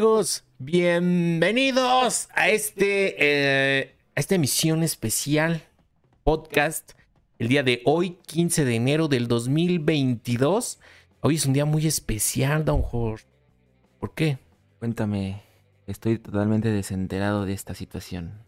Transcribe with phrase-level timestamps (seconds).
[0.00, 0.44] ¿Qué tal amigos?
[0.58, 5.62] Bienvenidos a este eh, a esta emisión especial
[6.24, 6.92] podcast
[7.38, 10.80] el día de hoy, 15 de enero del 2022.
[11.20, 13.26] Hoy es un día muy especial, Don Jorge.
[13.98, 14.38] ¿Por qué?
[14.78, 15.42] Cuéntame,
[15.86, 18.42] estoy totalmente desenterado de esta situación.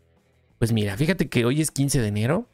[0.58, 2.46] Pues mira, fíjate que hoy es 15 de enero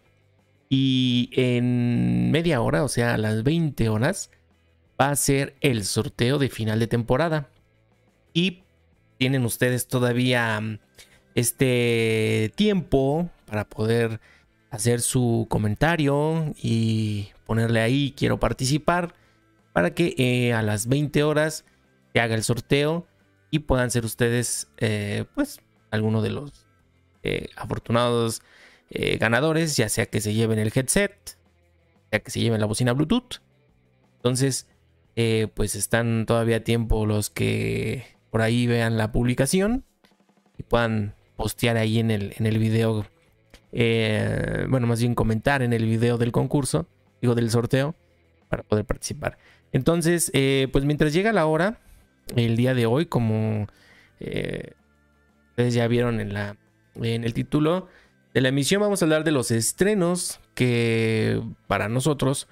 [0.69, 4.33] y en media hora, o sea, a las 20 horas,
[5.01, 7.49] va a ser el sorteo de final de temporada.
[8.35, 8.65] Y
[9.19, 10.79] tienen ustedes todavía mm,
[11.35, 14.21] este tiempo para poder
[14.71, 19.15] hacer su comentario y ponerle ahí quiero participar
[19.73, 21.65] para que eh, a las 20 horas
[22.13, 23.07] se haga el sorteo
[23.51, 25.61] y puedan ser ustedes eh, pues
[25.91, 26.67] alguno de los
[27.23, 28.43] eh, afortunados
[29.21, 31.37] ganadores ya sea que se lleven el headset
[32.11, 33.43] ya que se lleven la bocina bluetooth.
[34.17, 34.67] Entonces
[35.55, 39.85] pues están todavía a tiempo los que por ahí vean la publicación
[40.57, 43.07] y puedan postear ahí en el, en el video
[43.73, 46.87] eh, bueno, más bien comentar en el video del concurso,
[47.21, 47.95] digo del sorteo,
[48.49, 49.39] para poder participar.
[49.73, 51.81] Entonces, eh, pues mientras llega la hora,
[52.37, 53.67] el día de hoy, como
[54.21, 54.73] eh,
[55.51, 56.57] ustedes ya vieron en, la,
[56.95, 57.89] en el título
[58.33, 62.49] de la emisión, vamos a hablar de los estrenos que para nosotros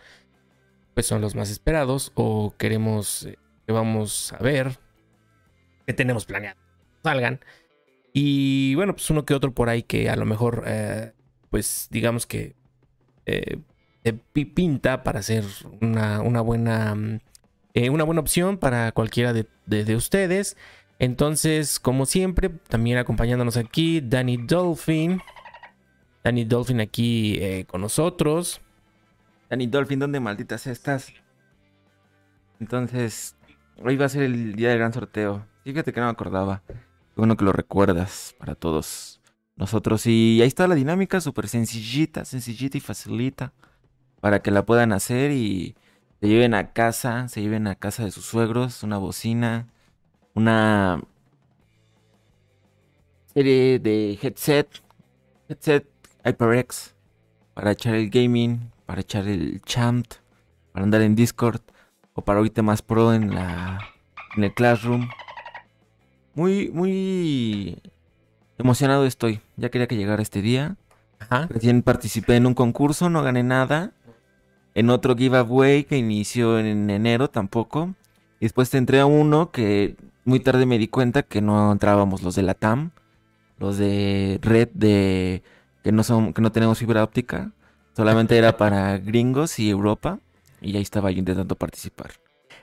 [0.94, 3.28] pues son los más esperados o queremos
[3.66, 4.78] que vamos a ver,
[5.86, 6.58] que tenemos planeado
[7.06, 7.40] salgan.
[8.12, 11.12] Y bueno, pues uno que otro por ahí que a lo mejor, eh,
[11.50, 12.56] pues digamos que
[13.26, 13.58] eh,
[14.32, 15.44] pinta para ser
[15.80, 17.20] una, buena, mm,
[17.74, 20.56] eh, una buena opción para cualquiera de, ustedes.
[20.98, 25.20] Entonces, como siempre, también acompañándonos aquí, Danny Dolphin.
[26.24, 28.60] Danny Dolphin aquí con nosotros.
[29.50, 31.12] Danny Dolphin, ¿dónde malditas estás?
[32.58, 33.36] Entonces,
[33.84, 35.46] hoy va a ser el día del gran sorteo.
[35.66, 36.62] Fíjate que no me acordaba
[37.16, 39.20] bueno que lo recuerdas para todos
[39.56, 40.06] nosotros.
[40.06, 43.52] Y ahí está la dinámica, súper sencillita, sencillita y facilita.
[44.20, 45.74] Para que la puedan hacer y
[46.20, 49.66] se lleven a casa, se lleven a casa de sus suegros, una bocina,
[50.34, 51.02] una
[53.34, 54.68] serie de headset,
[55.48, 55.84] headset
[56.24, 56.94] HyperX,
[57.54, 60.14] para echar el gaming, para echar el chant,
[60.70, 61.60] para andar en Discord
[62.14, 63.80] o para ahorita más pro en la
[64.36, 65.08] en el Classroom
[66.36, 67.82] muy, muy
[68.58, 69.40] emocionado estoy.
[69.56, 70.76] Ya quería que llegara este día.
[71.18, 71.48] Ajá.
[71.48, 73.92] Recién participé en un concurso, no gané nada.
[74.74, 77.94] En otro giveaway que inició en enero tampoco.
[78.38, 82.22] Y después te entré a uno que muy tarde me di cuenta que no entrábamos
[82.22, 82.90] los de la TAM.
[83.58, 85.42] Los de red de
[85.82, 87.52] que no son, que no tenemos fibra óptica.
[87.96, 90.20] Solamente era para gringos y Europa.
[90.60, 92.10] Y ahí estaba yo intentando participar.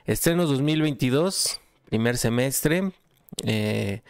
[0.04, 2.92] Estrenos 2022, primer semestre.
[3.42, 4.02] Eh,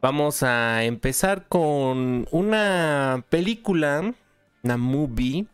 [0.00, 4.14] vamos a empezar con una película,
[4.62, 5.46] una movie,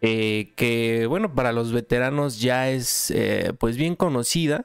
[0.00, 4.64] eh, que bueno, para los veteranos ya es eh, pues bien conocida.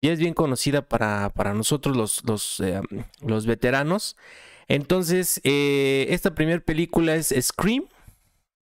[0.00, 2.62] Ya es bien conocida para, para nosotros los, los,
[3.20, 4.16] los veteranos.
[4.68, 7.88] Entonces, esta primera película es Scream.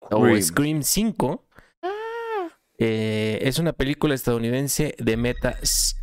[0.10, 1.46] O Scream 5.
[2.84, 5.60] Eh, es una película estadounidense de meta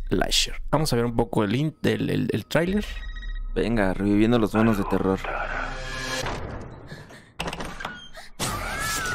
[0.09, 0.61] slasher.
[0.71, 2.85] Vamos a ver un poco el, el, el, tráiler.
[3.55, 5.19] Venga, reviviendo los monos de terror.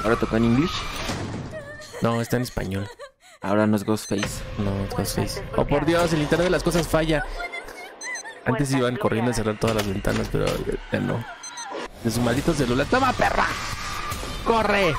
[0.03, 0.71] ¿Ahora tocó en inglés?
[2.03, 2.87] No, está en español.
[3.41, 4.43] Ahora no es Ghostface.
[4.59, 5.43] No, es Ghostface.
[5.56, 7.25] Oh, por Dios, el internet de las cosas falla.
[8.44, 10.47] Antes iban corriendo a cerrar todas las ventanas, pero
[10.93, 11.25] ya no.
[12.03, 12.87] De su maldito celular.
[12.91, 13.47] ¡Toma, perra!
[14.44, 14.94] ¡Corre!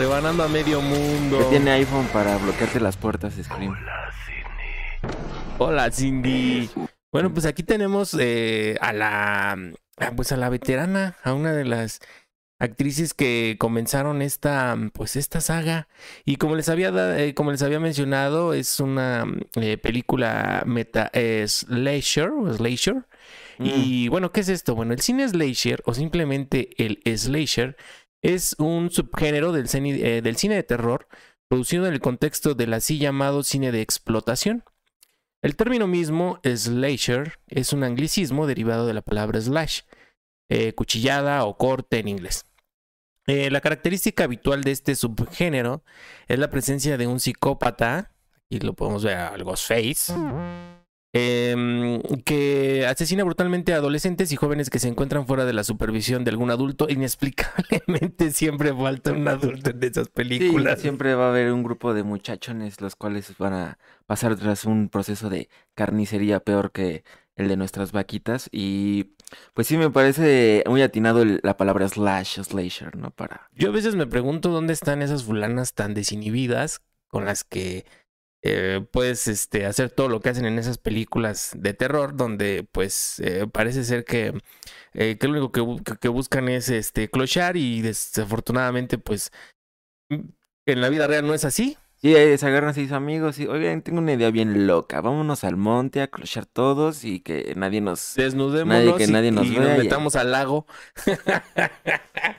[0.00, 1.40] Rebanando a medio mundo.
[1.40, 3.76] Que tiene iPhone para bloquearte las puertas, Scream.
[5.58, 6.70] Hola, Cindy.
[7.12, 9.58] Bueno, pues aquí tenemos eh, a la
[10.16, 12.00] pues a la veterana, a una de las
[12.58, 15.86] actrices que comenzaron esta pues esta saga
[16.24, 19.26] y como les había eh, como les había mencionado es una
[19.56, 21.10] eh, película meta
[21.46, 23.06] slasher o slasher
[23.58, 24.10] y mm.
[24.10, 27.76] bueno qué es esto bueno el cine slasher o simplemente el slasher
[28.22, 31.08] es un subgénero del cine, eh, del cine de terror
[31.48, 34.64] producido en el contexto del así llamado cine de explotación.
[35.42, 39.80] El término mismo, slasher, es un anglicismo derivado de la palabra slash,
[40.48, 42.46] eh, cuchillada o corte en inglés.
[43.26, 45.82] Eh, la característica habitual de este subgénero
[46.28, 48.12] es la presencia de un psicópata,
[48.48, 50.12] y lo podemos ver al Ghostface,
[51.12, 56.24] em, que asesina brutalmente a adolescentes y jóvenes que se encuentran fuera de la supervisión
[56.24, 56.86] de algún adulto.
[56.88, 60.80] Inexplicablemente siempre falta un adulto en esas Sí, películas.
[60.80, 64.88] siempre va a haber un grupo de muchachones los cuales van a pasar tras un
[64.88, 67.04] proceso de carnicería peor que
[67.36, 68.48] el de nuestras vaquitas.
[68.52, 69.14] Y
[69.54, 73.10] pues sí me parece muy atinado el- la palabra slash, slasher, ¿no?
[73.10, 73.48] Para...
[73.54, 77.84] Yo a veces me pregunto dónde están esas fulanas tan desinhibidas con las que
[78.42, 83.20] eh, puedes este, hacer todo lo que hacen en esas películas de terror, donde pues
[83.20, 84.32] eh, parece ser que,
[84.94, 89.30] eh, que lo único que, bu- que- que buscan es este, clochar y desafortunadamente pues
[90.10, 90.20] mm,
[90.66, 91.76] en la vida real no es así.
[92.02, 95.02] Sí, se agarran a sus amigos y, oigan, tengo una idea bien loca.
[95.02, 98.14] Vámonos al monte a clochar todos y que nadie nos...
[98.14, 100.66] Desnudémonos que y- nadie nos y, vea nos y- metamos al lago.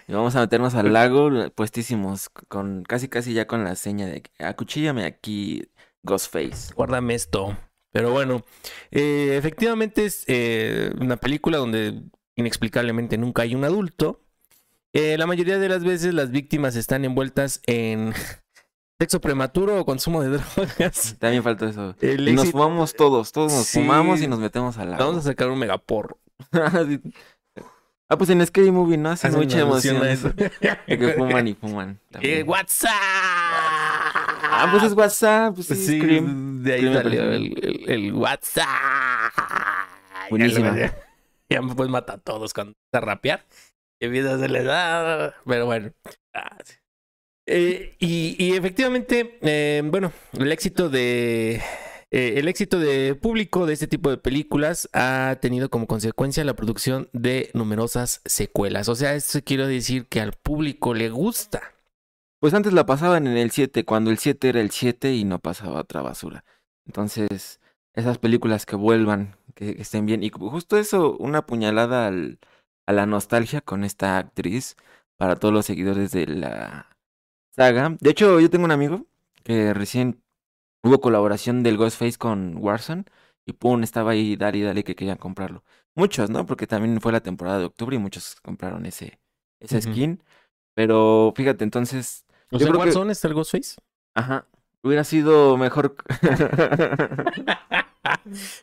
[0.08, 4.22] Y vamos a meternos al lago puestísimos, con casi casi ya con la seña de
[4.24, 5.70] que, acuchíllame aquí,
[6.04, 6.74] Ghostface.
[6.76, 7.58] Guárdame esto.
[7.92, 8.44] Pero bueno,
[8.90, 12.02] eh, efectivamente es eh, una película donde
[12.38, 14.22] inexplicablemente nunca hay un adulto.
[14.94, 18.14] Eh, la mayoría de las veces las víctimas están envueltas en
[19.00, 21.16] sexo prematuro o consumo de drogas.
[21.20, 21.96] También faltó eso.
[22.02, 23.80] El Y nos fumamos todos, todos nos Sí.
[23.80, 25.04] fumamos y nos metemos al lago.
[25.06, 26.18] Vamos a sacar un megaporro.
[28.14, 29.12] Ah, pues en Scary Movie, ¿no?
[29.12, 30.34] Hace mucha emoción eso.
[30.36, 31.98] que fuman y fuman.
[32.46, 32.92] WhatsApp.
[34.54, 36.62] Ah, pues es WhatsApp, pues sí, Scream.
[36.64, 38.68] de ahí Scream me salió el, el- el WhatsApp.
[40.30, 40.76] Buenísima.
[40.78, 40.96] Ya,
[41.50, 43.46] ya pues mata a todos cuando a rapear.
[44.00, 45.92] Y empieza a hacerle, ah, Pero bueno.
[46.34, 46.74] Ah, sí.
[47.48, 51.62] Eh, y, y efectivamente, eh, bueno, el éxito de.
[52.12, 56.56] eh, el éxito de público de este tipo de películas ha tenido como consecuencia la
[56.56, 58.90] producción de numerosas secuelas.
[58.90, 61.71] O sea, esto quiero decir que al público le gusta.
[62.42, 65.40] Pues antes la pasaban en el 7, cuando el 7 era el 7 y no
[65.40, 66.46] pasaba otra basura.
[66.88, 67.62] Entonces,
[67.94, 70.24] esas películas que vuelvan, que, que estén bien.
[70.24, 72.40] Y justo eso, una puñalada al,
[72.88, 74.76] a la nostalgia con esta actriz
[75.18, 76.98] para todos los seguidores de la
[77.56, 77.98] saga.
[78.00, 79.08] De hecho, yo tengo un amigo
[79.44, 80.24] que recién
[80.84, 83.06] hubo colaboración del Ghostface con Warzone
[83.46, 85.64] y pum, estaba ahí, dale y dale que querían comprarlo.
[85.96, 86.46] Muchos, ¿no?
[86.46, 89.20] Porque también fue la temporada de octubre y muchos compraron ese,
[89.60, 89.92] ese Ujú.
[89.92, 90.24] skin.
[90.76, 93.76] Pero fíjate, entonces O sea, que- Warzone está el Ghostface.
[94.16, 94.46] Ajá.
[94.84, 95.96] Hubiera sido mejor.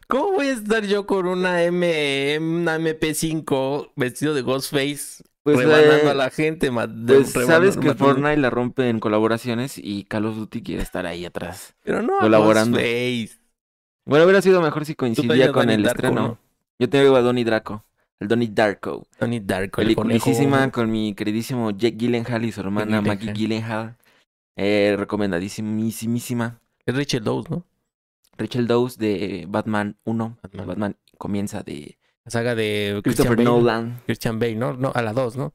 [0.09, 6.09] ¿Cómo voy a estar yo con una M, una MP5 vestido de Ghostface pues rebanando
[6.09, 6.71] eh, a la gente?
[6.73, 11.25] pues sabes que Fortnite la rompe en colaboraciones y Call of Duty quiere estar ahí
[11.25, 11.75] atrás.
[11.85, 12.79] Pero no, colaborando.
[12.79, 13.39] Ghostface.
[14.05, 16.21] Bueno, hubiera sido mejor si coincidía con el estreno.
[16.21, 16.39] ¿no?
[16.79, 17.85] Yo tengo a Donnie Draco,
[18.21, 19.07] el Donnie Darko.
[19.21, 20.31] Donnie Darko, el conejo.
[20.73, 23.97] Con mi queridísimo Jake Gyllenhaal y su hermana Maggie Gyllenhaal.
[24.57, 26.61] Eh, recomendadísimísima.
[26.85, 27.65] Es Rachel Dawes, ¿no?
[28.37, 30.39] Rachel Dawes de Batman 1.
[30.43, 30.67] Batman.
[30.67, 33.45] Batman, comienza de La saga de Christopher Christian Bale.
[33.45, 34.01] Nolan.
[34.07, 34.73] Christian Bale, ¿no?
[34.75, 35.55] No, a la 2, ¿no?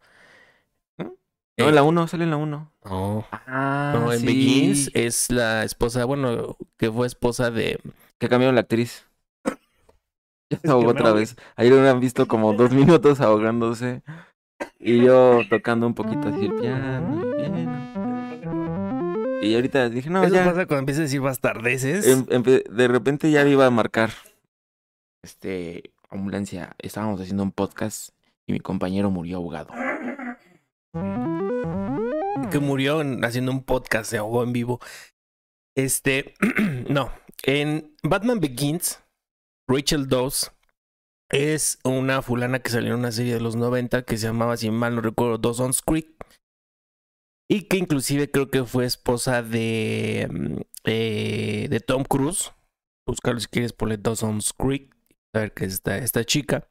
[0.97, 1.15] No,
[1.57, 2.71] Eh, en la 1, sale en la 1.
[2.85, 4.25] No, Ah, no, en sí.
[4.25, 7.79] Begins es la esposa, bueno, que fue esposa de...
[8.19, 9.05] Que cambiaron la actriz.
[9.45, 11.35] Ya se ahogó que otra no, vez.
[11.55, 14.01] Ayer hubieran visto como dos minutos ahogándose.
[14.79, 17.21] Y yo tocando un poquito así el piano.
[19.41, 20.45] y ahorita dije, no, Eso ya.
[20.45, 22.07] pasa cuando empiezas a decir bastardeces.
[22.07, 24.11] Em- de repente ya iba a marcar.
[25.23, 26.75] Este, ambulancia.
[26.79, 28.09] Estábamos haciendo un podcast
[28.47, 29.73] y mi compañero murió ahogado.
[32.51, 34.79] que murió en- haciendo un podcast, se ahogó en vivo.
[35.75, 36.35] Este,
[36.89, 37.11] no,
[37.43, 39.02] en Batman Begins,
[39.67, 40.51] Rachel Dawes
[41.29, 44.69] es una fulana que salió en una serie de los 90 que se llamaba, si
[44.69, 46.07] mal no recuerdo, Dawson's Creek.
[47.49, 52.51] Y que inclusive creo que fue esposa de, mm, eh, de Tom Cruise.
[53.05, 54.93] Buscarlo si quieres por Dawson's Creek.
[55.33, 56.69] A ver qué es esta, esta chica.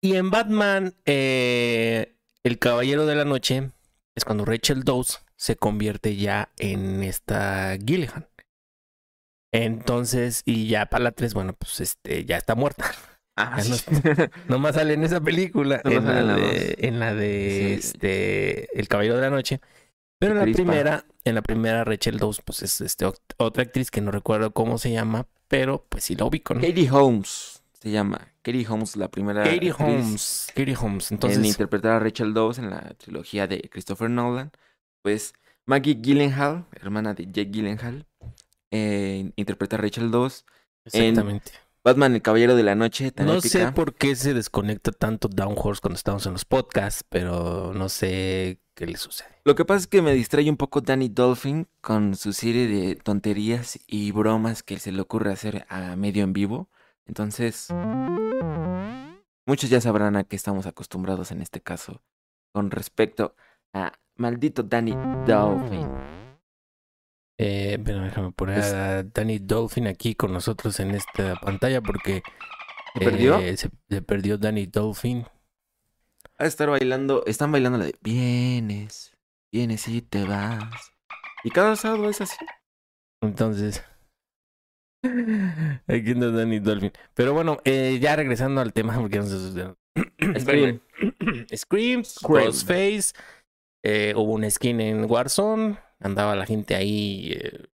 [0.00, 3.72] Y en Batman, eh, El Caballero de la Noche,
[4.14, 8.27] es cuando Rachel Dawes se convierte ya en esta Gilligan.
[9.52, 12.84] Entonces, y ya para la 3, bueno, pues este, ya está muerta.
[13.40, 14.26] Ah, no-.
[14.48, 16.74] Nomás sale en esa película, en, la en la de, dos.
[16.78, 17.86] en la de Sí.
[17.88, 19.60] este, El Caballero de la Noche.
[20.18, 20.56] Pero en la Crispa.
[20.64, 24.50] primera, en la primera Rachel Dawes, pues es este, ot- otra actriz que no recuerdo
[24.50, 26.60] cómo se llama, pero pues sí la ubico, ¿no?
[26.60, 28.26] Katie Holmes se llama.
[28.42, 29.44] Katie Holmes, la primera.
[29.44, 30.46] Katie actriz Holmes.
[30.56, 31.10] Katie Holmes.
[31.12, 34.50] En Entonces, interpretar a Rachel Dawes en la trilogía de Christopher Nolan.
[35.00, 35.32] Pues
[35.64, 38.04] Maggie Gyllenhaal, hermana de Jake Gyllenhaal,
[38.70, 40.44] eh, interpreta a Rachel Dawes.
[40.92, 41.52] en- exactamente.
[41.84, 43.48] Batman, el Caballero de la Noche, tan No épica.
[43.48, 48.60] sé por qué se desconecta tanto Downhorse cuando estamos en los podcasts, pero no sé
[48.74, 49.28] qué le sucede.
[49.44, 52.96] Lo que pasa es que me distrae un poco Danny Dolphin con su serie de
[52.96, 56.68] tonterías y bromas que se le ocurre hacer a medio en vivo.
[57.06, 57.68] Entonces,
[59.46, 62.02] muchos ya sabrán a qué estamos acostumbrados en este caso
[62.52, 63.34] con respecto
[63.72, 64.94] a maldito Danny
[65.26, 65.88] Dolphin.
[67.40, 72.22] Eh, pero déjame poner a Danny Dolphin aquí con nosotros en esta pantalla porque
[72.94, 73.38] ¿Se perdió?
[73.38, 75.24] eh, se, se perdió Danny Dolphin.
[76.36, 79.12] A estar bailando, están bailando la de vienes,
[79.52, 80.92] vienes y te vas.
[81.44, 82.36] Y cada sábado es así.
[83.20, 83.84] Entonces,
[85.02, 86.92] aquí anda Danny Dolphin.
[87.14, 89.74] Pero bueno, eh, ya regresando al tema, porque no sé.
[90.38, 90.80] Scream.
[91.54, 92.52] Scream, Scream.
[93.90, 95.78] Eh, hubo un skin en Warzone.
[96.00, 97.66] Andaba la gente ahí eh,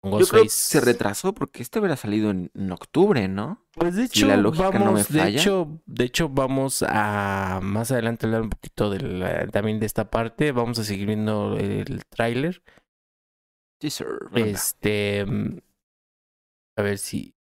[0.00, 3.66] con Yo creo que se retrasó porque este hubiera salido en, en octubre, ¿no?
[3.72, 5.40] Pues de Si hecho, la lógica no me vamos, de falla.
[5.40, 10.10] hecho, de hecho, vamos a más adelante hablar un poquito de la- también de esta
[10.10, 10.52] parte.
[10.52, 12.62] Vamos a seguir viendo el tráiler.
[13.80, 14.06] Sí, sir.
[14.30, 14.50] Venga.
[14.50, 15.58] Este, mm,
[16.78, 17.34] a ver si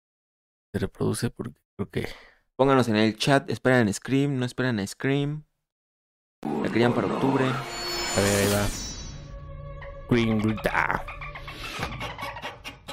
[0.73, 2.09] se reproduce porque creo que
[2.57, 5.45] Pónganos en el chat, esperan Scream, no esperan a Scream.
[6.63, 7.45] La querían para octubre.
[8.19, 8.69] A ver ahí va.
[10.11, 11.05] Green Grita.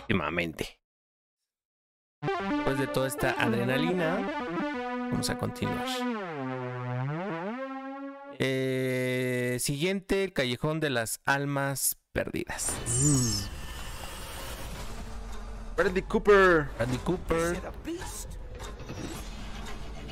[0.02, 0.80] Últimamente.
[2.22, 4.18] Después de toda esta adrenalina,
[5.12, 5.86] vamos a continuar.
[8.38, 12.74] Eh, siguiente, el callejón de las almas perdidas.
[15.78, 16.70] Bradley Cooper.
[16.78, 17.62] Bradley Cooper,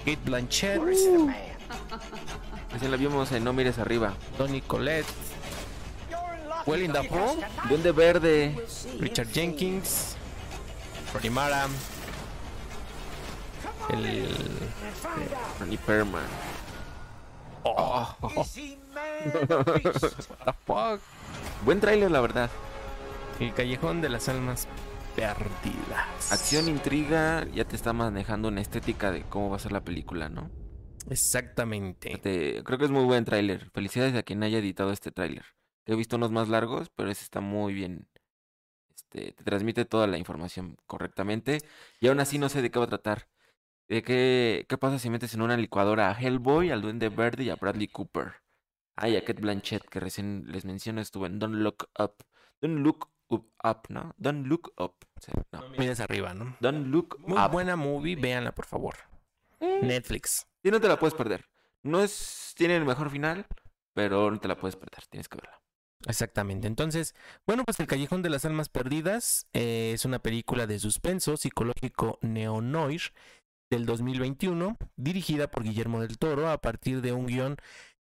[0.05, 0.81] Kate Blanchett,
[2.73, 4.13] Así la vimos en No Mires Arriba.
[4.37, 5.07] Tony Collette,
[6.65, 7.37] Willem Dafoe,
[7.69, 8.55] Duende Verde.
[8.99, 10.15] Richard Jenkins,
[11.13, 11.67] Rooney Mara,
[13.89, 14.27] el
[15.59, 16.23] Ronnie Perman.
[17.63, 18.45] oh, what
[19.85, 20.99] the fuck?
[21.65, 22.49] Buen tráiler, la verdad.
[23.39, 24.67] el callejón de las almas
[25.15, 26.31] perdidas.
[26.31, 30.29] Acción, intriga, ya te está manejando una estética de cómo va a ser la película,
[30.29, 30.49] ¿no?
[31.09, 32.17] Exactamente.
[32.17, 33.69] Te- creo que es muy buen tráiler.
[33.71, 35.45] Felicidades a quien haya editado este tráiler.
[35.85, 38.07] He visto unos más largos, pero ese está muy bien.
[38.95, 41.57] Este, te transmite toda la información correctamente.
[41.99, 43.27] Y aún así no sé de qué va a tratar.
[43.89, 47.49] ¿De qué, qué pasa si metes en una licuadora a Hellboy, al Duende Verde y
[47.49, 48.35] a Bradley Cooper?
[48.95, 52.15] Ah, y a Kate Blanchett, que recién les menciono, estuvo en Don't Look Up.
[52.61, 54.13] Don't Look Up, up, ¿no?
[54.17, 54.95] Don't Look Up.
[55.15, 55.69] O sea, no.
[55.77, 56.55] Mires arriba, ¿no?
[56.59, 57.51] Don't Look Muy Up.
[57.51, 58.95] buena movie, véanla por favor.
[59.59, 60.45] Netflix.
[60.63, 61.45] Y no te la puedes perder.
[61.83, 63.45] No es, tiene el mejor final,
[63.93, 65.03] pero no te la puedes perder.
[65.09, 65.61] Tienes que verla.
[66.07, 66.67] Exactamente.
[66.67, 67.15] Entonces,
[67.45, 72.19] bueno, pues El Callejón de las Almas Perdidas eh, es una película de suspenso psicológico
[72.21, 73.01] neo-noir
[73.69, 77.57] del 2021, dirigida por Guillermo del Toro a partir de un guion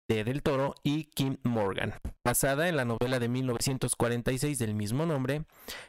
[0.09, 5.45] de Del Toro y Kim Morgan, basada en la novela de 1946 del mismo nombre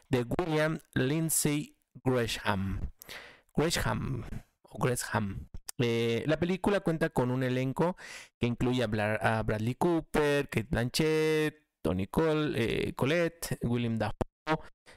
[0.08, 2.80] de William Lindsay Gresham.
[3.54, 4.24] Gresham
[4.62, 5.48] o Gresham.
[5.78, 7.96] Eh, la película cuenta con un elenco
[8.38, 14.18] que incluye a, a Bradley Cooper, Kate Blanchett, Tony Cole, eh, Collette, William Dafoe,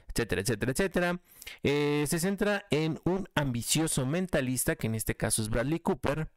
[0.08, 1.20] etcétera, etcétera, etcétera.
[1.62, 6.30] Eh, se centra en un ambicioso mentalista, que en este caso es Bradley Cooper,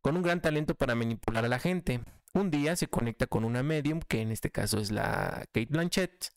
[0.00, 2.00] con un gran talento para manipular a la gente.
[2.34, 6.30] Un día se conecta con una medium, que en este caso es la Kate Blanchett,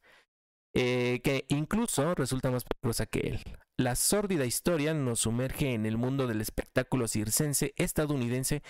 [0.77, 3.43] eh, que incluso resulta más poderosa que él.
[3.77, 8.61] La sórdida historia nos sumerge en el mundo del espectáculo circense estadounidense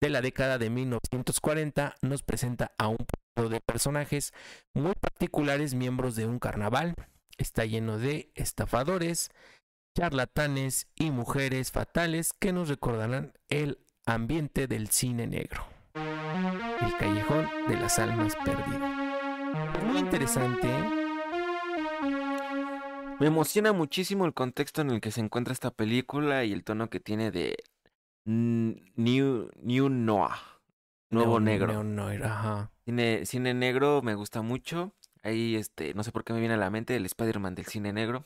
[0.00, 1.94] de la década de 1940.
[2.02, 2.98] Nos presenta a un
[3.34, 4.32] pueblo de personajes
[4.74, 6.96] muy particulares, miembros de un carnaval.
[7.38, 9.30] Está lleno de estafadores,
[9.96, 15.64] charlatanes y mujeres fatales que nos recordarán el ambiente del cine negro.
[15.94, 19.84] El callejón de las almas perdidas.
[19.84, 21.03] Muy interesante.
[23.20, 26.90] Me emociona muchísimo el contexto en el que se encuentra esta película y el tono
[26.90, 27.56] que tiene de
[28.24, 30.38] New, New Noah.
[31.10, 32.26] Nuevo Neo- negro.
[32.26, 32.70] ajá.
[32.84, 34.92] Cine, cine negro me gusta mucho.
[35.22, 37.92] Ahí, este, no sé por qué me viene a la mente el Spider-Man del cine
[37.92, 38.24] negro.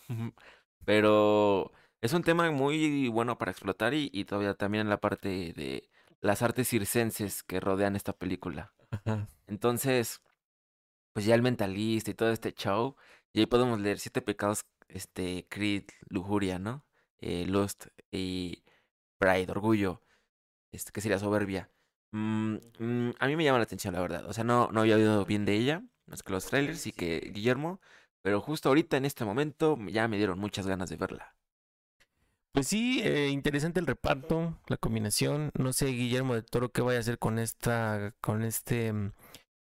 [0.85, 5.53] Pero es un tema muy bueno para explotar y, y todavía también en la parte
[5.53, 5.89] de
[6.21, 8.73] las artes circenses que rodean esta película.
[8.91, 9.29] Ajá.
[9.47, 10.23] Entonces,
[11.13, 12.97] pues ya el mentalista y todo este show,
[13.33, 16.85] y ahí podemos leer siete pecados, este, Creed, lujuria, ¿no?
[17.21, 18.65] Eh, Lust y
[19.19, 20.03] Pride, orgullo,
[20.73, 21.71] este, que sería soberbia.
[22.13, 24.27] Mm, mm, a mí me llama la atención, la verdad.
[24.27, 27.31] O sea, no, no había oído bien de ella, más que los trailers y que
[27.35, 27.81] Guillermo,
[28.23, 31.35] pero justo ahorita en este momento ya me dieron muchas ganas de verla.
[32.53, 35.51] Pues sí, eh, interesante el reparto, la combinación.
[35.55, 38.93] No sé, Guillermo de Toro, qué vaya a hacer con esta, con este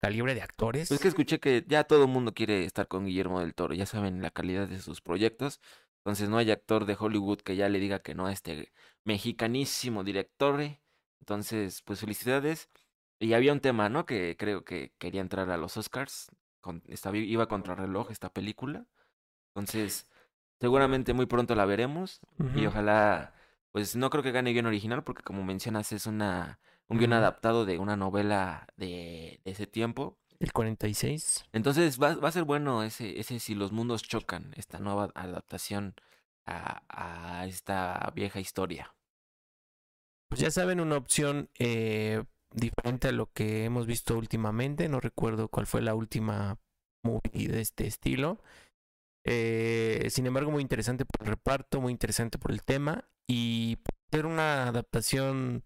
[0.02, 0.88] mm, calibre de actores.
[0.88, 3.86] Pues que escuché que ya todo el mundo quiere estar con Guillermo del Toro, ya
[3.86, 5.60] saben la calidad de sus proyectos.
[5.98, 8.72] Entonces no hay actor de Hollywood que ya le diga que no a este
[9.04, 10.60] mexicanísimo director.
[11.20, 12.68] Entonces, pues felicidades.
[13.20, 14.04] Y había un tema, ¿no?
[14.04, 16.30] Que creo que quería entrar a los Oscars.
[16.60, 16.82] Con,
[17.14, 18.86] iba contra reloj esta película.
[19.54, 20.08] Entonces,
[20.60, 22.20] seguramente muy pronto la veremos.
[22.56, 23.34] Y ojalá,
[23.70, 26.58] pues no creo que gane guion original, porque como mencionas, es una
[26.92, 30.18] un guion adaptado de una novela de, de ese tiempo.
[30.38, 31.44] El 46.
[31.52, 35.94] Entonces va, va a ser bueno ese, ese si los mundos chocan, esta nueva adaptación
[36.46, 38.94] a, a esta vieja historia.
[40.28, 44.88] Pues ya saben, una opción eh, diferente a lo que hemos visto últimamente.
[44.88, 46.58] No recuerdo cuál fue la última
[47.04, 48.40] movie de este estilo.
[49.24, 53.04] Eh, sin embargo, muy interesante por el reparto, muy interesante por el tema.
[53.26, 55.64] Y por ser una adaptación,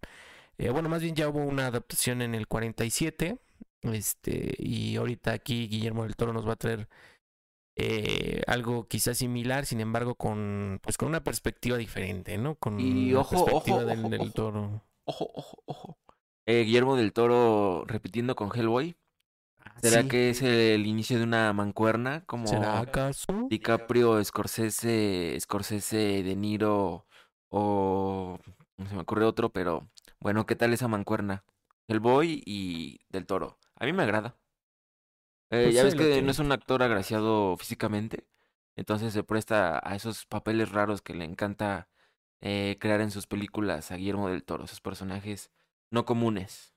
[0.57, 3.39] eh, bueno, más bien ya hubo una adaptación en el 47.
[3.81, 6.87] Este, y ahorita aquí Guillermo del Toro nos va a traer
[7.75, 12.55] eh, algo quizás similar, sin embargo, con pues con una perspectiva diferente, ¿no?
[12.55, 14.31] Con Y ojo, perspectiva ojo, del, ojo, del ojo.
[14.31, 14.83] Toro.
[15.05, 15.97] Ojo, ojo, ojo.
[16.47, 18.95] Eh, Guillermo del Toro repitiendo con Hellboy.
[19.81, 20.07] ¿Será Sí.
[20.07, 22.23] que es el inicio de una mancuerna?
[22.25, 23.47] Como ¿Será acaso?
[23.49, 27.05] DiCaprio, Scorsese, Scorsese, De Niro
[27.49, 28.39] o...
[28.77, 31.43] No se me ocurre otro, pero bueno, ¿qué tal esa mancuerna?
[31.87, 33.57] Hellboy y del Toro.
[33.75, 34.37] A mí me agrada.
[35.49, 38.27] Eh, Pues ya ves que que- no es un actor agraciado físicamente,
[38.75, 41.87] entonces se presta a esos papeles raros que le encanta
[42.41, 45.49] eh, crear en sus películas a Guillermo del Toro, esos personajes
[45.89, 46.75] no comunes,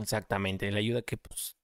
[0.00, 1.56] Exactamente, la ayuda que pues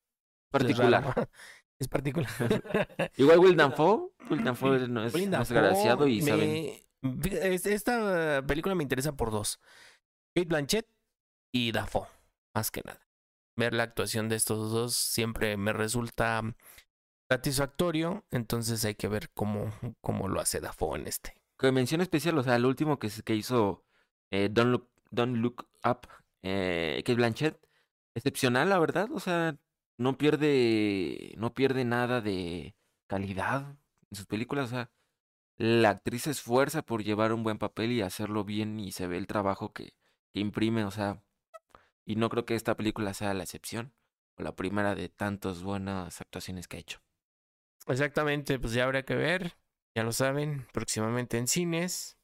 [0.51, 1.29] particular.
[1.81, 2.31] Es, particular.
[3.17, 7.23] Igual Will Dafoe, Will Dafoe no es, Dafoe agraciado y me- saben.
[7.53, 9.59] es- Esta película me interesa por dos.
[10.35, 10.87] Kate Blanchett
[11.55, 12.09] y Dafoe,
[12.53, 13.01] más que nada.
[13.57, 16.43] Ver la actuación de estos dos siempre me resulta
[17.31, 21.41] satisfactorio, entonces hay que ver cómo, cómo lo hace Dafoe en este.
[21.57, 23.85] Que mención especial, o sea, el último que, que hizo
[24.33, 26.09] eh, Don't, Look, Up,
[26.43, 27.57] eh, Kate Blanchett,
[28.17, 29.57] excepcional, la verdad, o sea,
[29.97, 32.75] no pierde, no pierde nada de
[33.07, 33.79] calidad
[34.11, 34.91] en sus películas, o sea,
[35.57, 39.19] la actriz se esfuerza por llevar un buen papel y hacerlo bien y se ve
[39.19, 39.95] el trabajo que,
[40.33, 41.23] que imprime, o sea,
[42.05, 43.93] y no creo que esta película sea la excepción,
[44.37, 47.01] o la primera de tantas buenas actuaciones que ha hecho.
[47.87, 49.57] Exactamente, pues ya habrá que ver,
[49.95, 52.19] ya lo saben, próximamente en cines.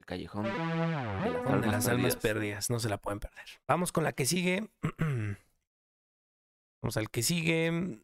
[0.00, 2.70] El callejón de las de almas, las almas perdidas.
[2.70, 3.44] no se la pueden perder.
[3.68, 4.68] Vamos con la que sigue.
[6.82, 8.00] Vamos al que sigue.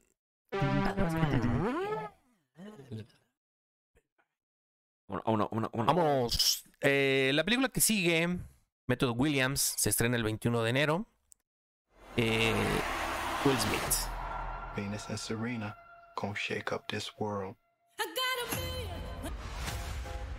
[5.09, 6.65] Vamos.
[6.81, 8.39] Eh, la película que sigue,
[8.89, 11.07] Método Williams, se estrena el 21 de enero.
[12.17, 12.55] Eh,
[13.45, 14.09] Will Smith.
[14.75, 15.77] Venus and Serena
[16.17, 17.55] gonna shake up this world.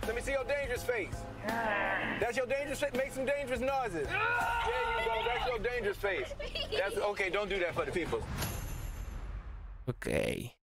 [0.06, 1.14] Let me see your dangerous face.
[2.18, 2.92] That's your dangerous face.
[2.94, 4.08] Make some dangerous noises.
[4.08, 5.22] There you go.
[5.24, 6.34] That's your dangerous face.
[6.76, 7.30] That's okay.
[7.30, 8.20] Don't do that for the people.
[9.86, 10.56] Ok.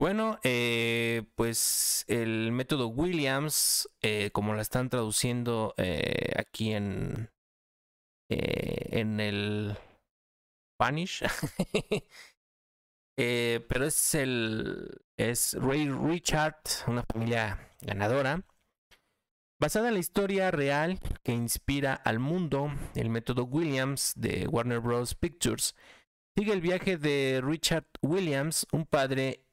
[0.00, 7.30] Bueno, eh, pues el método Williams, eh, como la están traduciendo eh, aquí en,
[8.28, 9.76] en el
[10.76, 11.24] Spanish,
[13.16, 18.44] pero es el es Ray Richard, una familia ganadora,
[19.60, 25.16] basada en la historia real que inspira al mundo, el método Williams de Warner Bros.
[25.16, 25.74] Pictures
[26.36, 29.47] sigue el viaje de Richard Williams, un padre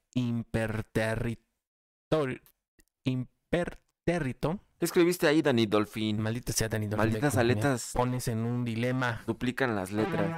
[4.80, 6.19] ¿Qué escribiste ahí, Danny Dolphin?
[6.21, 7.91] Maldita sea Danny Dolphin, Malditas me- me aletas.
[7.93, 10.30] Pones en un dilema Duplican las letras.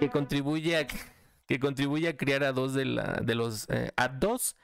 [0.00, 0.86] que contribuye a
[1.46, 4.56] que contribuye a crear a dos de la de los eh, a dos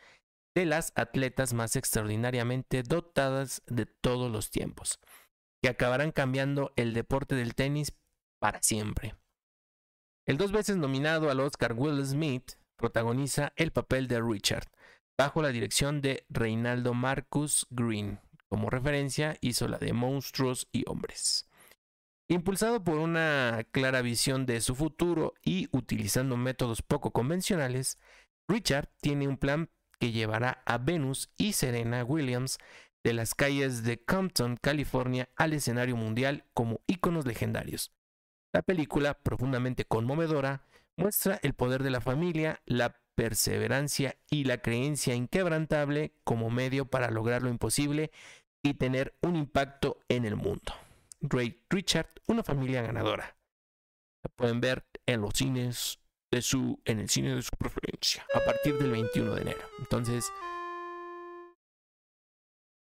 [0.57, 4.99] de las atletas más extraordinariamente dotadas de todos los tiempos,
[5.63, 7.93] que acabarán cambiando el deporte del tenis
[8.41, 9.15] para siempre.
[10.27, 14.71] El dos veces nominado al Oscar Will Smith protagoniza el papel de Richard,
[15.19, 18.21] bajo la dirección de Reinaldo Marcus Green.
[18.49, 21.47] Como referencia hizo la de Monstruos y Hombres.
[22.29, 27.99] Impulsado por una clara visión de su futuro y utilizando métodos poco convencionales,
[28.49, 32.59] Richard tiene un plan que llevará a Venus y Serena Williams
[33.05, 37.93] de las calles de Compton, California, al escenario mundial como íconos legendarios.
[38.55, 40.65] La película, profundamente conmovedora,
[40.97, 47.11] muestra el poder de la familia, la perseverancia y la creencia inquebrantable como medio para
[47.11, 48.11] lograr lo imposible
[48.63, 50.73] y tener un impacto en el mundo.
[51.21, 53.37] Ray Richard, una familia ganadora.
[54.23, 55.99] La pueden ver en los cines
[56.31, 59.69] de su, en el cine de su preferencia, a partir del 21 de enero.
[59.79, 60.31] Entonces,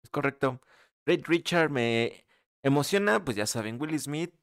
[0.04, 0.62] Es correcto.
[1.06, 2.26] Ray Richard me
[2.64, 4.34] emociona, pues ya saben, Will Smith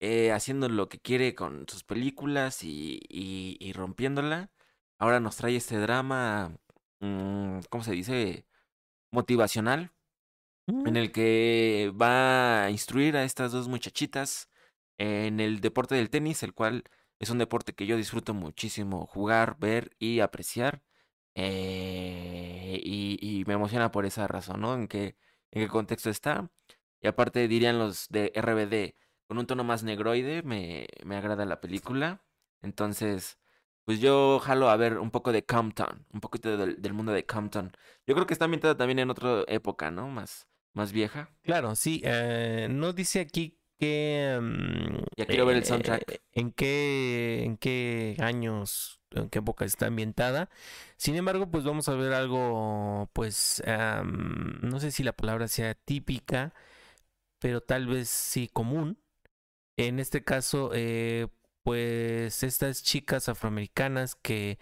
[0.00, 4.50] eh, haciendo lo que quiere con sus películas y, y- y rompiéndola.
[4.98, 6.58] Ahora nos trae este drama,
[7.00, 8.46] mm, ¿cómo se dice?
[9.12, 9.92] Motivacional,
[10.84, 14.48] en el que va a instruir a estas dos muchachitas
[14.98, 16.84] en el deporte del tenis, el cual
[17.18, 20.82] es un deporte que yo disfruto muchísimo jugar, ver y apreciar.
[21.36, 24.74] eh, y, y me emociona por esa razón, ¿no?
[24.74, 25.16] En qué,
[25.52, 26.50] en qué contexto está.
[27.00, 28.96] Y aparte dirían los de RBD,
[29.30, 32.24] con un tono más negroide, me, me agrada la película.
[32.62, 33.38] Entonces,
[33.84, 37.26] pues yo jalo a ver un poco de Compton, un poquito del, del mundo de
[37.26, 37.72] Compton.
[38.08, 40.08] Yo creo que está ambientada también en otra época, ¿no?
[40.08, 41.30] Más, más vieja.
[41.42, 42.00] claro, sí.
[42.04, 44.38] eh, no dice aquí que...
[44.40, 46.04] mm, Ya quiero ver el soundtrack.
[46.08, 50.48] eh, en qué, en qué años, en qué época está ambientada.
[50.96, 55.74] Sin embargo, pues vamos a ver algo, pues, am, no sé si la palabra sea
[55.74, 56.54] típica,
[57.40, 58.98] pero tal vez sí común.
[59.86, 61.28] En este caso, eh,
[61.62, 64.58] pues estas chicas afroamericanas que,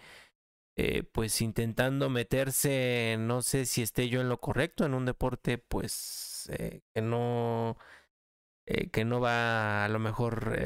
[0.77, 5.57] eh, pues intentando meterse, no sé si esté yo en lo correcto, en un deporte,
[5.57, 7.77] pues, eh, que no,
[8.91, 10.57] que no va a lo mejor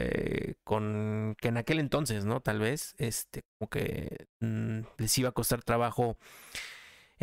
[0.63, 2.42] con, que en aquel entonces, ¿no?
[2.42, 6.18] Tal vez, este, como que mm, les iba a costar trabajo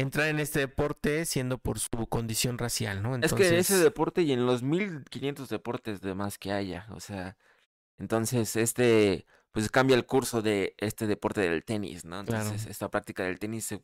[0.00, 3.16] entrar en este deporte siendo por su condición racial, ¿no?
[3.16, 7.36] Es que ese Entonces- deporte y en los 1500 deportes demás que haya, o sea,
[7.98, 12.24] entonces este, pues cambia el curso de este deporte del tenis, ¿no?
[12.24, 12.44] Claro.
[12.44, 13.82] Entonces esta práctica del tenis se,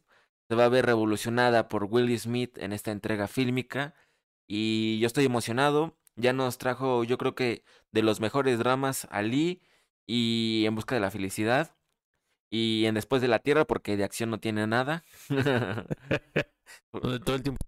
[0.48, 3.94] se va a ver revolucionada por Will Smith en esta entrega fílmica
[4.46, 5.98] y yo estoy emocionado.
[6.18, 9.62] Ya nos trajo, yo creo que de los mejores dramas, Ali
[10.07, 11.74] y En busca de la felicidad
[12.50, 15.04] y en Después de la Tierra porque de acción no tiene nada.
[16.90, 17.64] Todo el tiempo.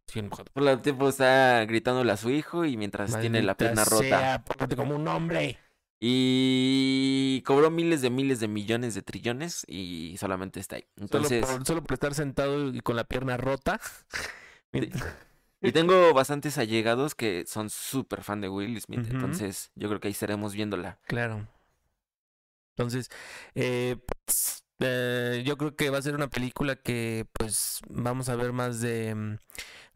[0.52, 4.02] Por el tiempo está gritándole a su hijo y mientras tiene la pierna rota.
[4.02, 5.58] sea, pórtate como un hombre.
[6.00, 10.86] Y cobró miles de miles de millones de trillones y solamente está ahí.
[10.96, 13.80] Entonces, solo, por, solo por estar sentado y con la pierna rota.
[15.60, 19.08] Y tengo bastantes allegados que son súper fan de Will Smith.
[19.10, 21.00] Entonces, yo creo que ahí estaremos viéndola.
[21.06, 21.48] Claro.
[22.76, 23.10] Entonces,
[23.56, 28.36] eh, pues, eh, yo creo que va a ser una película que, pues, vamos a
[28.36, 29.36] ver más de, mm,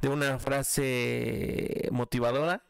[0.00, 2.64] de una frase motivadora.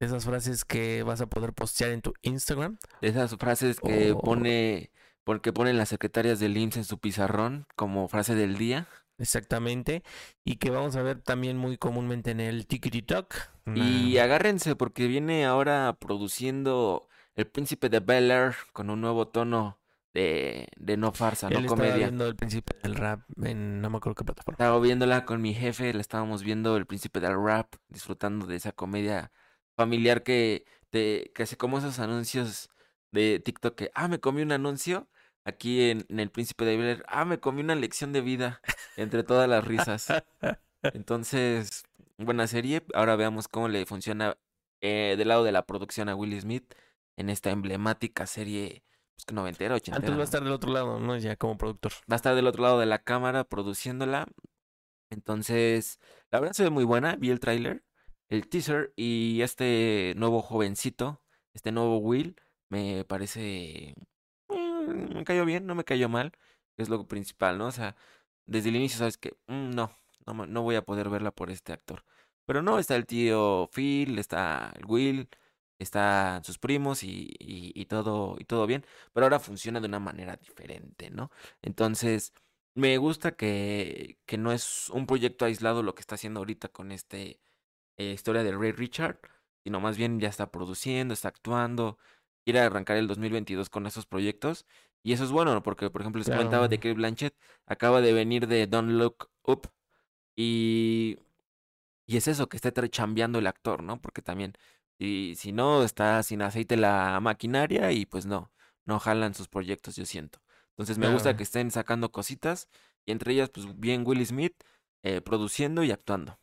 [0.00, 2.78] Esas frases que vas a poder postear en tu Instagram.
[3.00, 4.92] Esas frases que pone,
[5.24, 8.86] porque ponen las secretarias del IMSS en su pizarrón como frase del día.
[9.18, 10.04] Exactamente.
[10.44, 13.34] Y que vamos a ver también muy comúnmente en el TikTok.
[13.74, 19.78] Y agárrense porque viene ahora produciendo El Príncipe de Bel Air con un nuevo tono
[20.14, 22.06] de, de no farsa, Él no estaba comedia.
[22.06, 24.54] viendo el principio del rap en no me acuerdo qué plataforma.
[24.54, 28.72] Estaba viéndola con mi jefe, la estábamos viendo El Príncipe del Rap, disfrutando de esa
[28.72, 29.30] comedia
[29.76, 32.70] familiar que te que hace como esos anuncios
[33.12, 35.08] de TikTok que, ah, me comí un anuncio
[35.44, 38.60] aquí en, en El Príncipe de Bel ah, me comí una lección de vida
[38.96, 40.08] entre todas las risas.
[40.82, 41.84] Entonces,
[42.18, 42.84] buena serie.
[42.94, 44.36] Ahora veamos cómo le funciona
[44.80, 46.74] eh, del lado de la producción a Will Smith
[47.16, 48.84] en esta emblemática serie
[49.18, 49.96] pues, que noventera, ochentera.
[49.98, 51.16] Entonces va a estar del otro lado, ¿no?
[51.16, 51.90] Ya como productor.
[52.10, 54.28] va a estar del otro lado de la cámara produciéndola.
[55.10, 55.98] Entonces,
[56.30, 57.16] la verdad se ve muy buena.
[57.16, 57.82] Vi el tráiler,
[58.28, 61.20] el teaser y este nuevo jovencito,
[61.52, 62.36] este nuevo Will,
[62.68, 63.94] me parece...
[64.48, 66.32] mm, Me cayó bien, no me cayó mal,
[66.76, 67.66] es lo principal, ¿no?
[67.66, 67.96] O sea,
[68.46, 69.90] desde el inicio sabes que mm, no,
[70.26, 72.04] no, no voy a poder verla por este actor.
[72.46, 75.28] Pero no, está el tío Phil, está el Will,
[75.78, 78.84] están sus primos y, y, y todo, y todo bien.
[79.12, 81.30] Pero ahora funciona de una manera diferente, ¿no?
[81.62, 82.32] Entonces,
[82.74, 86.92] me gusta que, que no es un proyecto aislado lo que está haciendo ahorita con
[86.92, 87.40] este
[87.96, 89.20] eh, historia de Ray Richard,
[89.64, 91.98] sino más bien ya está produciendo, está actuando,
[92.44, 94.66] quiere arrancar el 2022 con esos proyectos.
[95.02, 95.62] Y eso es bueno, ¿no?
[95.62, 96.30] porque por ejemplo les Claro.
[96.30, 97.34] comentaba de que Blanchett
[97.66, 99.70] acaba de venir de Don't Look Up
[100.36, 101.18] y,
[102.06, 104.00] y es eso, que tra- chambeando el actor, ¿no?
[104.00, 104.54] Porque también,
[104.98, 108.50] y, si no, está sin aceite la maquinaria y pues no,
[108.84, 110.40] no jalan sus proyectos, yo siento.
[110.70, 112.68] Entonces me gusta que estén sacando cositas
[113.06, 114.54] y entre ellas, pues bien Will Smith
[115.02, 116.38] eh, produciendo y actuando.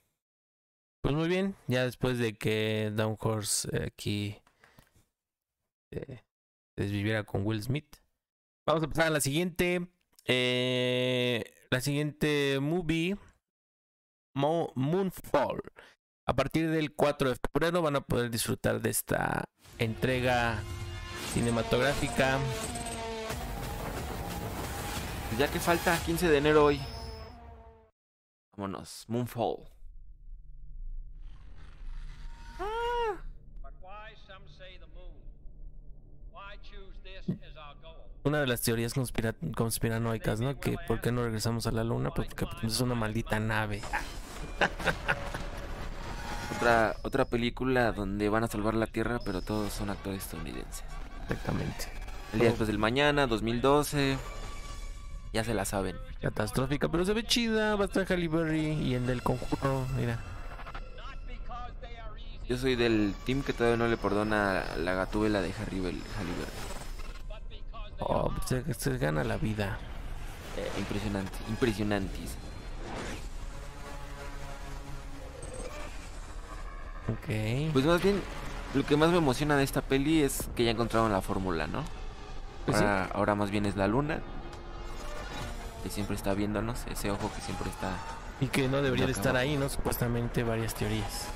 [1.02, 4.41] Pues muy bien, ya después de que Downhorse eh, aquí
[5.91, 6.24] eh,
[6.76, 7.98] desviviera con Will Smith.
[8.68, 9.88] Vamos a pasar a la siguiente.
[10.26, 13.15] eh, la siguiente movie,
[14.36, 15.62] Mo- Moonfall.
[16.28, 19.46] A partir del 4 de febrero van a poder disfrutar de esta
[19.78, 20.60] entrega
[21.34, 22.40] cinematográfica.
[25.38, 26.82] Ya que falta 15 de enero hoy.
[28.58, 29.66] Vámonos, Moonfall.
[38.24, 40.60] Una de las teorías conspira- conspiranoicas, ¿no?
[40.60, 43.82] Que por qué no regresamos a la luna, pues porque pues, es una maldita nave.
[46.58, 50.84] Otra, otra película donde van a salvar la Tierra, pero todos son actores estadounidenses.
[51.24, 51.88] Exactamente.
[52.34, 54.18] El día después del mañana, 2012.
[55.34, 55.98] Ya se la saben.
[56.22, 57.76] Catastrófica, pero se ve chida.
[57.76, 59.86] Va a estar Halle Berry y el del conjuro.
[59.98, 60.20] Mira.
[62.48, 67.63] Yo soy del team que todavía no le perdona la gatúbela de Harry Bell, they
[68.00, 69.80] Oh, se, se gana la vida.
[70.58, 72.38] Eh, impresionante, impresionantes.
[77.08, 77.72] Ok.
[77.74, 78.22] Pues más bien,
[78.74, 81.84] lo que más me emociona de esta peli es que ya encontraron la fórmula, ¿no?
[82.65, 82.84] Pues sí.
[82.84, 84.20] Ahora, ahora más bien es la luna.
[85.84, 87.91] Que siempre está viéndonos, ese ojo que siempre está...
[88.41, 89.70] Y que no debería de estar ahí, ¿no?
[89.70, 91.28] Supuestamente varias teorías.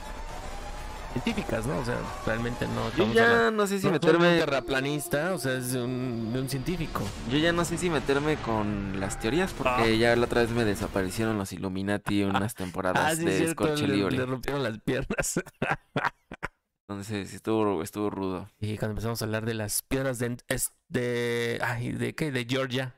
[1.14, 1.78] Científicas, ¿no?
[1.80, 2.92] O sea, realmente no.
[2.96, 4.38] Yo ya no sé si no de un meterme...
[4.40, 7.02] terraplanista, o sea, es de un, de un científico.
[7.32, 9.90] Yo ya no sé si meterme con las teorías porque Ah.
[9.90, 13.88] ya la otra vez me desaparecieron los Illuminati unas temporadas Ah, sí, de cierto, Escorche
[13.88, 14.18] le, Libre.
[14.18, 15.42] le rompieron las piernas.
[16.88, 18.50] Entonces estuvo, estuvo rudo.
[18.60, 22.32] y cuando empezamos a hablar de las piedras de, es de, ay, ¿de qué?
[22.32, 22.96] De Georgia.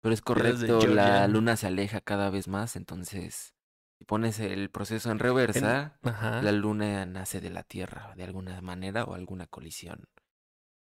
[0.00, 3.54] Pero es correcto, la luna se aleja cada vez más, entonces
[3.98, 9.04] si pones el proceso en reversa, la luna nace de la Tierra de alguna manera
[9.04, 10.04] o alguna colisión.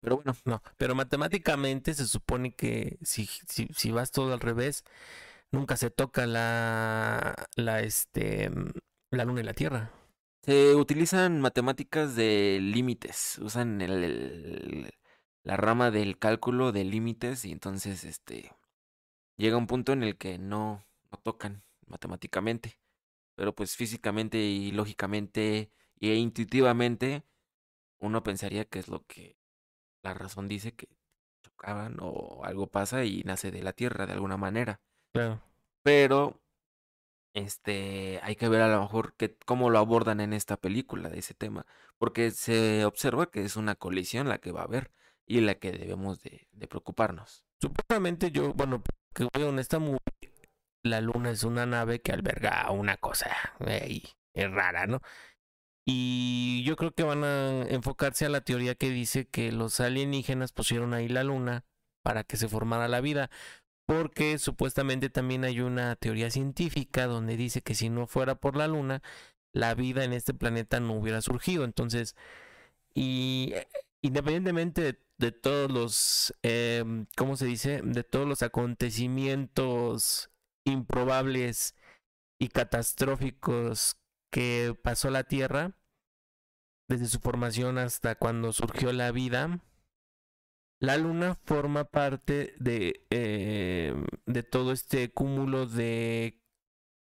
[0.01, 4.85] Pero bueno, No, pero matemáticamente se supone que si, si, si vas todo al revés,
[5.53, 8.51] nunca se toca la, la, este,
[9.11, 9.91] la luna y la tierra.
[10.43, 14.91] se utilizan matemáticas de límites, usan el- el-
[15.43, 18.53] la rama del cálculo de límites y entonces este
[19.37, 22.79] llega un punto en el que no, no tocan matemáticamente,
[23.35, 25.71] pero pues físicamente y lógicamente
[26.01, 27.25] e intuitivamente
[27.99, 29.37] uno pensaría que es lo que
[30.03, 30.89] la razón dice que
[31.43, 34.81] chocaban o algo pasa y nace de la Tierra de alguna manera.
[35.13, 35.41] Claro.
[35.83, 36.43] Pero
[37.33, 41.19] este hay que ver a lo mejor que, cómo lo abordan en esta película de
[41.21, 41.67] ese tema.
[41.99, 44.91] Porque se observa que es una colisión la que va a haber
[45.27, 47.47] y la que debemos de, de preocuparnos.
[47.61, 48.83] Supuestamente yo, bueno,
[49.15, 50.01] que veo en esta movie,
[50.85, 53.31] la luna es una nave que alberga una cosa
[54.35, 55.01] es rara, ¿no?
[55.87, 60.53] Y yo creo que van a enfocarse a la teoría que dice que los alienígenas
[60.53, 61.65] pusieron ahí la luna
[62.03, 63.31] para que se formara la vida.
[63.87, 68.67] Porque supuestamente también hay una teoría científica donde dice que si no fuera por la
[68.67, 69.03] luna,
[69.53, 71.65] la vida en este planeta no hubiera surgido.
[71.65, 72.17] Entonces,
[72.95, 73.69] y eh,
[74.03, 77.83] independientemente de, de todos los, em, ¿cómo se dice?
[77.85, 80.31] De todos los acontecimientos
[80.65, 81.75] improbables
[82.39, 83.97] y catastróficos
[84.31, 85.77] que pasó la Tierra,
[86.89, 89.61] desde su formación hasta cuando surgió la vida,
[90.81, 93.95] la Luna forma parte de, eh,
[94.27, 96.43] de todo este cúmulo de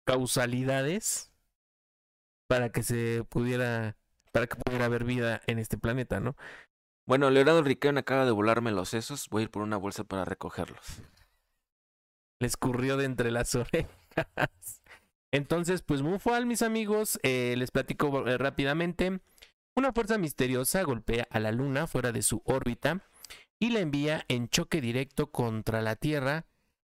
[0.05, 1.33] causalidades
[2.49, 3.97] para que se pudiera,
[4.33, 6.37] para que pudiera haber vida en este planeta, ¿no?
[7.07, 9.29] Bueno, Leonardo Riquelme acaba de volarme los sesos.
[9.31, 11.03] Voy a ir por una bolsa para recogerlos.
[12.43, 13.89] Le escurrió de entre las orejas.
[15.31, 19.21] Entonces, pues Moonfall, mis amigos, eh, les platico eh, rápidamente.
[19.75, 23.01] Una fuerza misteriosa golpea a la Luna fuera de su órbita
[23.59, 26.45] y la envía en choque directo contra la Tierra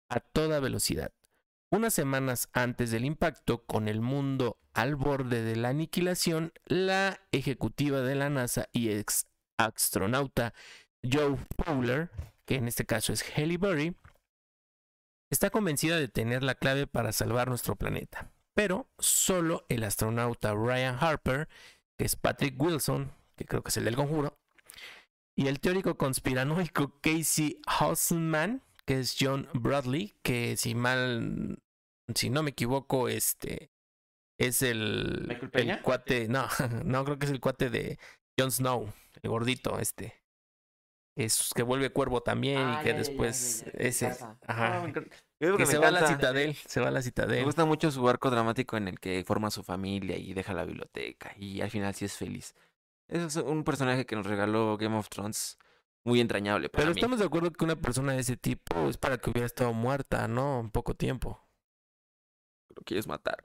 [0.09, 1.11] a toda velocidad.
[1.71, 8.01] Unas semanas antes del impacto, con el mundo al borde de la aniquilación, la ejecutiva
[8.01, 9.25] de la NASA y ex
[9.57, 10.53] astronauta
[11.01, 12.11] Joe Fowler,
[12.45, 13.95] que en este caso es Halle Berry,
[15.35, 18.31] está convencida de tener la clave para salvar nuestro planeta.
[18.53, 21.49] Pero solo el astronauta Ryan Harper,
[21.97, 24.39] que es Patrick Wilson, que creo que es el del conjuro,
[25.37, 31.59] y el teórico conspiranoico Casey Houseman, que es John Bradley, que si mal,
[32.13, 33.71] si no me equivoco, este
[34.39, 35.75] es el, ¿Michael Peña?
[35.75, 36.47] el cuate, no,
[36.85, 37.99] no creo que es el cuate de
[38.39, 40.21] Jon Snow, el gordito este.
[41.17, 44.07] Es que vuelve cuervo también Ah, y que después ese,
[44.45, 44.85] ajá,
[45.39, 47.43] Yo que que se me va a la citadel, se va a la Me citadel.
[47.43, 51.33] gusta mucho su arco dramático en el que forma su familia y deja la biblioteca
[51.37, 52.55] y al final sí es feliz.
[53.07, 55.57] Es un personaje que nos regaló Game of Thrones
[56.05, 56.99] muy entrañable para Pero mí.
[56.99, 60.27] estamos de acuerdo que una persona de ese tipo es para que hubiera estado muerta,
[60.27, 60.59] ¿no?
[60.61, 61.41] En poco tiempo.
[62.75, 63.37] Lo quieres matar.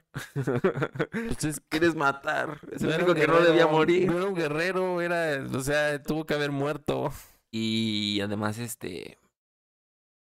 [1.13, 2.61] Entonces, quieres matar.
[2.73, 4.11] Es el único que no debía morir.
[4.11, 7.13] No era un guerrero, era, o sea, tuvo que haber muerto.
[7.53, 9.19] Y además, este.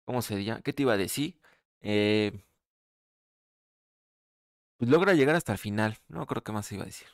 [0.06, 0.62] ¿Cómo se llama?
[0.62, 1.40] ¿Qué te iba a decir?
[1.84, 2.44] Eh,
[4.78, 5.98] pues logra llegar hasta el final.
[6.08, 7.08] No creo que más se iba a decir.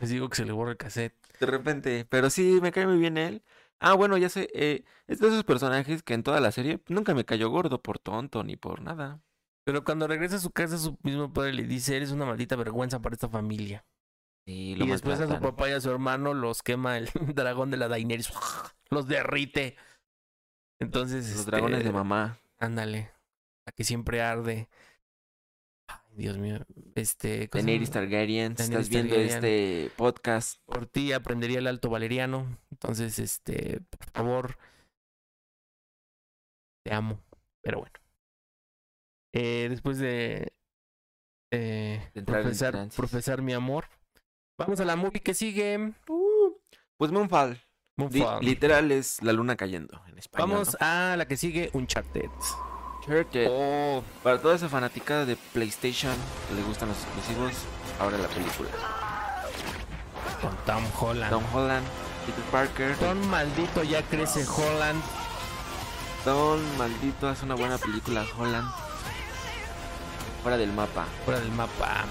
[0.00, 1.14] Les digo que se le borra el cassette.
[1.38, 2.06] De repente.
[2.08, 3.42] Pero sí, me cae muy bien él.
[3.80, 4.48] Ah, bueno, ya sé.
[4.54, 7.98] eh, es de esos personajes que en toda la serie nunca me cayó gordo por
[7.98, 9.22] tonto ni por nada.
[9.64, 13.00] Pero cuando regresa a su casa, su mismo padre le dice, eres una maldita vergüenza
[13.00, 13.84] para esta familia.
[14.44, 17.70] Y, lo Y después a su papá y a su hermano los quema el dragón
[17.70, 18.32] de la Daenerys.
[18.90, 19.76] Los derrite.
[20.78, 22.38] Entonces, Los este, dragones de mamá.
[22.58, 23.10] Ándale.
[23.66, 24.68] La que siempre arde.
[25.88, 26.58] Ay, Dios mío.
[26.94, 27.48] Este.
[27.48, 27.90] ¿cómo se Daenerys?
[27.90, 28.56] Targaryen.
[28.56, 29.36] si estás viendo Targaryen.
[29.36, 30.60] este podcast.
[30.64, 32.58] Por ti aprendería el alto valeriano.
[32.70, 34.58] Entonces, este, por favor.
[36.84, 37.20] Te amo.
[37.62, 37.92] Pero bueno.
[39.34, 40.52] Eh, después de,
[41.52, 43.86] eh, De entrar en profesar, mi amor.
[44.58, 45.94] Vamos a la movie que sigue.
[46.98, 47.60] Pues Moonfall.
[47.96, 48.44] Moonfall.
[48.44, 50.50] literal es la luna cayendo en español.
[50.50, 52.30] Vamos a la que sigue, Uncharted.
[53.48, 56.14] Oh, Para toda esa fanaticada de PlayStation
[56.48, 57.52] que le gustan los exclusivos,
[57.98, 58.70] ahora la película.
[60.40, 61.30] con Tom Holland.
[61.30, 61.86] Tom Holland,
[62.26, 62.96] Peter Parker.
[62.96, 65.02] Tom maldito ya crece Holland.
[66.24, 68.68] Tom, maldito, hace una buena película, Holland.
[70.42, 71.06] Fuera del mapa.
[71.24, 72.04] Fuera del mapa.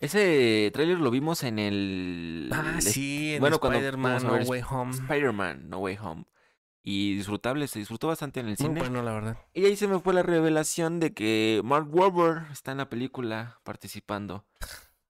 [0.00, 2.50] Ese tráiler lo vimos en el...
[2.52, 4.92] Ah, el- sí, en bueno, cuando Spider-Man No Way Home.
[4.92, 6.24] Spider-Man, No Way Home.
[6.88, 8.78] Y disfrutable, se disfrutó bastante en el Muy cine.
[8.78, 9.38] bueno, la verdad.
[9.52, 13.58] Y ahí se me fue la revelación de que Mark Wahlberg está en la película
[13.64, 14.44] participando.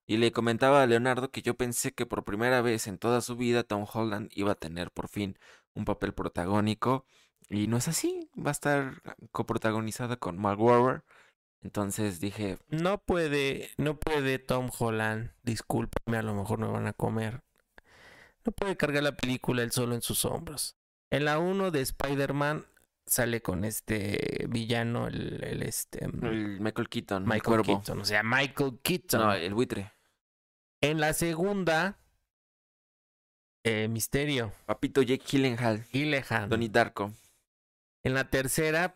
[0.06, 3.36] Y le comentaba a Leonardo que yo pensé que por primera vez en toda su
[3.36, 5.38] vida Tom Holland iba a tener por fin
[5.74, 7.04] un papel protagónico.
[7.50, 11.04] Y no es así, va a estar coprotagonizada con Mark Wahlberg.
[11.60, 16.94] Entonces dije, No puede, no puede Tom Holland, discúlpeme, a lo mejor me van a
[16.94, 17.42] comer.
[18.46, 20.78] No puede cargar la película él solo en sus hombros.
[21.10, 22.66] En la 1 de Spider-Man
[23.06, 27.62] sale con este villano, el, el, este mm, el Michael Keaton, el Michael.
[27.62, 29.20] Keaton, o sea, Michael Keaton.
[29.20, 29.92] No, el buitre.
[30.80, 31.98] En la segunda,
[33.64, 36.48] eh, Misterio, Papito Jake Gyllenhaal, Gyllenhaal.
[36.48, 37.12] Donnie Darko.
[38.02, 38.94] En la tercera,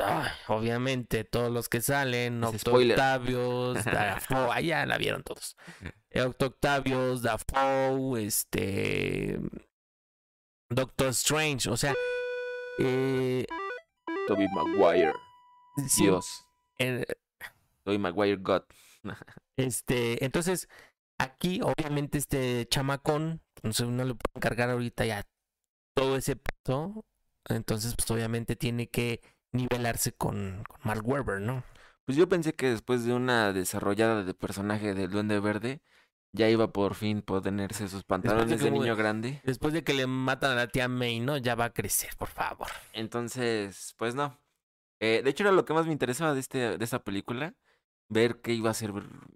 [0.00, 2.74] ay, obviamente, todos los que salen, Octo.
[2.74, 5.56] Octavios, Dafoe, ah, ya la vieron todos.
[6.10, 9.38] Eh, Octo Octavios, Dafoe, este.
[10.70, 11.94] Doctor Strange, o sea.
[12.78, 13.46] Eh,
[14.26, 15.14] Tobey Maguire.
[15.88, 16.46] sí, Dios.
[17.84, 18.62] Tobey Maguire God.
[19.56, 20.68] este, entonces,
[21.18, 25.26] aquí, obviamente, este chamacón, entonces no le pueden cargar ahorita ya
[25.94, 27.04] todo ese peso.
[27.48, 31.64] Entonces, pues obviamente tiene que nivelarse con, con Mark Webber, ¿no?
[32.04, 35.80] Pues yo pensé que después de una desarrollada de personaje del Duende Verde,
[36.32, 39.40] ya iba por fin ponerse sus pantalones de niño grande.
[39.44, 41.36] Después de que le matan a la tía May, ¿no?
[41.36, 42.68] Ya va a crecer, por favor.
[42.92, 44.38] Entonces, pues no.
[45.00, 47.54] Eh, de hecho, era lo que más me interesaba de, este, de esta película.
[48.10, 48.92] Ver qué iba a hacer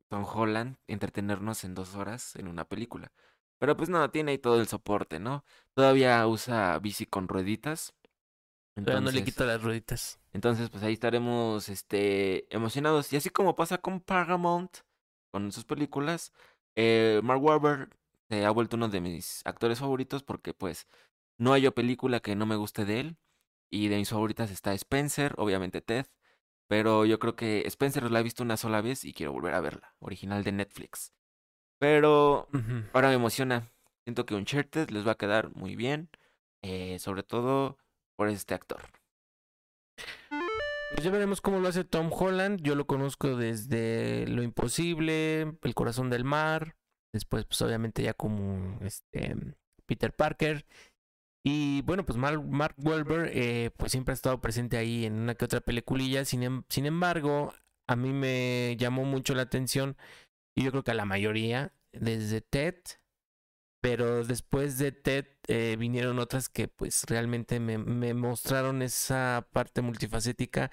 [0.08, 3.12] Tom Holland, entretenernos en dos horas en una película.
[3.58, 5.44] Pero pues no, tiene ahí todo el soporte, ¿no?
[5.74, 7.94] Todavía usa bici con rueditas.
[8.74, 10.18] Todavía no le Entonces- quita las rueditas.
[10.32, 13.12] Entonces, pues ahí estaremos este, emocionados.
[13.12, 14.78] Y así como pasa con Paramount,
[15.30, 16.32] con sus películas,
[16.76, 17.90] eh, Mark Wahlberg
[18.28, 20.88] se ha vuelto uno de mis actores favoritos porque, pues,
[21.38, 23.16] no hay película que no me guste de él.
[23.70, 26.06] Y de mis favoritas está Spencer, obviamente Ted.
[26.68, 29.60] Pero yo creo que Spencer la he visto una sola vez y quiero volver a
[29.60, 31.12] verla, original de Netflix.
[31.78, 32.48] Pero
[32.92, 33.70] ahora me emociona.
[34.04, 36.10] Siento que Uncharted les va a quedar muy bien,
[36.62, 37.78] eh, sobre todo
[38.16, 38.82] por este actor.
[40.94, 42.60] Pues ya veremos cómo lo hace Tom Holland.
[42.62, 46.76] Yo lo conozco desde Lo Imposible, El Corazón del Mar.
[47.12, 49.36] Después, pues obviamente ya como este
[49.86, 50.64] Peter Parker.
[51.44, 52.40] Y bueno, pues Mark,
[52.78, 56.24] Wahlberg, eh, pues siempre ha estado presente ahí en una que otra peliculilla.
[56.24, 57.52] Sin, em- sin embargo,
[57.88, 59.96] a mí me llamó mucho la atención.
[60.56, 62.76] Y yo creo que a la mayoría, desde Ted.
[63.82, 69.82] Pero después de Ted eh, vinieron otras que pues realmente me, me mostraron esa parte
[69.82, 70.70] multifacética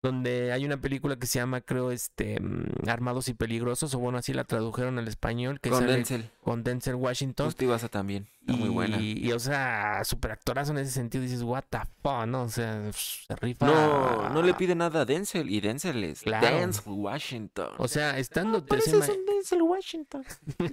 [0.00, 4.18] donde hay una película que se llama creo este mm, Armados y Peligrosos o bueno
[4.18, 6.30] así la tradujeron al español que Con sale Denzel.
[6.42, 8.28] con Denzel Washington Justo Ibasa también.
[8.40, 8.98] Está muy buena.
[8.98, 12.48] y, y, o sea super actorazo en ese sentido dices what the fuck no o
[12.48, 15.50] sea se rifa No, no le pide nada a Denzel.
[15.50, 16.46] Y Denzel es Claro.
[16.46, 17.70] Denzel Washington.
[17.78, 20.24] o sea estando Pareces encima- un Denzel Washington.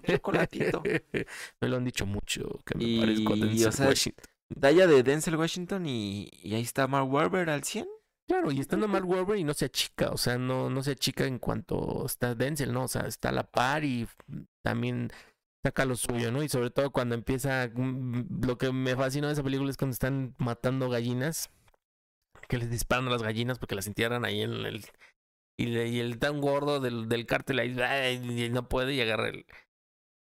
[0.08, 0.84] Chocolatito.
[1.62, 4.26] me lo han dicho mucho que me Y, parezco a y, Denzel o sea, Washington
[4.62, 7.88] Talla de Denzel Washington y, y ahí está Mark Wahlberg al 100.
[8.28, 11.38] Claro, y estando Wahlberg y no se achica, o sea, no, no se achica en
[11.38, 12.84] cuanto está Denzel, ¿no?
[12.86, 14.08] O sea, está a la par y
[14.64, 15.12] también
[15.64, 16.42] saca lo suyo, ¿no?
[16.42, 19.94] Y sobre todo cuando empieza, mm, lo que me fascinó de esa película es cuando
[19.94, 21.52] están matando gallinas,
[22.50, 24.86] que les disparan a las gallinas porque las entierran ahí en el...
[25.58, 29.46] Y, le- y el tan gordo del, del cártel ahí, no puede y agarra el,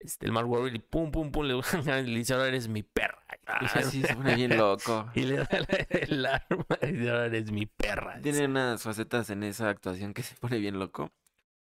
[0.01, 1.55] este, el Mark Wahlberg y pum, pum, pum, le,
[2.05, 3.24] le dice, ahora eres mi perra.
[3.47, 5.11] Ah, sí, se pone bien loco.
[5.14, 5.49] Y le da
[5.90, 8.20] el arma y dice, ahora eres mi perra.
[8.20, 11.12] Tiene unas facetas en esa actuación que se pone bien loco.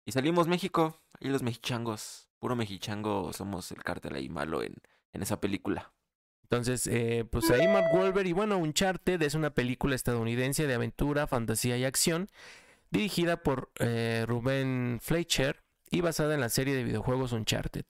[0.06, 2.28] Y salimos México, ahí los mexichangos.
[2.38, 4.74] Puro mexichango somos el cártel ahí malo en,
[5.12, 5.92] en esa película.
[6.42, 11.26] Entonces, eh, pues ahí Mark Wahlberg y bueno, Uncharted es una película estadounidense de aventura,
[11.26, 12.28] fantasía y acción,
[12.90, 17.86] dirigida por eh, Ruben Fleischer y basada en la serie de videojuegos Uncharted,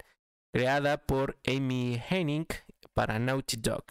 [0.53, 3.85] creada por Amy Hennig para Naughty Dog.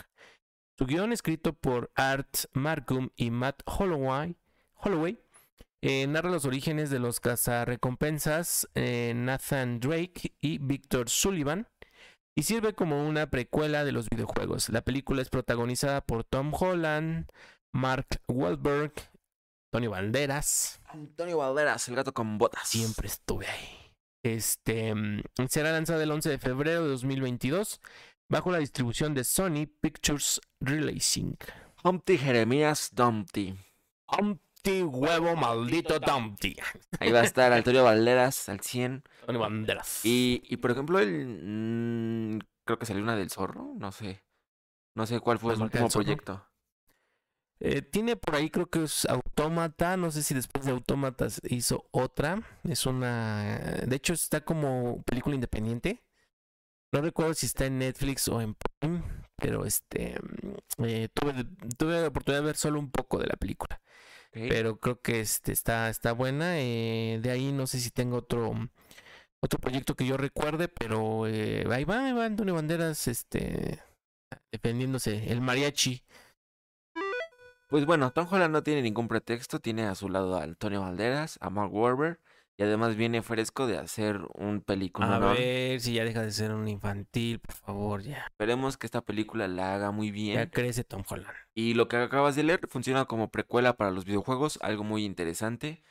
[0.78, 4.36] Su guion escrito por Art Marcum y Matt Holloway,
[4.76, 5.20] Holloway
[5.86, 11.68] eh, narra los orígenes de los cazarrecompensas eh, Nathan Drake y Victor Sullivan
[12.38, 14.70] y sirve como una precuela de los videojuegos.
[14.70, 17.28] La película es protagonizada por Tom Holland,
[17.74, 18.94] Mark Wahlberg,
[19.74, 20.80] Tony Banderas.
[20.86, 22.68] Antonio Valderas, el gato con botas.
[22.68, 23.94] Siempre estuve ahí.
[24.24, 27.82] Este mm, será lanzada el 11 de febrero de 2022
[28.30, 31.38] bajo la distribución de Sony Pictures Releasing.
[31.84, 33.56] Humpty Jeremías Dumpty.
[34.08, 36.56] Humpty huevo maldito Dumpty.
[37.00, 39.04] Ahí va a estar Antonio Valderas al 100.
[39.26, 40.06] Tony Banderas.
[40.06, 41.28] Y, y por ejemplo, el.
[41.44, 44.24] mm, creo que salió una del zorro, no sé.
[44.96, 46.46] No sé cuál fue ¿La su último proyecto.
[47.60, 49.98] Eh, tiene por ahí, creo que es Autómata.
[49.98, 52.42] No sé si después de Autómatas hizo otra.
[52.64, 53.82] Es una.
[53.86, 56.03] De hecho, está como película independiente.
[56.94, 59.04] No recuerdo si está en Netflix o en Prime.
[59.38, 60.16] Pero este.
[60.78, 61.34] mm, eh, tuve,
[61.78, 63.82] tuve la oportunidad de ver solo un poco de la película.
[64.32, 66.60] Pero creo que este está, está buena.
[66.60, 68.54] eh, de ahí no sé si tengo otro.
[69.42, 73.84] Otro proyecto que yo recuerde, pero eh, ahí va, ahí va Antonio Banderas, este,
[74.54, 76.06] defendiéndose, el mariachi.
[77.68, 81.38] Pues bueno, Tom Holland no tiene ningún pretexto, tiene a su lado a Antonio Valderas,
[81.42, 82.22] a Mark Wahlberg
[82.58, 85.16] y además viene fresco de hacer un película.
[85.16, 88.26] A ver si ya deja de ser un infantil, por favor, ya.
[88.28, 90.50] Esperemos que esta película la haga muy Ya bien.
[90.50, 91.36] crece Tom Holland.
[91.56, 95.84] Y lo que acabas de leer funciona como precuela para los videojuegos, algo muy interesante.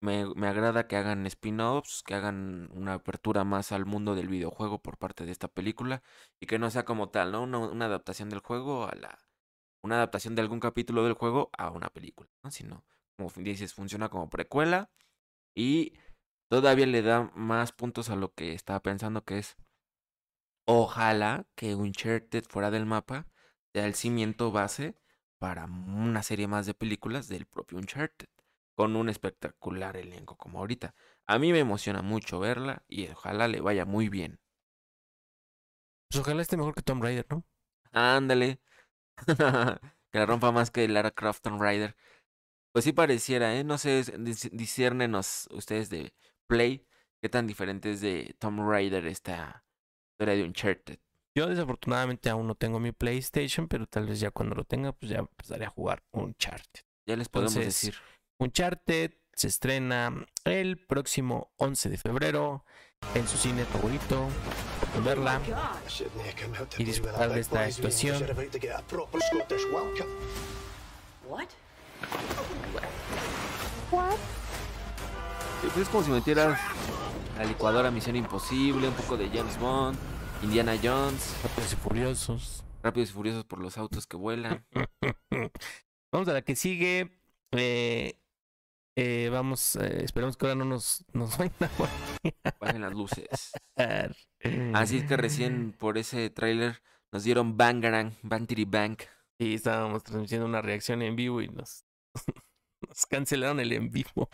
[0.00, 4.80] Me, me agrada que hagan spin-offs, que hagan una apertura más al mundo del videojuego
[4.80, 6.02] por parte de esta película
[6.40, 7.42] y que no sea como tal, ¿no?
[7.42, 9.18] Una, una adaptación del juego a la...
[9.82, 12.50] Una adaptación de algún capítulo del juego a una película, ¿no?
[12.50, 12.84] Sino,
[13.16, 14.90] como dices, funciona como precuela
[15.54, 15.94] y
[16.48, 19.56] todavía le da más puntos a lo que estaba pensando que es
[20.66, 23.26] ojalá que Uncharted fuera del mapa
[23.72, 24.94] sea el cimiento base
[25.38, 28.28] para una serie más de películas del propio Uncharted,
[28.76, 30.94] con un espectacular elenco como ahorita.
[31.26, 34.40] A mí me emociona mucho verla y ojalá le vaya muy bien.
[36.10, 37.44] Pues ojalá esté mejor que Tom Raider, ¿no?
[37.92, 38.60] Ándale.
[40.12, 41.96] que la rompa más que Lara Croft Tomb Raider.
[42.72, 43.64] Pues sí pareciera, ¿eh?
[43.64, 46.14] No sé, dis- disciérnenos ustedes de
[46.48, 46.86] Play,
[47.22, 49.64] qué tan diferente es de Tomb Raider esta
[50.12, 50.98] historia de Uncharted.
[51.36, 55.10] Yo desafortunadamente aún no tengo mi PlayStation, pero tal vez ya cuando lo tenga, pues
[55.12, 56.80] ya empezaré a jugar Uncharted.
[57.06, 58.00] Ya les podemos Entonces, decir.
[58.40, 62.64] Uncharted se estrena el próximo 11 de febrero
[63.14, 64.28] en su cine favorito.
[65.04, 65.40] Verla.
[66.78, 68.20] y disfrutar de esta actuación.
[71.28, 71.48] What?
[73.90, 74.37] Sí,
[75.60, 76.60] pues es como si metieras
[77.36, 79.98] la licuadora Misión Imposible, un poco de James Bond,
[80.42, 82.64] Indiana Jones, Rápidos y Furiosos.
[82.82, 84.64] Rápidos y Furiosos por los autos que vuelan.
[86.12, 87.10] Vamos a la que sigue.
[87.52, 88.18] Eh,
[89.00, 93.52] eh, vamos, eh, esperemos que ahora no nos, nos vayan a Bajen las luces.
[94.74, 96.82] Así es que recién por ese tráiler
[97.12, 99.02] nos dieron Bangarang, Bantity Bank.
[99.38, 101.84] Y estábamos transmitiendo una reacción en vivo y nos,
[102.88, 104.28] nos cancelaron el en vivo.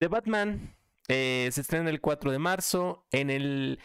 [0.00, 0.74] The Batman
[1.08, 3.78] eh, se estrena el 4 de marzo en el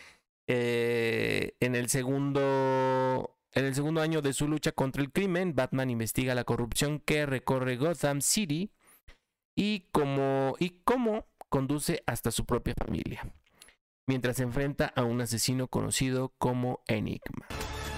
[0.48, 5.56] eh, en el segundo en el segundo año de su lucha contra el crimen.
[5.56, 8.72] Batman investiga la corrupción que recorre Gotham City
[9.58, 13.30] y cómo y cómo conduce hasta su propia familia,
[14.08, 17.46] mientras se enfrenta a un asesino conocido como Enigma.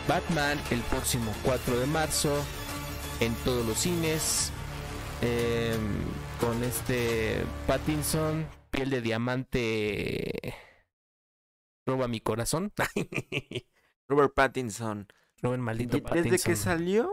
[0.08, 2.44] Batman el próximo 4 de marzo
[3.20, 4.52] en todos los cines
[5.22, 6.04] em,
[6.40, 10.56] con este Pattinson, piel de diamante,
[11.86, 12.74] roba mi corazón.
[14.08, 15.08] Robert Pattinson,
[15.42, 16.56] Robert maldito Y Desde que Pattinson.
[16.56, 17.12] salió,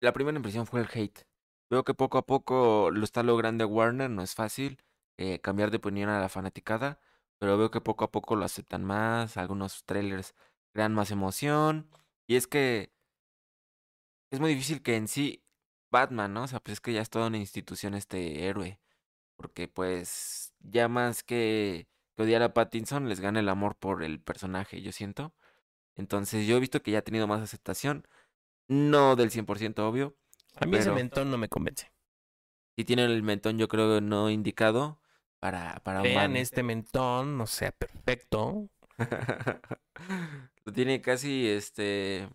[0.00, 1.26] la primera impresión fue el hate.
[1.70, 4.78] Veo que poco a poco lo está logrando Warner, no es fácil
[5.18, 7.00] eh, cambiar de opinión a la fanaticada,
[7.38, 10.34] pero veo que poco a poco lo aceptan más, algunos trailers
[10.72, 11.90] crean más emoción,
[12.26, 12.92] y es que
[14.30, 15.44] es muy difícil que en sí
[15.92, 16.42] Batman, ¿no?
[16.42, 18.80] O sea, pues es que ya es toda una institución este héroe,
[19.36, 21.86] porque pues ya más que,
[22.16, 25.32] que odiar a Pattinson les gana el amor por el personaje, yo siento.
[25.94, 28.08] Entonces yo he visto que ya ha tenido más aceptación,
[28.66, 30.16] no del 100% obvio,
[30.56, 31.92] A mí ese pero- mentón no me convence.
[32.76, 35.00] si tiene el mentón yo creo no indicado
[35.40, 36.36] para, para un Vean Batman.
[36.38, 38.70] este mentón, o sea, perfecto.
[40.64, 42.28] Lo tiene casi este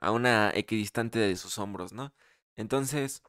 [0.00, 2.12] a una equidistante de sus hombros, ¿no?
[2.58, 3.22] Entonces,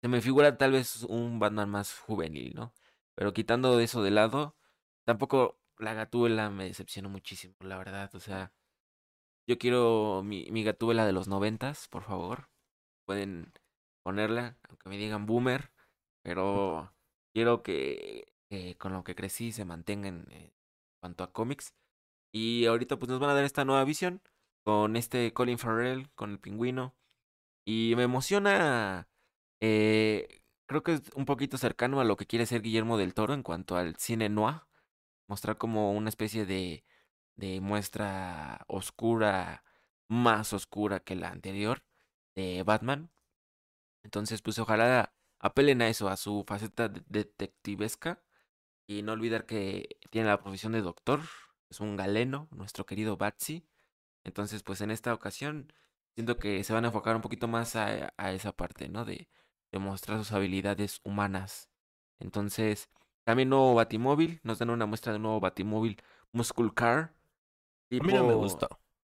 [0.00, 2.72] se me figura tal vez un Batman más juvenil, ¿no?
[3.16, 4.56] Pero quitando eso de lado,
[5.04, 8.14] tampoco la Gatúbela me decepcionó muchísimo, la verdad.
[8.14, 8.52] O sea,
[9.48, 12.50] yo quiero mi, mi Gatúbela de los noventas, por favor.
[13.06, 13.52] Pueden
[14.04, 15.72] ponerla, aunque me digan boomer,
[16.22, 16.92] pero
[17.34, 20.52] quiero que, que con lo que crecí se mantengan en
[21.00, 21.74] cuanto a cómics.
[22.32, 24.22] Y ahorita pues nos van a dar esta nueva visión
[24.64, 26.94] con este Colin Farrell, con el pingüino.
[27.64, 29.08] Y me emociona,
[29.60, 33.34] eh, creo que es un poquito cercano a lo que quiere ser Guillermo del Toro
[33.34, 34.62] en cuanto al cine noir.
[35.28, 36.84] Mostrar como una especie de,
[37.36, 39.64] de muestra oscura,
[40.08, 41.84] más oscura que la anterior
[42.36, 43.10] de Batman.
[44.02, 48.22] Entonces pues ojalá apelen a eso, a su faceta de- detectivesca.
[48.88, 51.20] Y no olvidar que tiene la profesión de doctor,
[51.70, 53.66] es un galeno, nuestro querido Batsy.
[54.24, 55.72] Entonces, pues en esta ocasión
[56.14, 59.04] siento que se van a enfocar un poquito más a, a esa parte, ¿no?
[59.04, 59.28] De,
[59.72, 61.68] de mostrar sus habilidades humanas.
[62.20, 62.88] Entonces,
[63.24, 66.00] también nuevo Batimóvil, nos dan una muestra de nuevo Batimóvil
[66.32, 67.14] Muscle Car.
[67.90, 68.68] A mí no me gustó.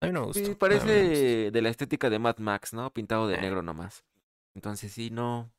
[0.02, 0.44] A mí no me gustó.
[0.44, 2.92] Sí, me parece de la estética de Mad Max, ¿no?
[2.94, 3.42] Pintado de Eh.
[3.42, 4.04] negro nomás.
[4.56, 5.52] Entonces sí, no,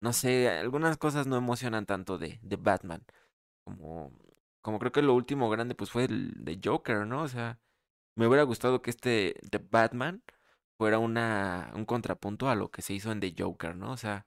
[0.00, 3.04] no sé, algunas cosas no emocionan tanto de, de Batman.
[3.64, 4.12] Como,
[4.62, 7.22] como creo que lo último grande pues fue el de Joker, ¿no?
[7.22, 7.58] O sea,
[8.14, 10.22] me hubiera gustado que este de Batman
[10.78, 13.92] fuera una, un contrapunto a lo que se hizo en The Joker, ¿no?
[13.92, 14.26] O sea,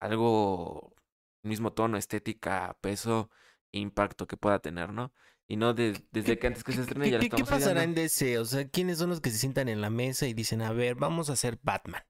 [0.00, 0.94] algo,
[1.42, 3.30] mismo tono, estética, peso,
[3.72, 5.12] impacto que pueda tener, ¿no?
[5.48, 7.50] Y no de- desde que antes que se estrene ¿Qué, ya lo qué- qué estamos
[7.62, 8.38] pasará en DC?
[8.38, 10.94] O sea, ¿quiénes son los que se sientan en la mesa y dicen, a ver,
[10.94, 12.02] vamos a hacer Batman?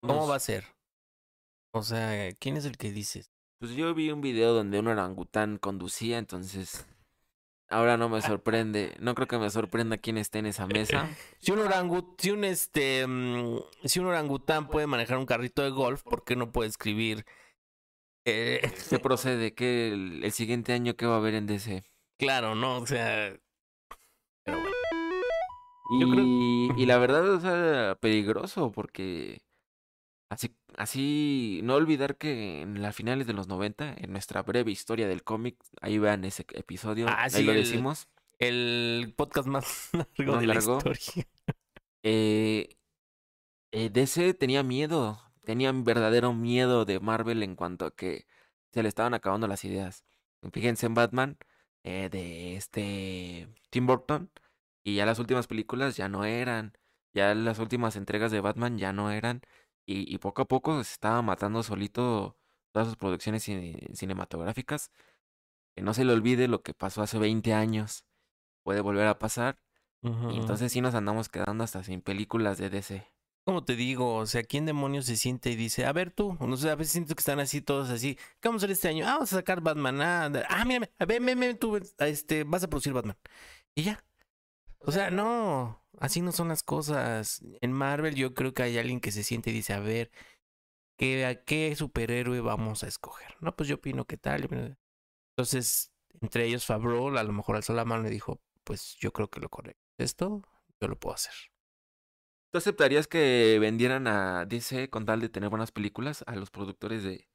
[0.00, 0.64] ¿Cómo va a ser?
[1.74, 3.30] O sea, ¿quién es el que dices?
[3.58, 6.86] Pues yo vi un video donde un orangután conducía, entonces
[7.72, 11.08] ahora no me sorprende, no creo que me sorprenda quién esté en esa mesa.
[11.40, 15.70] Si un orangut, si un este, mm, si un orangután puede manejar un carrito de
[15.70, 17.24] golf, ¿por qué no puede escribir?
[18.24, 19.52] Eh, ¿Qué procede?
[19.54, 21.82] ¿Qué el, el siguiente año qué va a haber en DC?
[22.18, 22.76] claro, ¿no?
[22.78, 23.34] O sea,
[24.44, 24.76] pero bueno.
[25.94, 29.42] Y, Yo creo- y la verdad, o sea, peligroso porque
[30.30, 35.06] así, así, no olvidar que en las finales de los 90, en nuestra breve historia
[35.08, 38.08] del cómic, ahí vean ese episodio, Ah, ahí sí, lo el- decimos.
[38.38, 40.78] El podcast más largo de largo.
[40.84, 41.26] la historia.
[42.02, 42.76] Eh,
[43.70, 48.26] eh, DC tenía miedo, tenían verdadero miedo de Marvel en cuanto a que
[48.72, 50.04] se le estaban acabando las ideas.
[50.52, 51.38] Fíjense en Batman
[51.84, 54.30] eh, de este Tim Burton
[54.82, 56.76] y ya las últimas películas ya no eran,
[57.14, 59.42] ya las últimas entregas de Batman ya no eran
[59.86, 62.36] y, y poco a poco se estaba matando solito
[62.72, 64.90] todas sus producciones cine- cinematográficas.
[65.74, 68.04] Que no se le olvide lo que pasó hace 20 años.
[68.64, 69.58] Puede volver a pasar
[70.32, 73.06] y entonces sí nos andamos quedando hasta sin películas de DC.
[73.44, 74.16] ¿Cómo te digo?
[74.16, 76.36] O sea, ¿quién demonios se siente y dice, a ver tú?
[76.40, 78.16] No sé, a veces siento que están así todos así.
[78.40, 79.04] ¿Qué vamos a hacer este año?
[79.06, 80.00] Ah, vamos a sacar Batman.
[80.00, 83.16] Ah, ah mira, ven, ven, ven, tú, este, vas a producir Batman.
[83.74, 84.04] Y ya.
[84.84, 87.42] O sea, no, así no son las cosas.
[87.60, 90.10] En Marvel yo creo que hay alguien que se siente y dice, a ver,
[90.98, 93.36] ¿qué, a qué superhéroe vamos a escoger?
[93.40, 94.48] No, pues yo opino que tal.
[95.36, 99.30] Entonces, entre ellos Favreau a lo mejor alzó la mano y dijo, pues yo creo
[99.30, 99.82] que lo correcto.
[99.98, 100.42] Esto
[100.80, 101.34] yo lo puedo hacer.
[102.50, 107.02] ¿Tú aceptarías que vendieran a DC con tal de tener buenas películas a los productores
[107.02, 107.28] de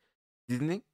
[0.48, 0.86] Disney?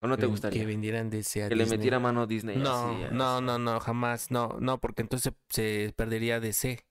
[0.00, 0.60] ¿O no te gustaría?
[0.60, 3.44] Que vendieran DC a Que le metiera mano Disney No, así, no, así.
[3.46, 6.84] no, no, jamás, no, no, porque entonces se, perdería DC.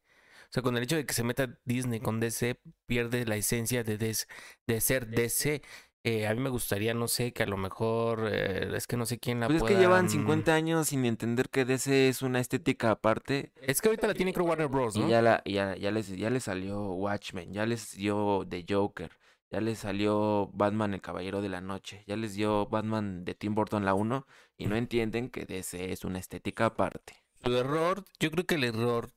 [0.46, 3.84] O sea, con el hecho de que se meta Disney con DC, pierde la esencia
[3.84, 4.28] de, des-
[4.68, 5.62] de ser DC.
[6.08, 9.08] Eh, a mí me gustaría, no sé, que a lo mejor, eh, es que no
[9.08, 12.10] sé quién la Pues es que pueda, llevan mm, 50 años sin entender que DC
[12.10, 13.52] es una estética aparte.
[13.56, 15.08] Es que ahorita la tiene creo Warner Bros, ¿no?
[15.08, 19.10] Y ya, la, ya, ya, les, ya les salió Watchmen, ya les dio The Joker,
[19.52, 23.56] ya les salió Batman el Caballero de la Noche, ya les dio Batman de Tim
[23.56, 24.26] Burton la 1
[24.58, 27.24] y no entienden que DC es una estética aparte.
[27.44, 29.14] Su error, yo creo que el error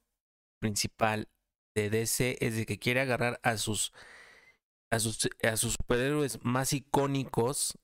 [0.61, 1.29] principal
[1.75, 3.93] de DC es de que quiere agarrar a sus
[4.91, 7.79] a sus, a sus superhéroes más icónicos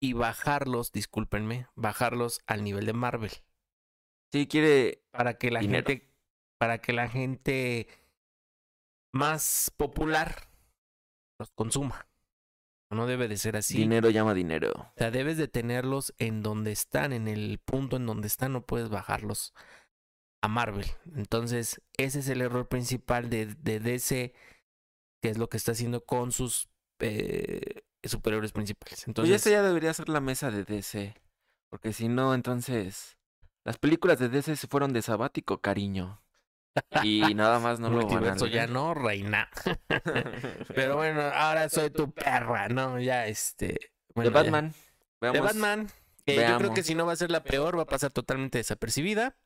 [0.00, 3.32] y bajarlos, discúlpenme, bajarlos al nivel de Marvel
[4.32, 5.02] Sí, quiere.
[5.10, 5.86] para que la Dinero.
[5.86, 6.10] gente
[6.58, 7.88] para que la gente
[9.12, 10.48] más popular
[11.38, 12.08] los consuma.
[12.90, 13.76] No debe de ser así.
[13.76, 14.72] Dinero llama dinero.
[14.72, 18.64] O sea, debes de tenerlos en donde están, en el punto en donde están, no
[18.64, 19.52] puedes bajarlos
[20.42, 20.86] a Marvel.
[21.16, 24.32] Entonces, ese es el error principal de, de DC,
[25.22, 26.68] que es lo que está haciendo con sus
[27.00, 29.00] eh, superiores principales.
[29.00, 31.14] Pues Entonces, esta ya debería ser la mesa de DC.
[31.70, 33.18] Porque si no, entonces.
[33.64, 36.22] Las películas de DC se fueron de sabático, cariño.
[37.02, 39.48] Y nada más no lo van a ya no, reina.
[40.74, 42.98] Pero bueno, ahora soy tu perra, ¿no?
[43.00, 43.78] Ya este...
[44.14, 44.30] de ya.
[44.30, 44.74] Batman.
[45.20, 45.40] De.
[45.40, 45.88] Batman.
[46.26, 48.58] eh, yo creo que si no va a ser la peor, va a pasar totalmente
[48.58, 49.36] desapercibida.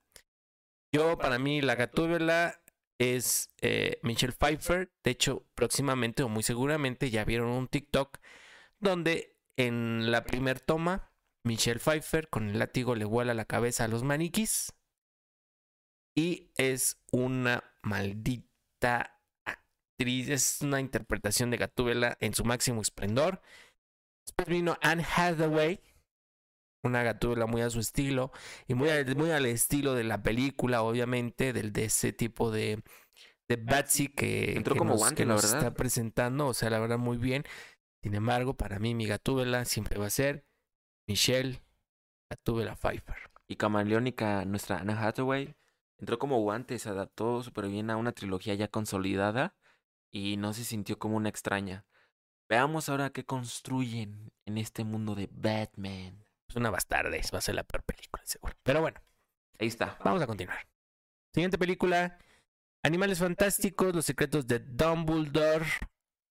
[0.92, 2.60] Yo, para mí, la gatúbela
[2.98, 4.90] es eh, Michelle Pfeiffer.
[5.04, 8.18] De hecho, próximamente o muy seguramente ya vieron un TikTok
[8.80, 11.10] donde en la primer toma,
[11.44, 14.72] Michelle Pfeiffer con el látigo le vuela la cabeza a los maniquís.
[16.16, 20.28] Y es una maldita actriz.
[20.28, 23.40] Es una interpretación de Gatúbela en su máximo esplendor.
[24.26, 25.80] Después vino Anne Hathaway,
[26.84, 28.30] una gatúbela muy a su estilo
[28.66, 32.82] y muy al, muy al estilo de la película, obviamente, del de ese tipo de,
[33.48, 35.58] de Batsy que, Entró que como nos, guante, que la nos verdad.
[35.58, 37.44] está presentando, o sea, la verdad muy bien.
[38.02, 40.44] Sin embargo, para mí mi gatúbela siempre va a ser
[41.08, 41.62] Michelle
[42.30, 43.30] Gatúbela Pfeiffer.
[43.50, 45.54] Y camaleónica, nuestra Anna Hathaway,
[45.98, 49.54] entró como guante, se adaptó súper bien a una trilogía ya consolidada
[50.10, 51.84] y no se sintió como una extraña.
[52.48, 56.24] Veamos ahora qué construyen en este mundo de Batman.
[56.48, 58.54] Es una bastardez, va a ser la peor película, seguro.
[58.62, 59.00] Pero bueno,
[59.60, 59.98] Ahí está.
[60.04, 60.68] Vamos a continuar.
[61.34, 62.16] Siguiente película.
[62.84, 65.66] Animales fantásticos, los secretos de Dumbledore.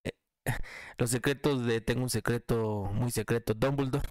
[0.05, 0.11] Eh,
[0.97, 4.07] Los secretos de Tengo un secreto muy secreto, Dumbledore.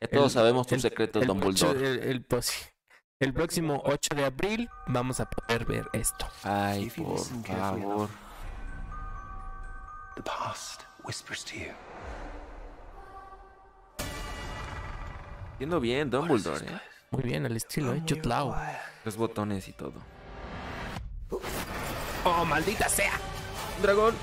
[0.00, 1.88] Ya todos El- sabemos tus secretos, Dumbledore.
[1.88, 2.68] el, el pos-
[3.18, 6.26] el próximo 8 de abril vamos a poder ver esto.
[6.42, 8.08] Ay, por favor.
[10.16, 11.72] The past whispers to you.
[15.58, 16.80] Siendo bien, Dumbledore, ¿eh?
[17.10, 18.02] Muy bien, el estilo, ¿eh?
[18.24, 18.54] Law.
[19.04, 19.94] Los botones y todo.
[22.24, 23.18] ¡Oh, maldita sea!
[23.76, 24.14] Un dragón.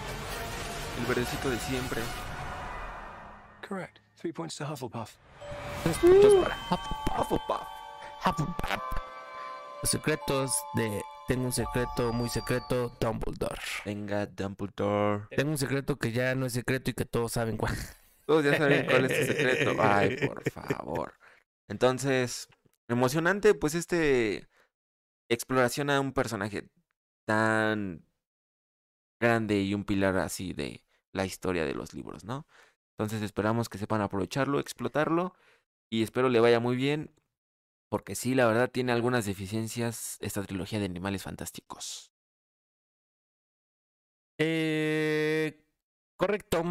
[1.00, 2.02] El verdecito de siempre.
[3.68, 4.00] Correct.
[4.20, 5.16] Three points to Hufflepuff.
[5.84, 6.58] Tres puntos para
[7.20, 7.73] Hufflepuff.
[9.82, 13.62] Los secretos de Tengo un secreto muy secreto, Dumbledore.
[13.86, 15.28] Venga, Dumbledore.
[15.36, 17.76] Tengo un secreto que ya no es secreto y que todos saben cuál.
[18.26, 19.76] Todos ya saben cuál es tu secreto.
[19.80, 21.14] Ay, por favor.
[21.68, 22.48] Entonces,
[22.88, 24.48] emocionante, pues este
[25.30, 26.70] exploración a un personaje
[27.26, 28.06] tan
[29.20, 32.48] grande y un pilar así de la historia de los libros, ¿no?
[32.92, 35.36] Entonces esperamos que sepan aprovecharlo, explotarlo
[35.90, 37.12] y espero le vaya muy bien
[37.94, 42.12] porque sí, la verdad tiene algunas deficiencias esta trilogía de animales fantásticos.
[44.40, 45.64] Eh,
[46.18, 46.64] correcto.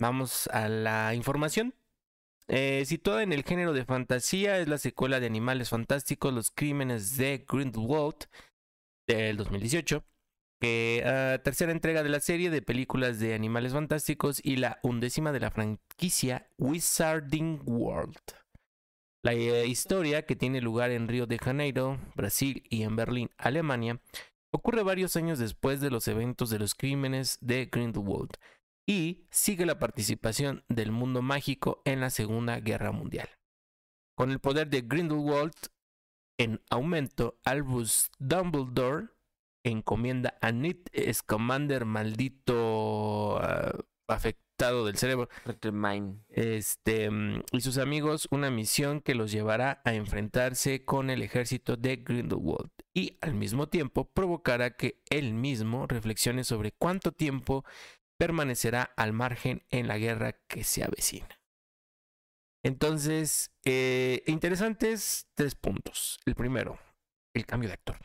[0.00, 1.74] Vamos a la información.
[2.48, 7.18] Eh, situada en el género de fantasía, es la secuela de Animales Fantásticos, Los Crímenes
[7.18, 8.24] de Grindelwald
[9.06, 10.06] del 2018.
[10.58, 15.32] Que, ah, tercera entrega de la serie de películas de Animales Fantásticos y la undécima
[15.32, 18.43] de la franquicia Wizarding World.
[19.24, 23.98] La eh, historia, que tiene lugar en Río de Janeiro, Brasil y en Berlín, Alemania,
[24.52, 28.32] ocurre varios años después de los eventos de los crímenes de Grindelwald
[28.86, 33.30] y sigue la participación del mundo mágico en la Segunda Guerra Mundial.
[34.14, 35.54] Con el poder de Grindelwald
[36.38, 39.08] en aumento, Albus Dumbledore
[39.64, 43.72] encomienda a Nit Scamander, maldito ah,
[44.54, 45.28] afectado del cerebro,
[46.28, 47.10] este,
[47.52, 52.70] y sus amigos una misión que los llevará a enfrentarse con el ejército de Grindelwald
[52.94, 57.64] y al mismo tiempo provocará que él mismo reflexione sobre cuánto tiempo
[58.16, 61.40] permanecerá al margen en la guerra que se avecina.
[62.62, 66.20] Entonces, eh, interesantes tres puntos.
[66.24, 66.78] El primero,
[67.34, 67.96] el cambio de actor.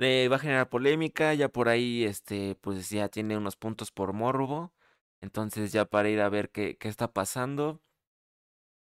[0.00, 4.14] Eh, va a generar polémica, ya por ahí, este, pues ya tiene unos puntos por
[4.14, 4.72] morbo.
[5.26, 7.80] Entonces ya para ir a ver qué, qué está pasando.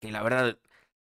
[0.00, 0.58] Que la verdad,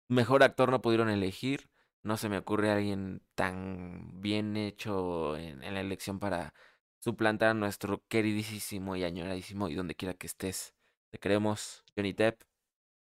[0.07, 1.69] mejor actor no pudieron elegir.
[2.03, 6.53] No se me ocurre alguien tan bien hecho en, la elección para
[6.99, 10.75] suplantar a nuestro queridísimo y añoradísimo y donde quiera que estés.
[11.11, 12.43] Te queremos, Johnny Depp.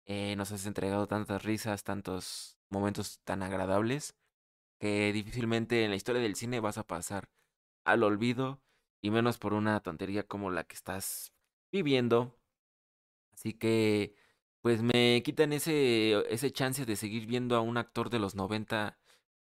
[0.07, 4.15] Eh, nos has entregado tantas risas, tantos momentos tan agradables.
[4.81, 7.29] que difícilmente en la historia del cine vas a pasar
[7.85, 8.63] al olvido
[9.03, 11.33] y menos por una tontería como la que estás
[11.77, 12.39] viviendo.
[13.33, 14.15] Así que
[14.61, 18.99] pues me quitan ese, ese chance de seguir viendo a un actor de los 90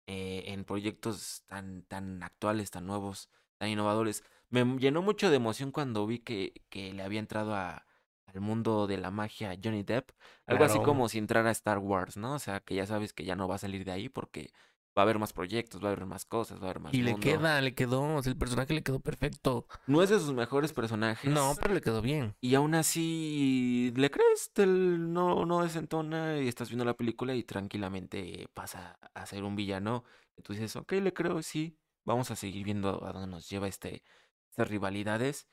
[0.07, 4.23] eh, en proyectos tan, tan actuales, tan nuevos, tan innovadores.
[4.49, 7.85] Me llenó mucho de emoción cuando vi que, que le había entrado a,
[8.33, 10.11] al mundo de la magia Johnny Depp.
[10.45, 12.35] Algo así como si entrara a Star Wars, ¿no?
[12.35, 14.51] O sea, que ya sabes que ya no va a salir de ahí porque
[14.97, 17.01] va a haber más proyectos, va a haber más cosas, va a haber más Y
[17.01, 19.67] le queda, le quedó, o sea, el personaje le quedó perfecto.
[19.87, 21.31] No es de sus mejores personajes.
[21.31, 22.35] No, pero le quedó bien.
[22.41, 24.51] Y aún así, ¿le crees?
[24.53, 29.55] Te no, no desentona y estás viendo la película y tranquilamente pasa a ser un
[29.55, 30.03] villano.
[30.47, 31.77] Dices, ok, le creo, sí.
[32.05, 34.03] Vamos a seguir viendo a dónde nos lleva este,
[34.49, 35.47] estas rivalidades.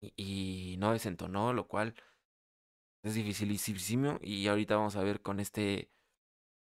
[0.00, 1.94] Y, y no desentonó, lo cual
[3.02, 4.18] es dificilísimo.
[4.20, 5.90] Y ahorita vamos a ver con este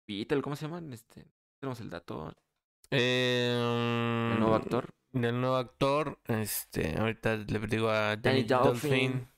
[0.09, 0.93] Beatle, ¿cómo se llaman?
[0.93, 1.27] Este,
[1.61, 2.35] tenemos el dato.
[2.91, 3.53] Eh,
[4.33, 4.95] El nuevo actor.
[5.13, 8.91] Del nuevo actor, este, ahorita le digo a Danny Danny Dolphin.
[9.13, 9.29] Dolphin.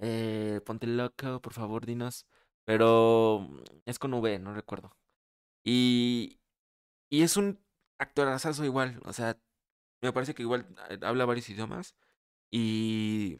[0.00, 2.26] Eh, ponte loco, por favor, dinos.
[2.64, 3.48] Pero
[3.86, 4.96] es con V, no recuerdo.
[5.64, 6.40] Y,
[7.10, 7.60] y es un
[7.98, 9.00] actorazazo igual.
[9.04, 9.38] O sea,
[10.02, 11.94] me parece que igual eh, habla varios idiomas.
[12.50, 13.38] Y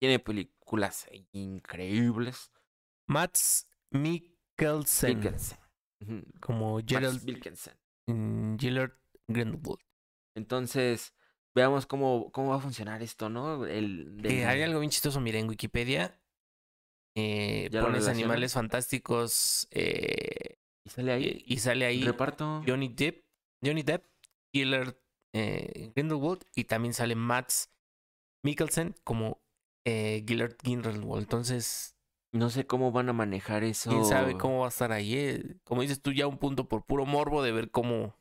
[0.00, 2.52] tiene películas increíbles.
[3.06, 5.58] Mats Mikkelsen, Wilkinson.
[6.40, 7.74] Como Max Gerald Wilkinson.
[8.06, 8.92] mm, Gillard
[9.26, 9.78] Greenwood.
[10.34, 11.12] Entonces,
[11.54, 13.66] veamos cómo, cómo va a funcionar esto, ¿no?
[13.66, 16.18] El, Eh, hay algo bien chistoso, mira, en Wikipedia
[17.16, 21.24] eh, ¿Ya lo pones animales fantásticos eh, ¿Y sale ahí?
[21.24, 22.62] eh, y sale ahí Reparto.
[22.64, 23.24] Johnny Depp,
[23.64, 24.04] Johnny Depp,
[24.52, 24.94] Gillard
[25.32, 27.70] Grindelwald y también sale Mats
[28.44, 29.40] Mikkelsen como
[29.84, 31.22] Gillard Grindelwald.
[31.24, 31.96] Entonces,
[32.32, 33.90] No sé cómo van a manejar eso.
[33.90, 35.14] quién sabe cómo va a estar ahí.
[35.16, 35.56] eh.
[35.64, 38.14] Como dices tú, ya un punto por puro morbo de ver cómo.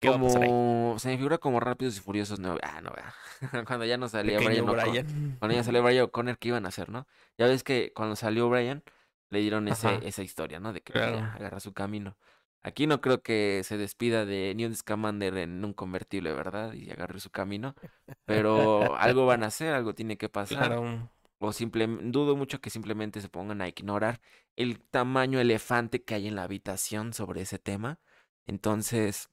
[0.00, 0.50] ¿Qué va a pasar ahí?
[0.98, 3.14] se me figura como Rápidos y Furiosos no ah no vea.
[3.66, 5.36] cuando ya no salía Pequeño Brian, Brian.
[5.38, 7.06] cuando ya salió Brian O'Connor qué iban a hacer no
[7.38, 8.82] ya ves que cuando salió Brian
[9.30, 11.18] le dieron ese, esa historia no de que pues, Claro.
[11.36, 12.16] agarra su camino
[12.62, 17.20] aquí no creo que se despida de Newt Scamander en un convertible verdad y agarre
[17.20, 17.76] su camino
[18.24, 21.10] pero algo van a hacer algo tiene que pasar Claro.
[21.42, 24.20] O dudo mucho que simplemente se pongan a ignorar
[24.56, 27.98] el tamaño elefante que hay en la habitación sobre ese tema.
[28.46, 29.30] Entonces,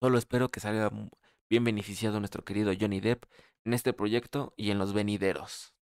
[0.00, 0.90] solo espero que salga
[1.48, 3.24] bien beneficiado nuestro querido Johnny Depp
[3.64, 5.74] en este proyecto y en los venideros.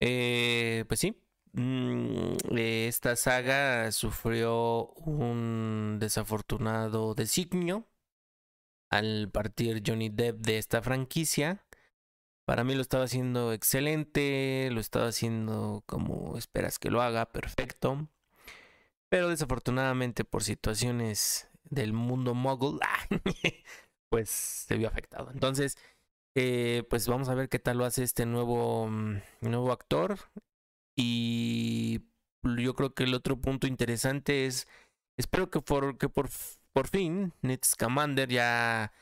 [0.00, 1.20] Eh, pues sí.
[1.52, 7.88] Mm, esta saga sufrió un desafortunado designio
[8.90, 11.64] al partir Johnny Depp de esta franquicia.
[12.44, 18.08] Para mí lo estaba haciendo excelente, lo estaba haciendo como esperas que lo haga, perfecto.
[19.08, 22.80] Pero desafortunadamente por situaciones del mundo mogul,
[24.10, 25.30] pues se vio afectado.
[25.32, 25.78] Entonces,
[26.34, 30.18] eh, pues vamos a ver qué tal lo hace este nuevo, mm, nuevo actor.
[30.96, 32.02] Y
[32.42, 34.68] yo creo que el otro punto interesante es,
[35.16, 36.28] espero que por, que por,
[36.72, 38.92] por fin Ned Scamander ya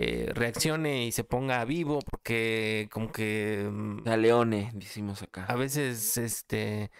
[0.00, 5.44] eh, reaccione y se ponga vivo, porque como que mm, sea, Leone, decimos acá.
[5.46, 6.92] a veces este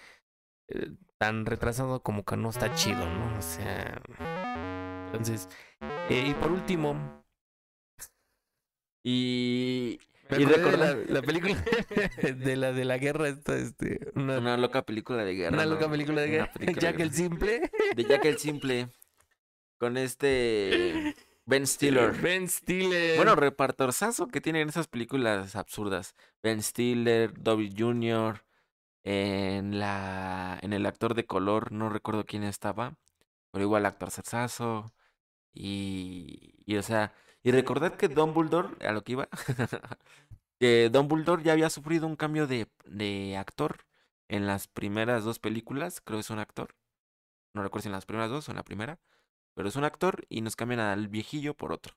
[0.66, 3.38] eh, tan retrasado como que no está chido, ¿no?
[3.38, 4.02] O sea,
[5.06, 5.48] entonces,
[6.10, 7.22] eh, y por último,
[9.04, 11.54] Y, me y recordar la, la película
[12.36, 15.54] de la de la guerra esta, este, una, una loca película de guerra.
[15.54, 15.74] una ¿no?
[15.74, 17.12] loca película de guerra, película de Jack el.
[17.12, 18.88] Simple, De Jack el Simple.
[19.78, 21.14] Con este
[21.48, 22.12] Ben Stiller.
[22.20, 26.14] Ben Stiller, Bueno, repartorzazo que tienen esas películas absurdas.
[26.42, 28.44] Ben Stiller, Dobby Jr.,
[29.02, 32.98] en la en el actor de color, no recuerdo quién estaba,
[33.50, 34.92] pero igual actor sazo
[35.54, 39.28] y, y o sea, y recordad que Dumbledore, a lo que iba,
[40.60, 43.86] que Dumbledore ya había sufrido un cambio de, de actor
[44.28, 46.74] en las primeras dos películas, creo que es un actor,
[47.54, 49.00] no recuerdo si en las primeras dos o en la primera,
[49.58, 51.96] pero es un actor y nos cambian al viejillo por otro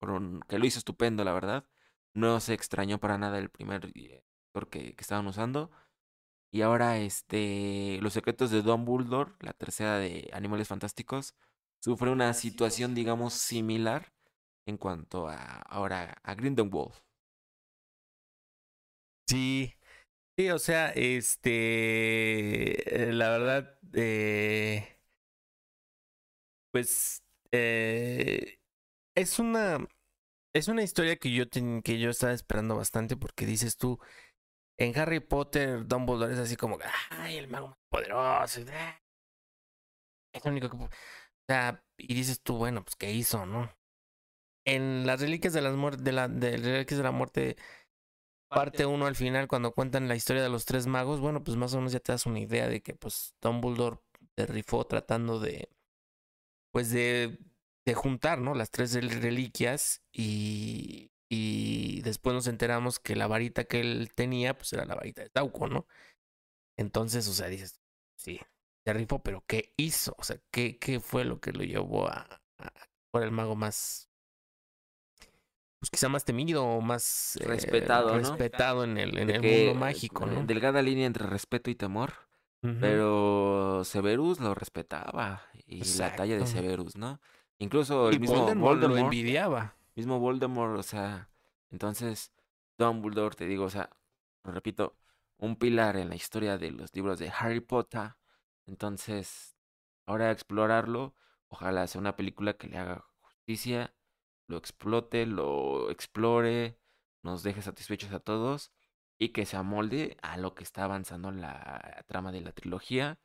[0.00, 1.66] por un- que lo hizo estupendo, la verdad.
[2.14, 5.70] No se extrañó para nada el primer eh, actor que, que estaban usando.
[6.52, 11.34] Y ahora, este, Los secretos de Dumbledore, la tercera de Animales Fantásticos,
[11.80, 14.12] sufre una situación, digamos, similar
[14.66, 16.94] en cuanto a ahora a Grindelwald.
[19.26, 19.72] Sí,
[20.36, 21.50] sí, o sea, este,
[23.10, 24.99] eh, la verdad, eh,
[26.72, 28.58] pues, eh,
[29.16, 29.78] es una,
[30.54, 31.46] es una historia que yo
[31.84, 33.98] que yo estaba esperando bastante porque dices tú,
[34.78, 36.78] en Harry Potter, Dumbledore es así como,
[37.10, 39.00] ay, el mago más poderoso, ah,
[40.32, 40.90] es lo único que, pu-".
[41.48, 43.70] sea, y dices tú, bueno, pues ¿qué hizo, no?
[44.66, 47.56] En las reliquias de las de la, de reliquias de la muerte,
[48.48, 51.74] parte uno al final, cuando cuentan la historia de los tres magos, bueno, pues más
[51.74, 53.98] o menos ya te das una idea de que pues Dumbledore
[54.34, 55.68] te rifó tratando de,
[56.72, 57.38] pues de,
[57.86, 58.54] de juntar, ¿no?
[58.54, 64.56] Las tres rel- reliquias y, y después nos enteramos que la varita que él tenía,
[64.56, 65.86] pues era la varita de Tauco, ¿no?
[66.76, 67.80] Entonces, o sea, dices,
[68.16, 68.40] sí,
[68.84, 70.14] se rifó, pero ¿qué hizo?
[70.18, 72.72] O sea, ¿qué, qué fue lo que lo llevó a, a
[73.12, 74.08] por el mago más,
[75.78, 78.18] pues quizá más temido o más eh, Respetado, ¿no?
[78.18, 80.46] respetado en el, en el mundo mágico, eh, ¿no?
[80.46, 82.12] Delgada línea entre respeto y temor.
[82.60, 85.42] Pero Severus lo respetaba.
[85.66, 86.46] Y la talla de.
[86.46, 87.20] Severus, ¿no?
[87.58, 89.76] Incluso el y mismo Voldemort, lo envidiaba.
[89.94, 91.30] mismo Voldemort, o sea,
[91.70, 92.32] entonces
[92.78, 93.90] Dumbledore, te digo, o sea,
[94.44, 94.96] lo repito,
[95.36, 98.16] un pilar en la historia de los libros de Harry Potter.
[98.66, 99.56] Entonces,
[100.06, 101.14] ahora explorarlo,
[101.48, 103.94] ojalá sea una película que le haga justicia,
[104.46, 106.78] lo explote, lo explore,
[107.22, 108.72] nos deje satisfechos a todos
[109.20, 113.20] y que se amolde a lo que está avanzando la trama de la trilogía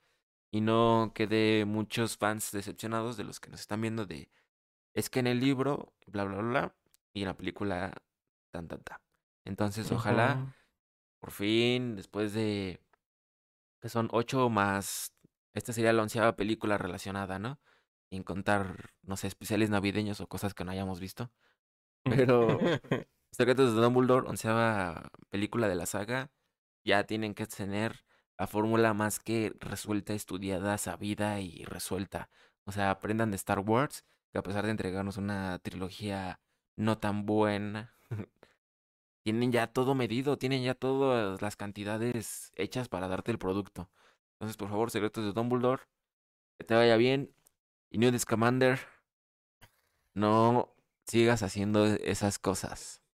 [0.51, 4.29] y no quede muchos fans decepcionados de los que nos están viendo de
[4.93, 6.75] es que en el libro bla bla bla,
[7.13, 7.93] y en la película
[8.51, 8.99] tan tan tan.
[9.45, 10.53] Entonces, ojalá
[11.19, 12.81] por fin, después de
[13.81, 15.13] que son ocho más,
[15.53, 17.59] esta sería la onceava película relacionada, ¿no?
[18.09, 21.31] Sin contar, no sé, especiales navideños o cosas que no hayamos visto.
[22.03, 22.59] Pero
[23.35, 26.31] Secretos de Dumbledore, onceava película de la saga,
[26.85, 28.05] ya tienen que tener
[28.37, 32.29] la fórmula más que resuelta, estudiada, sabida y resuelta.
[32.63, 36.39] O sea, aprendan de Star Wars, que a pesar de entregarnos una trilogía
[36.77, 37.93] no tan buena,
[39.23, 43.89] tienen ya todo medido, tienen ya todas las cantidades hechas para darte el producto.
[44.35, 45.83] Entonces, por favor, Secretos de Dumbledore,
[46.57, 47.35] que te vaya bien.
[47.89, 48.79] Y Newt Scamander,
[50.13, 50.73] no
[51.05, 53.04] sigas haciendo esas cosas.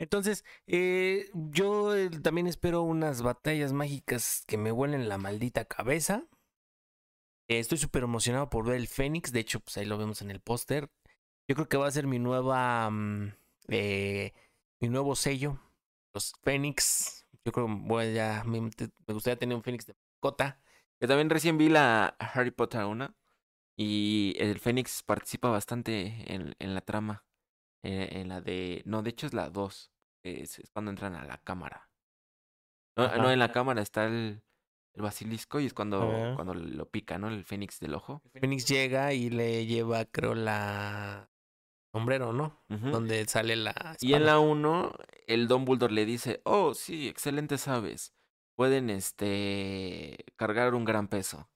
[0.00, 6.26] Entonces, eh, yo eh, también espero unas batallas mágicas que me vuelen la maldita cabeza.
[7.48, 9.30] Estoy súper emocionado por ver el Fénix.
[9.30, 10.90] De hecho, pues ahí lo vemos en el póster.
[11.48, 12.88] Yo creo que va a ser mi nueva.
[12.90, 13.34] mm,
[13.68, 14.32] eh,
[14.80, 15.60] mi nuevo sello.
[16.14, 17.26] Los Fénix.
[17.44, 18.42] Yo creo que voy a.
[18.44, 18.60] Me,
[19.08, 20.62] gustaría tener un Fénix de mascota.
[20.98, 23.14] Que también recién vi la Harry Potter 1
[23.76, 27.24] y el Fénix participa bastante en la trama.
[27.82, 28.82] Eh, en la de...
[28.84, 29.92] No, de hecho es la 2.
[30.22, 31.90] Es, es cuando entran a la cámara.
[32.96, 33.32] No, no, Ajá.
[33.32, 34.42] en la cámara está el,
[34.94, 36.34] el basilisco y es cuando, Ajá.
[36.34, 37.28] cuando lo pica, ¿no?
[37.28, 38.22] El Fénix del ojo.
[38.34, 41.30] El Fénix llega y le lleva, creo, la.
[41.92, 42.62] Sombrero, ¿no?
[42.68, 43.96] Donde sale la.
[44.00, 44.92] Y en la 1,
[45.26, 48.14] el Dumbledore le dice, oh, sí, excelentes aves.
[48.54, 51.50] Pueden, este, cargar un gran peso.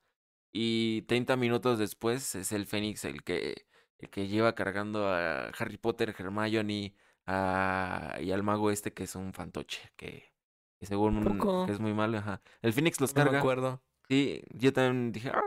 [0.52, 3.66] Y 30 minutos después es el Fénix el que,
[3.98, 6.94] el que lleva cargando a Harry Potter, Hermione
[7.26, 10.32] a, y al mago este que es un fantoche, que,
[10.78, 12.18] que según que es muy malo.
[12.18, 12.42] Ajá.
[12.62, 13.38] El Fénix los No me carga.
[13.38, 13.82] acuerdo.
[14.08, 15.42] Sí, yo también dije, ah,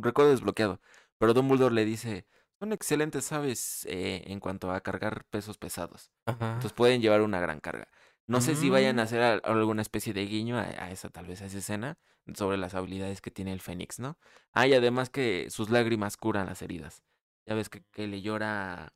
[0.00, 0.80] recuerdo desbloqueado.
[1.18, 2.26] Pero Dumbledore le dice,
[2.58, 6.10] son excelentes aves eh, en cuanto a cargar pesos pesados.
[6.26, 6.46] Ajá.
[6.54, 7.88] Entonces pueden llevar una gran carga.
[8.26, 9.04] No sé si vayan a Mm.
[9.04, 11.98] hacer al- alguna especie de guiño a, a esa, tal vez a esa escena,
[12.34, 14.18] sobre las habilidades que tiene el Fénix, ¿no?
[14.54, 17.02] Ah, y además que sus lágrimas curan las heridas.
[17.46, 18.92] Ya ves que, que le llora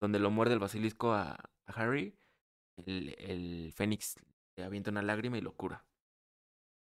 [0.00, 1.32] donde lo muerde el basilisco a,
[1.66, 2.16] a Harry,
[2.86, 4.16] el, el Fénix
[4.56, 5.84] le avienta una lágrima y lo cura.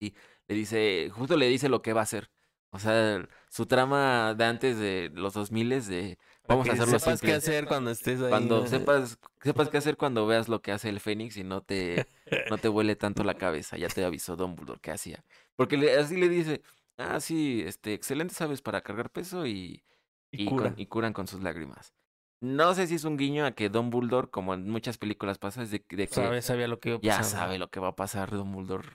[0.01, 0.15] Y
[0.49, 2.31] le dice, justo le dice lo que va a hacer.
[2.71, 7.23] O sea, su trama de antes de los 2000 de Para vamos a hacerlo sepas
[7.23, 8.31] qué hacer cuando estés ahí.
[8.31, 12.07] Cuando sepas, sepas qué hacer cuando veas lo que hace el Fénix y no te,
[12.51, 13.79] no te huele tanto la cabeza.
[13.79, 15.25] Ya te avisó Dumbledore que hacía.
[15.55, 16.61] Porque le- así le dice,
[16.99, 19.83] ah, sí, este, excelentes aves para cargar peso y,
[20.39, 20.71] Y y, cura.
[20.71, 21.95] Con, y curan con sus lágrimas.
[22.43, 25.71] No sé si es un guiño a que Dumbledore, como en muchas películas pasa, es
[25.71, 27.41] de, de que Sabe- sabía lo que iba a ya pasar.
[27.41, 28.89] sabe lo que va a pasar Dumbledore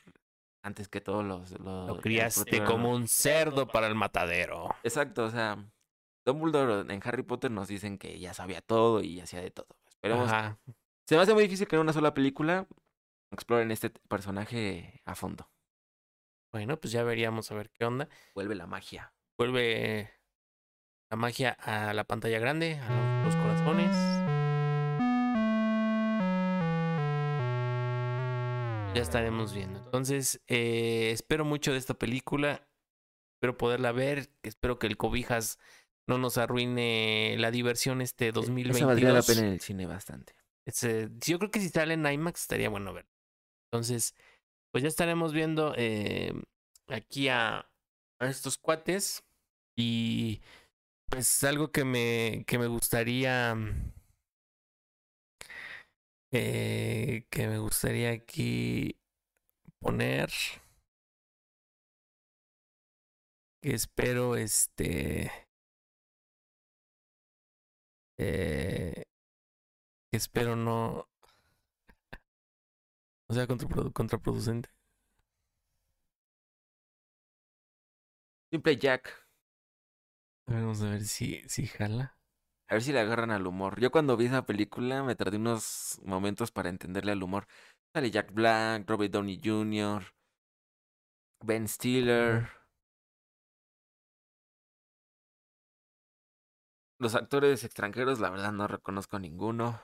[0.64, 1.52] antes que todos los...
[1.60, 4.70] los Lo criaste como un cerdo para el matadero.
[4.84, 5.58] Exacto, o sea,
[6.26, 9.68] Dumbledore en Harry Potter nos dicen que ya sabía todo y hacía de todo.
[9.89, 10.60] Esperemos Ajá.
[11.08, 12.68] Se me hace muy difícil que en una sola película
[13.32, 15.50] exploren este personaje a fondo.
[16.54, 18.08] Bueno, pues ya veríamos a ver qué onda.
[18.36, 19.14] Vuelve la magia.
[19.38, 20.12] Vuelve
[21.12, 23.91] la magia a la pantalla grande, a los corazones.
[28.95, 29.80] Ya estaremos viendo.
[29.80, 32.68] Entonces, eh, espero mucho de esta película.
[33.36, 34.30] Espero poderla ver.
[34.43, 35.59] Espero que el Cobijas
[36.07, 38.78] no nos arruine la diversión este 2022.
[38.78, 40.34] Esa valdría la pena en el cine bastante.
[40.66, 43.05] Ese- yo creo que si sale en IMAX estaría bueno ver.
[43.72, 44.14] Entonces,
[44.72, 46.34] pues ya estaremos viendo eh,
[46.88, 47.70] aquí a,
[48.20, 49.24] a estos cuates.
[49.78, 50.41] Y
[51.12, 53.55] pues algo que me, que me gustaría.
[56.32, 58.97] eh, que me gustaría aquí
[59.80, 60.32] poner.
[63.62, 65.32] Que espero este.
[68.18, 69.03] eh,
[70.12, 71.07] que espero no.
[73.30, 74.70] No sea contraprodu- contraproducente.
[78.51, 79.20] Simple Jack.
[80.48, 82.18] A ver, Vamos a ver si, si jala.
[82.68, 83.80] A ver si le agarran al humor.
[83.80, 87.48] Yo cuando vi esa película me tardé unos momentos para entenderle al humor.
[87.94, 90.04] Sale Jack Black, Robert Downey Jr.,
[91.44, 92.48] Ben Stiller.
[97.00, 99.82] Los actores extranjeros, la verdad, no reconozco a ninguno.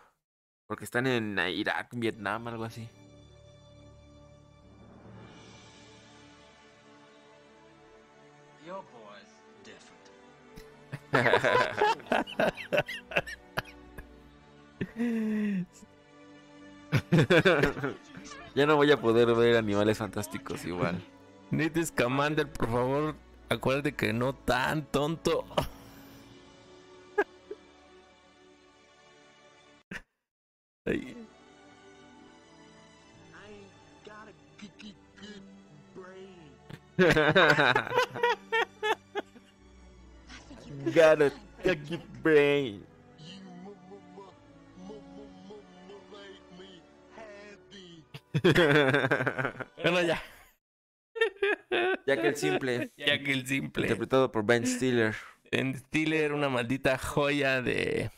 [0.67, 2.87] Porque están en Irak, Vietnam, algo así.
[18.55, 21.01] ya no voy a poder ver animales fantásticos igual.
[21.51, 23.15] Nate Scamander, por favor,
[23.49, 25.45] acuérdate que no tan tonto.
[30.85, 31.15] Ay,
[40.97, 41.81] make
[42.25, 42.79] me
[47.15, 48.03] happy.
[49.83, 50.21] Bueno, ya.
[52.05, 53.83] Jack el Simple, Ya que el simple.
[53.83, 55.15] interpretado por Ben Stiller.
[55.51, 58.11] En Stiller, una maldita joya de.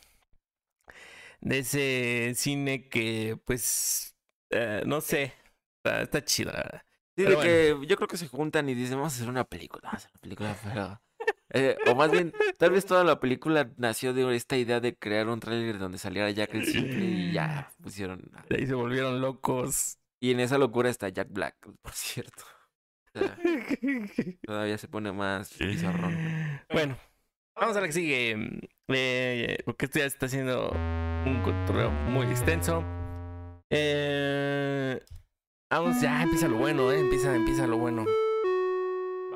[1.42, 4.16] De ese cine que, pues.
[4.50, 5.34] eh, no sé.
[5.78, 6.84] Está, está chido, la verdad.
[7.16, 9.44] Sí, Pero de que yo creo que se juntan y dicen, vamos a hacer una
[9.46, 11.02] película, vamos a hacer una película, pero...
[11.52, 15.28] eh, o más bien, tal vez toda la película nació de esta idea de crear
[15.28, 18.32] un tráiler donde saliera Jack el Simple y ya pusieron...
[18.50, 19.98] De ahí se volvieron locos.
[20.20, 22.44] Y en esa locura está Jack Black, por cierto.
[23.16, 23.38] O sea,
[24.46, 26.16] todavía se pone más bizarrón.
[26.72, 26.98] Bueno,
[27.56, 28.62] vamos a la que sigue.
[28.90, 32.84] Eh, porque esto ya está siendo un cotorreo muy extenso.
[33.70, 35.02] Eh,
[35.70, 38.06] vamos, ya empieza lo bueno, eh, empieza, empieza lo bueno.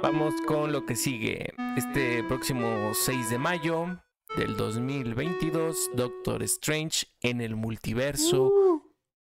[0.03, 1.53] Vamos con lo que sigue.
[1.77, 4.01] Este próximo 6 de mayo
[4.35, 8.51] del 2022, Doctor Strange en el multiverso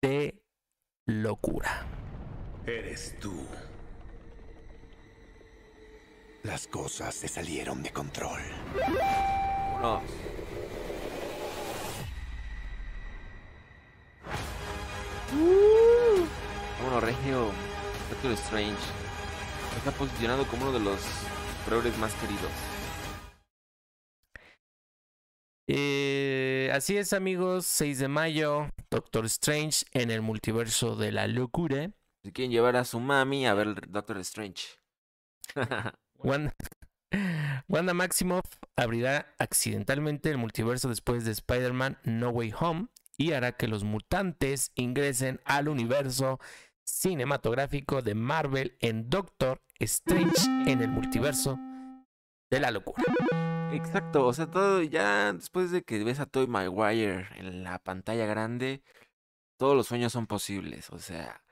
[0.02, 0.42] de
[1.06, 1.86] locura.
[2.66, 3.32] Eres tú.
[6.42, 8.40] Las cosas se salieron de control.
[9.80, 10.02] No.
[16.80, 17.52] Vámonos, Regio.
[18.10, 19.01] Doctor Strange.
[19.84, 21.00] Está posicionado como uno de los
[21.64, 22.52] superhéroes más queridos.
[25.66, 27.66] Eh, así es, amigos.
[27.66, 31.90] 6 de mayo, Doctor Strange en el multiverso de la locura.
[32.22, 34.66] Si quieren llevar a su mami a ver Doctor Strange.
[36.14, 36.54] Wanda,
[37.66, 43.66] Wanda Maximoff abrirá accidentalmente el multiverso después de Spider-Man No Way Home y hará que
[43.66, 46.38] los mutantes ingresen al universo
[46.84, 51.58] cinematográfico de Marvel en Doctor Strange en el multiverso
[52.50, 53.02] de la locura.
[53.72, 58.26] Exacto, o sea, todo ya después de que ves a Toy Maguire en la pantalla
[58.26, 58.82] grande,
[59.56, 60.90] todos los sueños son posibles.
[60.90, 61.42] O sea,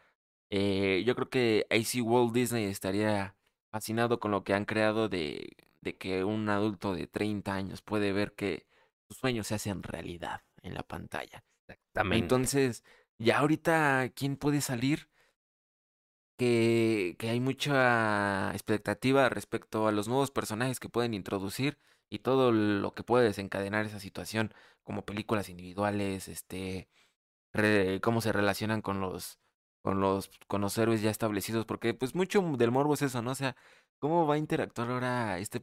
[0.51, 3.37] eh, yo creo que AC Walt Disney estaría
[3.70, 8.12] fascinado con lo que han creado de, de que un adulto de 30 años puede
[8.12, 8.66] ver que
[9.09, 11.45] sus sueños se hacen realidad en la pantalla.
[11.66, 12.18] Exactamente.
[12.18, 12.85] Entonces,
[13.18, 15.09] ya ahorita, ¿quién puede salir?
[16.41, 21.78] Que, hay mucha expectativa respecto a los nuevos personajes que pueden introducir
[22.09, 26.88] y todo lo que puede desencadenar esa situación, como películas individuales, este,
[28.03, 29.38] cómo se relacionan con los,
[29.82, 33.32] con los, con los héroes ya establecidos, porque pues mucho del morbo es eso, ¿no?
[33.32, 33.55] O sea,
[33.99, 35.62] cómo va a interactuar ahora este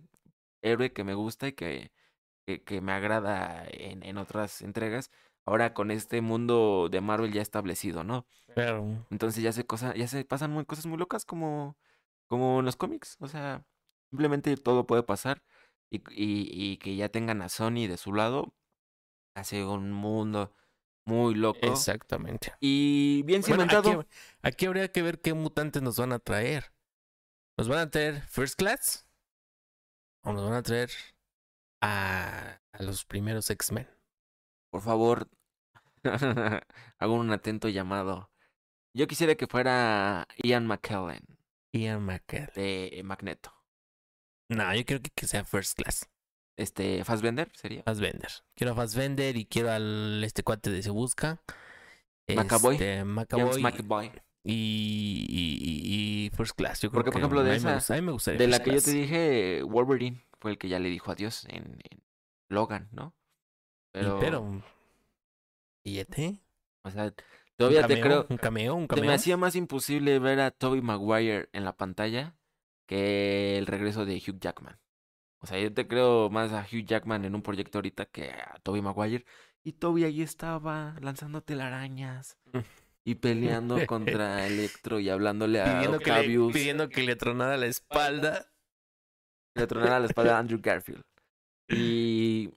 [0.61, 1.91] héroe que me gusta y que,
[2.45, 5.11] que, que me agrada en, en otras entregas,
[5.47, 8.27] ahora con este mundo de Marvel ya establecido, ¿no?
[8.55, 11.77] Pero, Entonces ya se cosa, ya se pasan muy, cosas muy locas como,
[12.27, 13.17] como en los cómics.
[13.19, 13.65] O sea,
[14.11, 15.43] simplemente todo puede pasar.
[15.89, 18.53] Y, y, y que ya tengan a Sony de su lado.
[19.35, 20.53] Hace un mundo
[21.05, 21.59] muy loco.
[21.61, 22.53] exactamente.
[22.59, 24.01] Y bien Bueno, cimentado.
[24.01, 24.09] aquí,
[24.41, 26.73] aquí habría que ver qué mutantes nos van a traer.
[27.57, 29.07] ¿Nos van a traer First Class?
[30.23, 30.91] ¿O nos van a traer
[31.81, 33.87] a, a los primeros X-Men?
[34.69, 35.29] Por favor,
[36.99, 38.31] hago un atento llamado.
[38.95, 41.23] Yo quisiera que fuera Ian McKellen
[41.73, 42.49] Ian McKellen.
[42.55, 43.53] de Magneto.
[44.49, 46.09] No, yo creo que, que sea First Class.
[46.57, 47.83] Este, Fassbender sería.
[47.83, 48.31] Fassbender.
[48.55, 51.41] Quiero a Fassbender y quiero al este cuate de Se Busca.
[52.29, 52.75] McAvoy.
[52.75, 53.61] Este, McAvoy.
[54.43, 56.81] y, y, y- First Class.
[56.81, 58.63] Yo creo Porque, por que ejemplo, de esa- gusta- a mí me gustaría De la
[58.63, 62.03] que yo te dije, Wolverine fue el que ya le dijo adiós en, en
[62.49, 63.13] Logan, ¿no?
[63.93, 64.61] Pero.
[65.87, 66.41] ¿Billete?
[66.83, 67.13] o sea, ¿Un
[67.55, 68.25] todavía te creo.
[68.29, 68.75] ¿Un cameo?
[68.75, 69.05] ¿Un cameo?
[69.05, 72.35] me hacía más imposible ver a Toby Maguire en la pantalla
[72.85, 74.81] que el regreso de Hugh Jackman.
[75.39, 78.59] O sea, yo te creo más a Hugh Jackman en un proyecto ahorita que a
[78.63, 79.23] Toby Maguire.
[79.63, 82.37] Y Toby ahí estaba lanzando telarañas
[83.05, 86.53] y peleando contra Electro y hablándole a pidiendo, que le, Octavius.
[86.53, 88.51] pidiendo que le tronara la espalda.
[89.55, 91.05] le tronara la espalda a Andrew Garfield.
[91.69, 92.49] Y,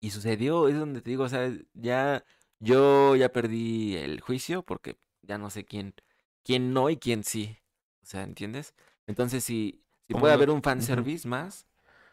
[0.00, 2.24] y sucedió, es donde te digo, o sea, ya
[2.58, 5.94] yo ya perdí el juicio porque ya no sé quién,
[6.42, 7.58] quién no y quién sí.
[8.02, 8.74] O sea, ¿entiendes?
[9.06, 11.66] Entonces, si, si puede haber un fanservice más,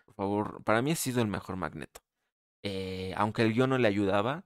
[0.05, 2.01] por favor, para mí ha sido el mejor Magneto.
[2.63, 4.45] Eh, aunque el guion no le ayudaba,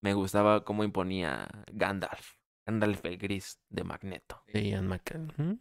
[0.00, 2.36] me gustaba cómo imponía Gandalf.
[2.66, 4.42] Gandalf el gris de Magneto.
[4.52, 5.60] Ian McKellen.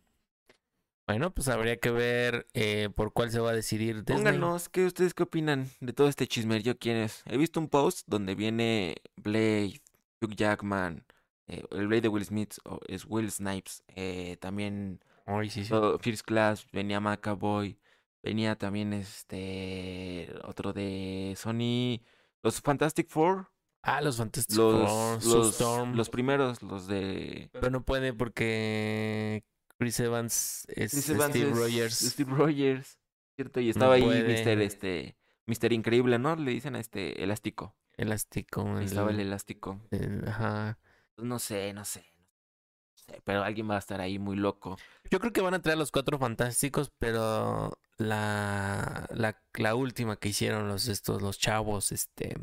[1.10, 4.18] Bueno, pues habría que ver eh, por cuál se va a decidir Disney.
[4.18, 6.78] Pónganos, ¿qué ustedes qué opinan de todo este chismerío?
[6.78, 7.24] ¿Quién es?
[7.26, 9.82] He visto un post donde viene Blade,
[10.22, 11.03] Hugh Jackman,
[11.47, 15.74] eh, el Blade de Will Smith o es Will Snipes, eh, también Ay, sí, sí.
[15.74, 17.80] oh, First Class, venía McAvoy,
[18.22, 22.01] venía también este otro de Sony,
[22.43, 23.47] los Fantastic Four,
[23.82, 25.95] Ah, los Fantastic los, Four, los, Storm.
[25.95, 29.43] los primeros, los de Pero no puede porque
[29.80, 31.95] Chris Evans es Chris Evans Steve es Rogers.
[31.99, 32.99] Steve Rogers,
[33.36, 33.59] ¿cierto?
[33.61, 34.43] Y estaba ahí puede.
[34.43, 34.61] Mr.
[34.61, 35.15] este
[35.47, 35.73] Mr.
[35.73, 36.36] Increíble, ¿no?
[36.36, 37.75] Le dicen a este elástico.
[37.97, 38.77] Elástico.
[38.77, 39.80] El- estaba el elástico.
[39.91, 40.77] el- ajá.
[41.15, 42.01] Pues no sé, no sé.
[42.01, 44.77] No sé, pero alguien va a estar ahí muy loco.
[45.09, 50.17] Yo creo que van a traer a los cuatro fantásticos, pero la, la, la última
[50.17, 52.36] que hicieron los estos, los chavos, este,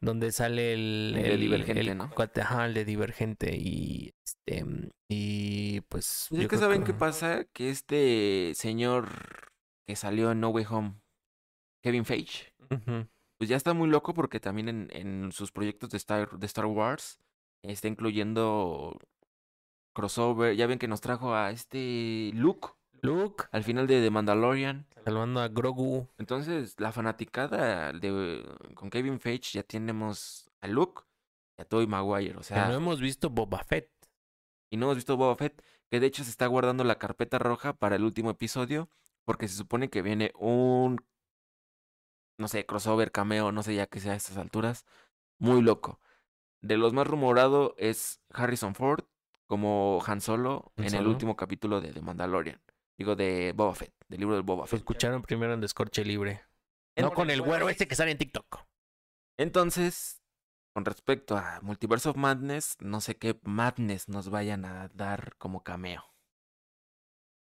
[0.00, 2.10] donde sale el, El de Divergente, ¿no?
[2.14, 4.64] cuate, ajá, el de Divergente y este
[5.08, 6.26] y pues.
[6.30, 9.52] Pues yo que saben qué pasa, que este señor
[9.86, 10.94] que salió en No Way Home,
[11.82, 12.52] Kevin Feige,
[13.38, 16.66] pues ya está muy loco porque también en, en sus proyectos de Star, de Star
[16.66, 17.18] Wars
[17.62, 18.98] está incluyendo
[19.94, 20.56] crossover.
[20.56, 22.68] Ya ven que nos trajo a este Luke
[23.02, 24.86] Luke al final de The Mandalorian.
[25.04, 26.08] salvando a Grogu.
[26.18, 28.44] Entonces, la fanaticada de
[28.74, 31.02] con Kevin Feige ya tenemos a Luke
[31.58, 33.90] y a Tobey Maguire, o sea, no hemos visto Boba Fett.
[34.70, 37.72] y no hemos visto Boba Fett, que de hecho se está guardando la carpeta roja
[37.72, 38.88] para el último episodio,
[39.24, 41.04] porque se supone que viene un,
[42.38, 44.86] no sé, crossover, cameo, no sé ya que sea a estas alturas,
[45.38, 46.00] muy loco.
[46.60, 49.04] De los más rumorado es Harrison Ford
[49.46, 52.60] como Han Solo en el último capítulo de The Mandalorian.
[53.00, 54.80] Digo, de Boba Fett, del libro del Boba Lo Fett.
[54.80, 56.44] escucharon primero en Descorche Libre.
[56.98, 58.66] No con el güero este que sale en TikTok.
[59.38, 60.20] Entonces,
[60.74, 65.64] con respecto a Multiverse of Madness, no sé qué Madness nos vayan a dar como
[65.64, 66.04] cameo.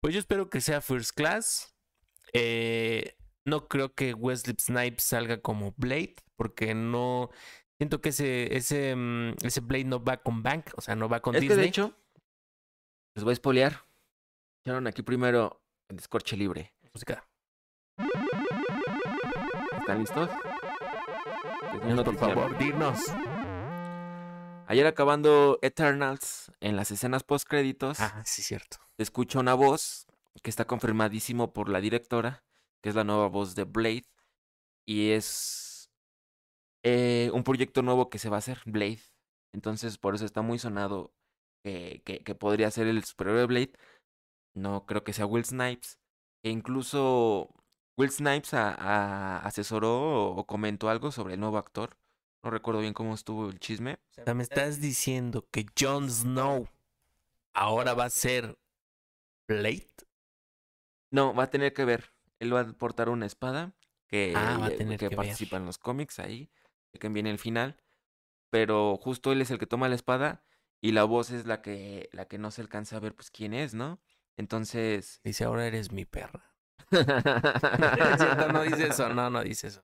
[0.01, 1.75] Pues yo espero que sea First Class.
[2.33, 7.29] Eh, no creo que Wesley Snipes salga como Blade, porque no.
[7.77, 11.19] Siento que ese, ese, mm, ese Blade no va con Bank, o sea, no va
[11.19, 11.61] con es que Disney.
[11.61, 11.95] de hecho,
[13.13, 13.92] les voy a espolear.
[14.65, 16.73] Echaron aquí primero en Descorche Libre.
[16.93, 17.27] Música.
[19.79, 20.29] ¿Están listos?
[21.83, 22.97] Un Por favor, dinos.
[24.67, 28.77] Ayer acabando Eternals, en las escenas post créditos, Ah, sí, cierto.
[28.95, 30.07] se escucha una voz
[30.41, 32.45] que está confirmadísimo por la directora,
[32.81, 34.05] que es la nueva voz de Blade.
[34.85, 35.89] Y es
[36.83, 39.01] eh, un proyecto nuevo que se va a hacer, Blade.
[39.53, 41.13] Entonces, por eso está muy sonado
[41.65, 43.73] que, que, que podría ser el superhéroe de Blade.
[44.53, 45.99] No creo que sea Will Snipes.
[46.43, 47.49] E incluso
[47.97, 51.97] Will Snipes a- a- asesoró o comentó algo sobre el nuevo actor.
[52.43, 53.99] No recuerdo bien cómo estuvo el chisme.
[54.17, 56.67] O sea, me estás diciendo que Jon Snow
[57.53, 58.57] ahora va a ser
[59.47, 59.89] Blade.
[61.11, 62.13] No, va a tener que ver.
[62.39, 63.73] Él va a portar una espada
[64.07, 65.61] que, Ah, va a tener que que participa ver.
[65.61, 66.49] en los cómics ahí,
[66.99, 67.77] que viene el final.
[68.49, 70.43] Pero justo él es el que toma la espada
[70.81, 73.53] y la voz es la que, la que no se alcanza a ver pues quién
[73.53, 73.99] es, ¿no?
[74.37, 75.21] Entonces.
[75.23, 76.49] Dice, ahora eres mi perra.
[78.53, 79.83] No dice eso, no, no dice eso.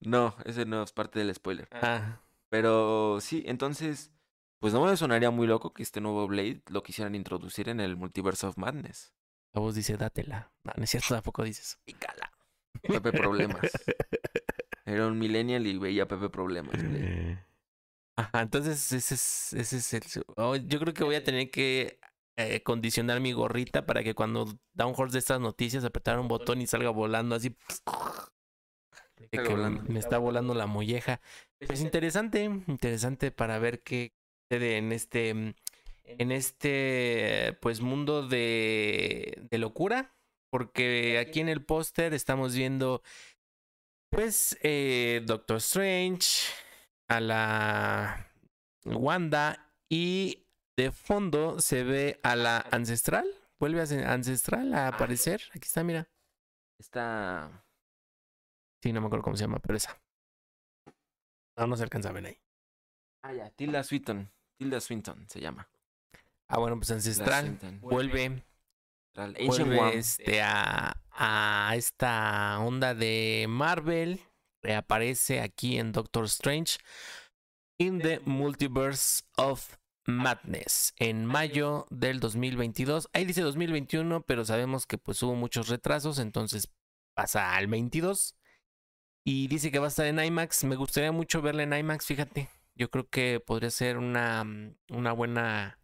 [0.00, 1.68] no, ese no es parte del spoiler.
[1.72, 4.12] Ah, Pero sí, entonces,
[4.58, 7.96] pues no me sonaría muy loco que este nuevo Blade lo quisieran introducir en el
[7.96, 9.14] Multiverse of Madness.
[9.54, 10.52] la voz dice, dátela.
[10.64, 11.78] No, no es cierto, tampoco dice eso.
[11.84, 12.30] Pícala.
[12.82, 13.60] Pepe Problemas.
[14.84, 16.76] Era un millennial y veía Pepe Problemas.
[16.82, 17.44] Blade.
[18.16, 20.24] Ajá, entonces ese es, ese es el...
[20.36, 21.98] oh, yo creo que voy a tener que
[22.46, 26.28] eh, condicionar mi gorrita para que cuando da un horse de estas noticias apretar un
[26.28, 27.56] botón y salga volando así.
[29.30, 29.82] Que volando.
[29.82, 31.20] me está volando la molleja.
[31.66, 34.12] Pues interesante, interesante para ver qué
[34.48, 35.54] sucede en este, mm,
[36.04, 40.14] en este, pues mundo de, de locura,
[40.50, 43.02] porque aquí en el póster estamos viendo,
[44.10, 46.50] pues, eh, Doctor Strange,
[47.08, 48.32] a la
[48.84, 50.46] Wanda y
[50.76, 53.26] de fondo se ve a la ancestral,
[53.58, 55.42] vuelve a ser ancestral a aparecer.
[55.54, 56.08] Aquí está, mira.
[56.78, 57.64] Está.
[58.82, 60.00] Sí, no me acuerdo cómo se llama, pero esa.
[61.56, 62.40] No, no se alcanza a ver ahí.
[63.22, 63.50] Ah, ya.
[63.50, 64.30] Tilda Swinton.
[64.58, 65.68] Tilda Swinton se llama.
[66.48, 68.42] Ah, bueno, pues ancestral vuelve,
[69.14, 69.46] Ancestral.
[69.46, 74.20] Vuelve este, a, a esta onda de Marvel.
[74.62, 76.78] Reaparece aquí en Doctor Strange.
[77.78, 79.76] In the Multiverse of
[80.16, 80.94] Madness.
[80.96, 83.08] En mayo del 2022.
[83.12, 86.18] Ahí dice 2021, pero sabemos que pues hubo muchos retrasos.
[86.18, 86.72] Entonces
[87.14, 88.36] pasa al 22.
[89.24, 90.64] Y dice que va a estar en IMAX.
[90.64, 92.48] Me gustaría mucho verla en IMAX, fíjate.
[92.74, 94.44] Yo creo que podría ser una,
[94.88, 95.78] una buena.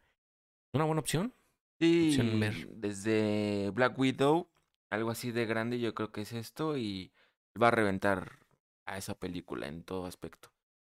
[0.72, 1.34] Una buena opción.
[1.78, 2.68] Sí, opción ver.
[2.70, 4.48] desde Black Widow,
[4.90, 7.12] algo así de grande, yo creo que es esto y
[7.60, 8.38] va a reventar
[8.86, 10.50] a esa película en todo aspecto.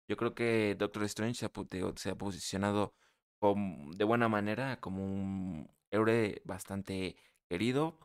[0.08, 1.52] Yo creo que Doctor Strange se ha,
[1.96, 2.94] se ha posicionado
[3.52, 7.18] de buena manera como un héroe bastante
[7.50, 8.00] querido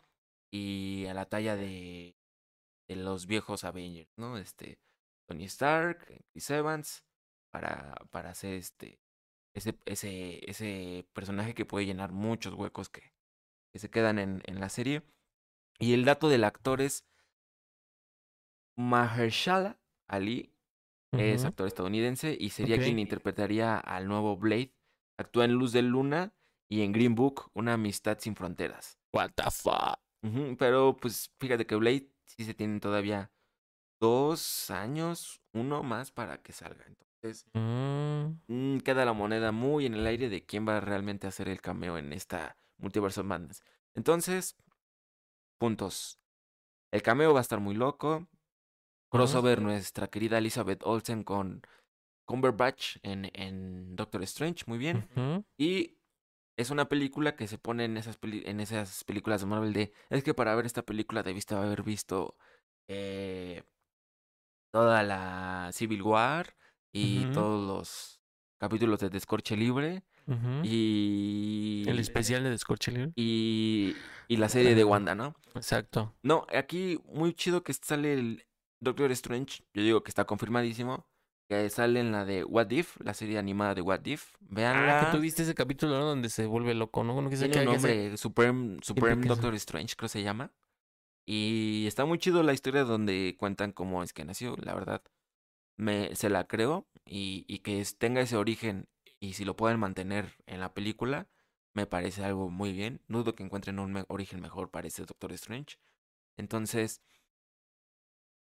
[0.50, 2.16] y a la talla de,
[2.88, 4.36] de los viejos Avengers, ¿no?
[4.36, 4.80] Este
[5.28, 7.04] Tony Stark, Chris Evans,
[7.50, 9.00] para, para hacer este
[9.54, 13.12] ese, ese, ese personaje que puede llenar muchos huecos que,
[13.72, 15.02] que se quedan en, en la serie.
[15.78, 17.04] Y el dato del actor es
[18.76, 20.54] Mahershala Ali,
[21.12, 24.74] es actor estadounidense y sería quien interpretaría al nuevo Blade.
[25.18, 26.32] Actúa en Luz de Luna
[26.68, 28.98] y en Green Book, Una amistad sin fronteras.
[29.12, 29.98] What the fuck.
[30.58, 33.30] Pero pues fíjate que Blade sí se tienen todavía
[34.00, 36.84] dos años, uno más para que salga.
[36.86, 41.30] Entonces, Mm, Mm, queda la moneda muy en el aire de quién va realmente a
[41.30, 43.62] hacer el cameo en esta Multiverse of Madness.
[43.94, 44.56] Entonces,
[45.58, 46.20] puntos.
[46.92, 48.28] El cameo va a estar muy loco.
[49.10, 51.62] Crossover nuestra querida Elizabeth Olsen con
[52.28, 55.08] Cumberbatch en, en Doctor Strange, muy bien.
[55.56, 55.96] Y
[56.58, 59.92] es una película que se pone en esas, peli- en esas películas de Marvel de...
[60.10, 62.36] Es que para ver esta película debiste haber visto
[62.86, 63.62] eh,
[64.70, 66.54] toda la Civil War
[66.92, 68.20] y todos los
[68.60, 70.02] capítulos de Descorche Libre
[70.62, 71.84] y...
[71.86, 73.12] El especial de Descorche Libre.
[73.16, 73.96] Y,
[74.26, 75.34] y la serie de Wanda, ¿no?
[75.54, 76.14] Exacto.
[76.22, 78.44] No, aquí muy chido que sale el
[78.80, 79.64] Doctor Strange.
[79.72, 81.06] Yo digo que está confirmadísimo.
[81.48, 84.34] Que sale en la de What If, la serie animada de What If.
[84.40, 85.00] Veanla.
[85.00, 86.04] Ah, que tú viste ese capítulo, ¿no?
[86.04, 87.20] Donde se vuelve loco, ¿no?
[87.22, 90.52] No, que Tiene un que se- nombre, Supreme, Doctor Strange, creo se llama.
[91.26, 95.02] Y está muy chido la historia donde cuentan cómo es que nació, la verdad.
[95.76, 98.88] Me, se la creo y, y que tenga ese origen
[99.20, 101.28] y si lo pueden mantener en la película,
[101.74, 103.00] me parece algo muy bien.
[103.08, 105.76] Dudo que encuentren un me- origen mejor para ese Doctor Strange.
[106.36, 107.00] Entonces,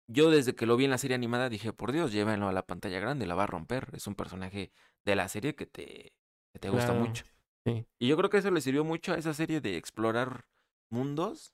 [0.09, 2.65] yo desde que lo vi en la serie animada dije, por Dios, llévenlo a la
[2.65, 3.89] pantalla grande, la va a romper.
[3.93, 4.71] Es un personaje
[5.05, 6.13] de la serie que te,
[6.53, 7.23] que te gusta Claro, mucho.
[7.65, 7.85] sí.
[7.99, 10.45] Y yo creo que eso le sirvió mucho a esa serie de explorar
[10.89, 11.53] mundos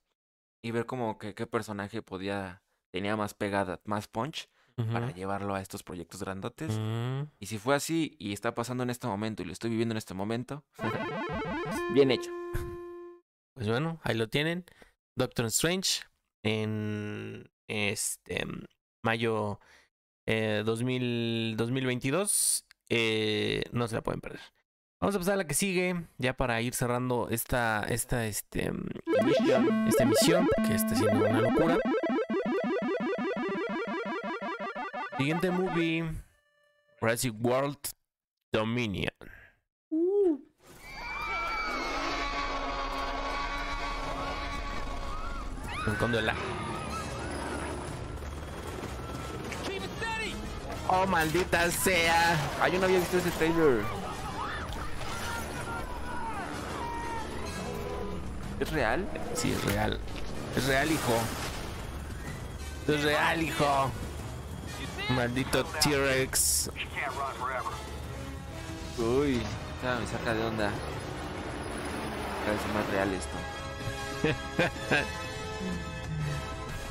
[0.63, 5.61] y ver como que qué personaje podía, tenía más pegada, más punch para llevarlo a
[5.61, 6.79] estos proyectos grandotes.
[6.79, 7.29] Mm.
[7.39, 9.97] Y si fue así y está pasando en este momento y lo estoy viviendo en
[9.97, 10.65] este momento,
[11.93, 12.31] bien hecho.
[13.53, 14.65] Pues bueno, ahí lo tienen.
[15.15, 16.01] Doctor Strange
[16.43, 18.45] en este
[19.01, 19.59] mayo
[20.25, 22.65] eh, 2000 2022.
[22.89, 24.41] Eh, no se la pueden perder.
[25.03, 28.71] Vamos a pasar a la que sigue, ya para ir cerrando esta, esta, este,
[29.87, 31.77] esta emisión, que está siendo una locura.
[35.17, 36.09] Siguiente movie,
[37.01, 37.79] Jurassic World
[38.53, 39.11] Dominion.
[45.99, 46.33] Con la.
[50.95, 52.37] Oh, maldita sea.
[52.61, 53.81] Ah, yo no había visto ese trailer.
[58.59, 59.07] ¿Es real?
[59.33, 59.99] Sí, es real.
[60.55, 61.13] Es real, hijo.
[62.87, 63.89] Es real, hijo.
[65.09, 66.69] Maldito T-Rex.
[68.99, 69.41] Uy,
[69.81, 70.69] me saca de onda.
[72.45, 73.37] Parece más real esto.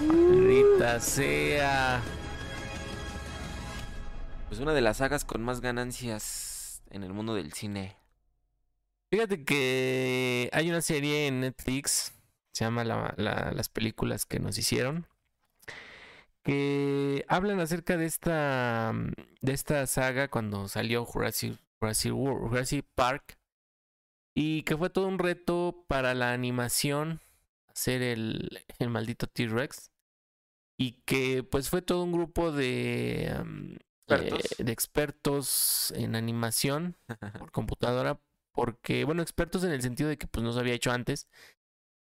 [0.12, 2.02] Maldita sea.
[4.52, 7.96] Pues una de las sagas con más ganancias en el mundo del cine.
[9.10, 12.12] Fíjate que hay una serie en Netflix,
[12.52, 15.06] se llama la- la- Las películas que nos hicieron,
[16.42, 23.38] que hablan acerca de esta, mm, de esta saga cuando salió Jurassic, Jurassic Park
[24.34, 27.22] y que fue todo un reto para la animación
[27.68, 29.90] hacer el, el maldito T-Rex
[30.76, 33.76] y que pues fue todo un grupo de, mm,
[34.16, 34.52] Expertos.
[34.58, 36.96] eh, de expertos en animación
[37.38, 38.20] por computadora,
[38.52, 41.28] porque, bueno, expertos en el sentido de que pues no se había hecho antes.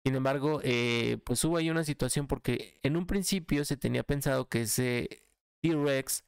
[0.05, 4.47] Sin embargo, eh, pues hubo ahí una situación porque en un principio se tenía pensado
[4.47, 5.23] que ese
[5.61, 6.23] T-Rex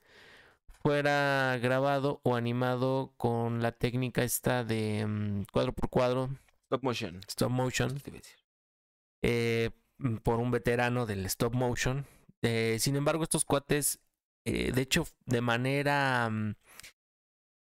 [0.81, 6.29] fuera grabado o animado con la técnica esta de mm, cuadro por cuadro,
[6.65, 7.21] Stop motion.
[7.27, 8.01] stop motion,
[9.21, 12.05] eh, mm, por un veterano del stop motion.
[12.41, 13.99] Eh, sin embargo, estos cuates,
[14.47, 16.55] eh, de hecho, de manera mm,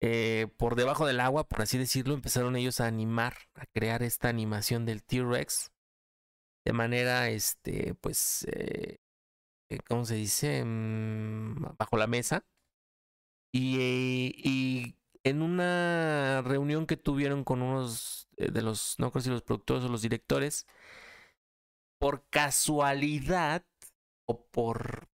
[0.01, 4.29] eh, por debajo del agua, por así decirlo, empezaron ellos a animar, a crear esta
[4.29, 5.73] animación del T-Rex
[6.65, 8.99] de manera, este, pues, eh,
[9.89, 10.65] ¿cómo se dice?
[10.65, 12.45] Mm, bajo la mesa.
[13.53, 19.43] Y, y en una reunión que tuvieron con unos de los, no creo si los
[19.43, 20.67] productores o los directores,
[21.99, 23.65] por casualidad
[24.27, 25.09] o por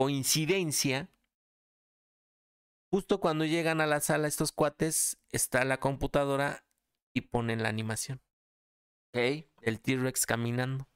[0.00, 1.10] coincidencia,
[2.90, 6.64] justo cuando llegan a la sala estos cuates, está la computadora
[7.14, 8.22] y ponen la animación
[9.10, 9.44] Ok.
[9.60, 10.88] del T-Rex caminando.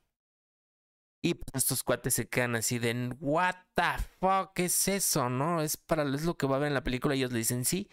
[1.23, 5.29] Y pues estos cuates se quedan así de, what the fuck, ¿qué es eso?
[5.29, 5.61] ¿No?
[5.61, 7.67] Es para es lo que va a ver en la película y ellos le dicen,
[7.67, 7.91] sí,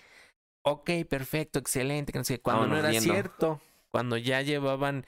[0.63, 2.41] ok, perfecto, excelente, que no sé qué".
[2.43, 3.13] Cuando no era viendo.
[3.13, 3.61] cierto,
[3.91, 5.05] cuando ya llevaban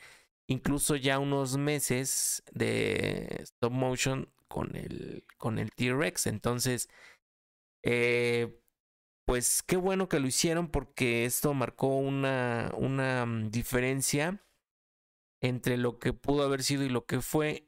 [0.47, 6.27] incluso ya unos meses de stop motion con el, con el T-Rex.
[6.27, 6.87] Entonces,
[7.83, 8.61] eh,
[9.25, 14.45] pues qué bueno que lo hicieron porque esto marcó una, una mm, diferencia
[15.41, 17.67] entre lo que pudo haber sido y lo que fue.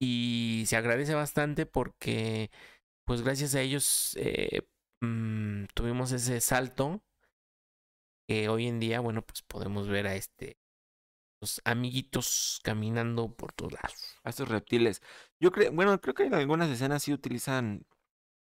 [0.00, 2.50] Y se agradece bastante porque,
[3.04, 4.62] pues gracias a ellos eh,
[5.00, 7.02] mm, tuvimos ese salto
[8.28, 10.61] que hoy en día, bueno, pues podemos ver a este
[11.42, 14.16] los amiguitos caminando por todos lados.
[14.24, 15.02] A estos reptiles.
[15.40, 17.84] Yo creo, bueno, creo que en algunas escenas sí utilizan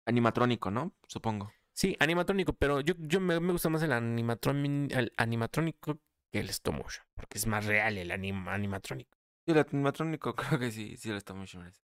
[0.06, 0.94] animatrónico, ¿no?
[1.08, 1.52] Supongo.
[1.72, 6.00] Sí, animatrónico, pero yo, yo me, me gusta más el, animatron- el animatrónico
[6.32, 9.18] que el stop motion, porque es más real el anim- animatrónico.
[9.46, 11.82] Sí, el animatrónico creo que sí, sí está mucho más.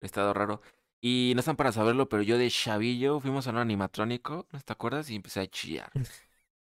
[0.00, 0.60] Estado raro.
[1.00, 4.72] Y no están para saberlo, pero yo de chavillo fuimos a un animatrónico, ¿no te
[4.72, 5.10] acuerdas?
[5.10, 5.92] Y empecé a chillar.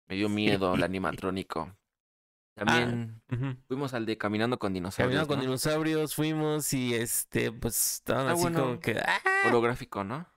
[0.07, 1.75] Me dio miedo el animatrónico.
[2.56, 3.56] También Ujú.
[3.68, 5.07] fuimos al de Caminando con Dinosaurios.
[5.07, 5.44] Caminando con ¿no?
[5.44, 8.60] dinosaurios fuimos y este, pues estaban Ah, así bueno.
[8.61, 9.19] como que, ¡ah!
[9.48, 10.28] Holográfico, ¿no?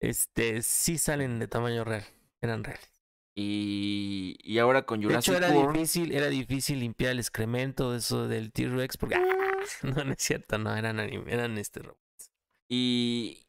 [0.00, 2.04] este, sí salen de tamaño real,
[2.40, 2.88] eran reales.
[3.36, 5.74] Y, y ahora con De Jurassic hecho, era World.
[5.74, 9.20] difícil, era difícil limpiar el excremento de eso del T-Rex porque, ¡ah!
[9.82, 12.32] no, no es cierto, no, eran, eran este robots.
[12.68, 13.46] Y,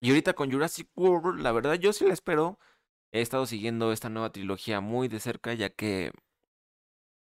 [0.00, 2.58] y ahorita con Jurassic World, la verdad yo sí la espero.
[3.12, 6.12] He estado siguiendo esta nueva trilogía muy de cerca ya que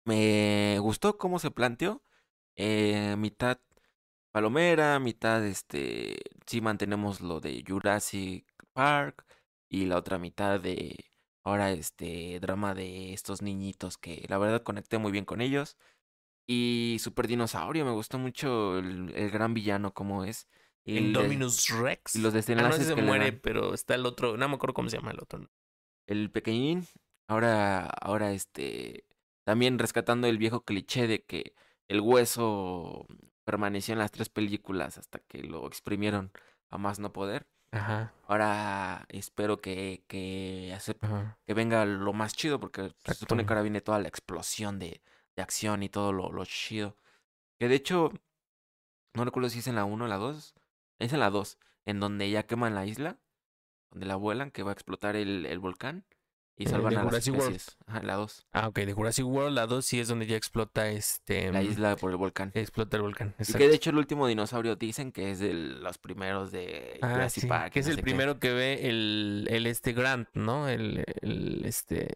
[0.07, 2.03] me gustó cómo se planteó.
[2.55, 3.59] Eh, mitad
[4.31, 9.25] palomera, mitad este, sí mantenemos lo de Jurassic Park
[9.69, 10.95] y la otra mitad de
[11.43, 15.77] ahora este drama de estos niñitos que la verdad conecté muy bien con ellos.
[16.47, 20.47] Y Super Dinosaurio, me gustó mucho el, el gran villano como es.
[20.85, 22.15] Y El le- Dominus Rex.
[22.15, 24.47] y los Ah, no desenlaces sé si se que muere, pero está el otro, no
[24.49, 25.49] me acuerdo cómo se llama el otro.
[26.07, 26.87] el pequeñín,
[27.27, 29.03] ahora, ahora este,
[29.47, 31.53] también rescatando el viejo cliché de que
[31.87, 33.07] el hueso
[33.45, 36.33] permaneció en las tres películas hasta que lo exprimieron
[36.69, 37.47] a más no poder.
[37.71, 40.77] Ajá, Ahora espero que, que,
[41.45, 45.01] que venga lo más chido porque se supone que ahora viene toda la explosión de,
[45.37, 46.97] de acción y todo lo, lo chido.
[47.57, 48.11] Que de hecho,
[49.13, 50.55] no recuerdo si es en la 1 o la 2.
[50.99, 53.17] Es en la 2, en donde ya queman la isla,
[53.91, 56.03] donde la vuelan, que va a explotar el, el volcán
[56.59, 57.61] y Eh, salvan de a las Jurassic World.
[57.85, 58.47] Ajá, la 2.
[58.51, 61.51] Ah, ok, de Jurassic World, la 2 sí es donde ya explota este...
[61.51, 62.51] La mm, isla por el volcán.
[62.55, 63.35] Explota el volcán.
[63.37, 63.59] Y exacto.
[63.59, 67.41] que de hecho el último dinosaurio dicen que es de los primeros de Ah, Jurassic
[67.43, 67.73] sí, Park.
[67.73, 68.03] que y es no el qué.
[68.03, 70.67] primero que ve el, el este Grant, ¿no?
[70.67, 72.13] El, el este...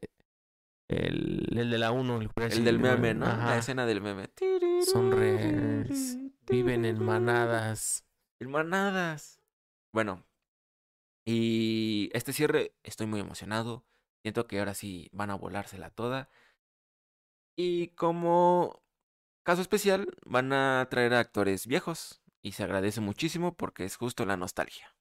[0.88, 2.18] El, el de la 1.
[2.22, 3.26] El, El del meme, ¿no?
[3.26, 3.52] Ajá.
[3.52, 4.30] La escena del meme.
[4.92, 6.18] Son reales.
[6.48, 8.04] Viven en manadas.
[8.42, 9.40] En manadas.
[9.94, 10.26] Bueno.
[11.26, 13.86] Y este cierre, estoy muy emocionado.
[14.22, 16.30] Siento que ahora sí van a volársela toda.
[17.56, 18.82] Y como
[19.44, 22.22] caso especial, van a traer a actores viejos.
[22.44, 24.96] Y se agradece muchísimo porque es justo la nostalgia.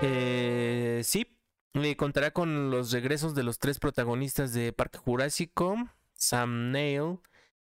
[0.00, 1.38] Eh, sí,
[1.74, 5.76] eh, contará con los regresos de los tres protagonistas de Parque Jurásico,
[6.14, 7.20] Sam Neill,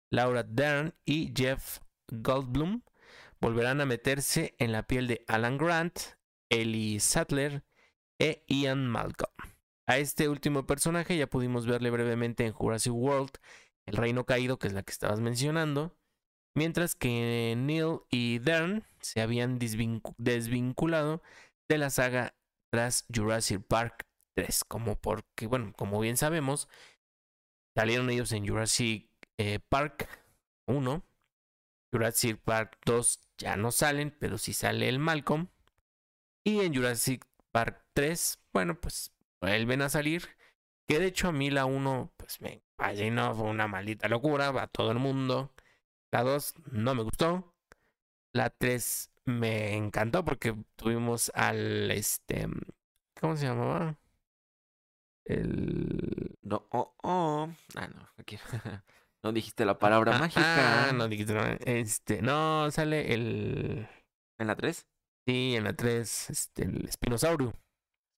[0.09, 2.81] Laura Dern y Jeff Goldblum,
[3.39, 5.99] volverán a meterse en la piel de Alan Grant,
[6.49, 7.63] Ellie Sattler
[8.19, 9.56] e Ian Malcolm.
[9.87, 13.31] A este último personaje ya pudimos verle brevemente en Jurassic World,
[13.85, 15.95] El Reino Caído, que es la que estabas mencionando,
[16.55, 21.21] mientras que Neil y Dern se habían desvincu- desvinculado
[21.69, 22.35] de la saga
[22.71, 24.05] tras Jurassic Park
[24.35, 26.67] 3, como porque, bueno, como bien sabemos,
[27.77, 29.09] salieron ellos en Jurassic
[29.39, 30.09] eh, Park
[30.67, 31.01] 1,
[31.93, 35.47] Jurassic Park 2 ya no salen, pero sí sale el Malcolm,
[36.45, 40.23] y en Jurassic Park 3, bueno, pues vuelven a salir,
[40.87, 42.61] que de hecho a mí la 1, pues me
[43.11, 45.51] no fue una maldita locura, va todo el mundo,
[46.11, 47.55] la 2 no me gustó,
[48.33, 52.47] la 3 me encantó porque tuvimos al este
[53.19, 53.97] ¿cómo se llamaba?
[55.25, 57.49] El No, oh, oh.
[57.75, 58.43] Ah, no, quiero.
[59.23, 60.89] No dijiste la palabra Ah, mágica.
[60.89, 63.87] ah, no dijiste no, este, no sale el
[64.37, 64.85] ¿En la 3?
[65.25, 67.53] sí, en la 3, este el espinosaurio.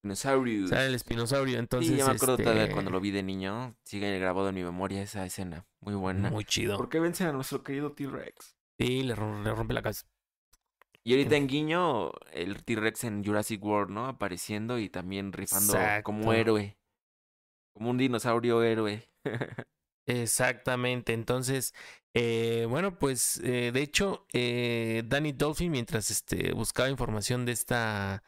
[0.02, 0.70] Dinosaurius.
[0.70, 3.76] Sale el espinosaurio, entonces sí, ya me acuerdo todavía este, cuando lo vi de niño.
[3.84, 5.66] Sigue grabado en mi memoria esa escena.
[5.80, 6.30] Muy buena.
[6.30, 6.76] muy chido.
[6.76, 8.56] ¿Por qué vencen a nuestro querido T-Rex?
[8.78, 10.06] Sí, le, rom- le rompe la cabeza.
[11.02, 14.06] Y ahorita en guiño, el T-Rex en Jurassic World, ¿no?
[14.06, 15.72] Apareciendo y también rifando
[16.02, 16.32] como Exacto.
[16.34, 16.78] héroe.
[17.74, 19.08] Como un dinosaurio héroe.
[20.06, 21.72] Exactamente, entonces,
[22.14, 28.22] eh, bueno, pues eh, de hecho, eh, Danny Dolphin, mientras este, buscaba información de esta,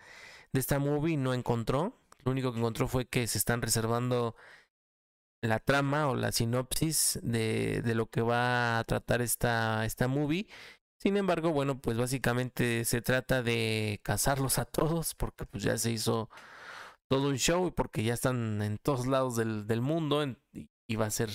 [0.53, 1.99] de esta movie, no encontró.
[2.25, 4.37] Lo único que encontró fue que se están reservando
[5.43, 10.47] la trama o la sinopsis de, de lo que va a tratar esta, esta movie.
[10.99, 15.91] Sin embargo, bueno, pues básicamente se trata de cazarlos a todos, porque pues ya se
[15.91, 16.31] hizo
[17.13, 21.07] todo un show y porque ya están en todos lados del, del mundo y, va
[21.07, 21.29] a ser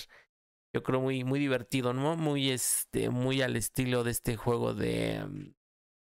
[0.73, 5.21] yo creo muy muy divertido no muy este muy al estilo de este juego de
[5.23, 5.53] um,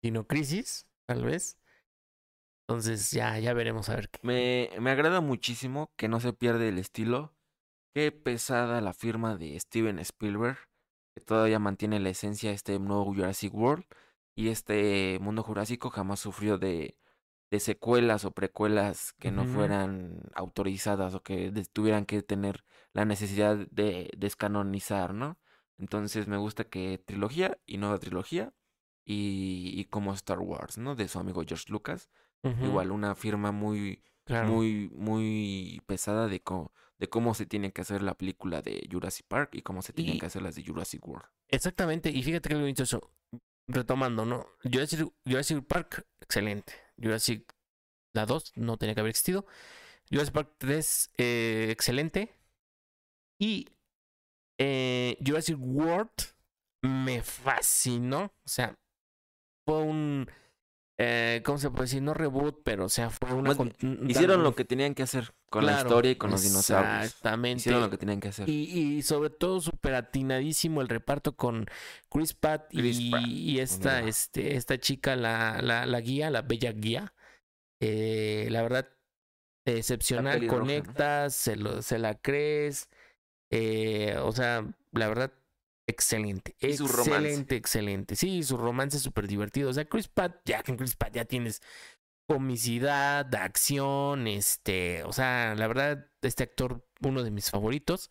[0.02, 1.58] Dino Crisis tal vez
[2.68, 6.70] entonces ya ya veremos a ver qué Me, me agrada muchísimo que no se pierde
[6.70, 7.36] el estilo.
[7.94, 10.58] Qué pesada la firma de Steven Spielberg,
[11.16, 13.86] que todavía mantiene la esencia de este nuevo Jurassic World.
[14.36, 16.98] Y este mundo jurásico jamás sufrió de,
[17.52, 23.58] de secuelas o precuelas que no fueran autorizadas o que tuvieran que tener la necesidad
[23.72, 25.40] de descanonizar, ¿no?
[25.78, 28.54] Entonces me gusta que trilogía y nueva trilogía.
[29.06, 30.96] Y, y como Star Wars, ¿no?
[30.96, 32.10] De su amigo George Lucas.
[32.64, 34.48] Igual una firma muy, claro.
[34.50, 39.26] muy, muy pesada de, co- de cómo se tiene que hacer la película de Jurassic
[39.28, 41.28] Park y cómo se tienen Y- que hacer las de Jurassic World.
[41.48, 43.12] exactamente y fíjate que algo eso
[43.68, 46.74] retomando no Jurassic, Jurassic Park excelente.
[47.02, 47.52] Jurassic
[48.14, 49.46] la 2 no tenía que haber existido.
[50.12, 52.34] Jurassic Park 3 eh, excelente.
[53.40, 53.68] Y
[54.60, 56.12] eh, Jurassic World
[56.84, 58.76] me fascinó o sea
[59.66, 60.30] fue un
[60.98, 62.02] eh, ¿cómo se puede decir?
[62.02, 63.54] No reboot, pero o sea, fue una...
[63.54, 63.68] Más
[64.08, 67.06] Hicieron lo que tenían que hacer con la historia y con los dinosaurios.
[67.06, 67.60] Exactamente.
[67.60, 68.48] Hicieron lo que tenían que hacer.
[68.48, 68.64] Y,
[68.98, 71.66] y sobre todo súper atinadísimo el reparto con
[72.10, 74.10] Chris Pratt y, Chris Pratt, y esta, mira.
[74.10, 77.14] este, esta chica, la, la, la guía, la bella guía.
[77.82, 78.88] Eh, la verdad,
[79.66, 82.90] excepcional, conectas, se, lo, se la crees.
[83.52, 85.34] eh, o sea, la verdad,
[85.88, 86.56] excelente.
[86.60, 87.12] Y su romance.
[87.12, 88.16] excelente, excelente.
[88.16, 89.70] Sí, su romance es súper divertido.
[89.70, 91.62] O sea, Chris Pratt, ya con Chris Pratt ya tienes
[92.28, 98.10] comicidad, acción, este, o sea, la verdad, este actor, uno de mis favoritos,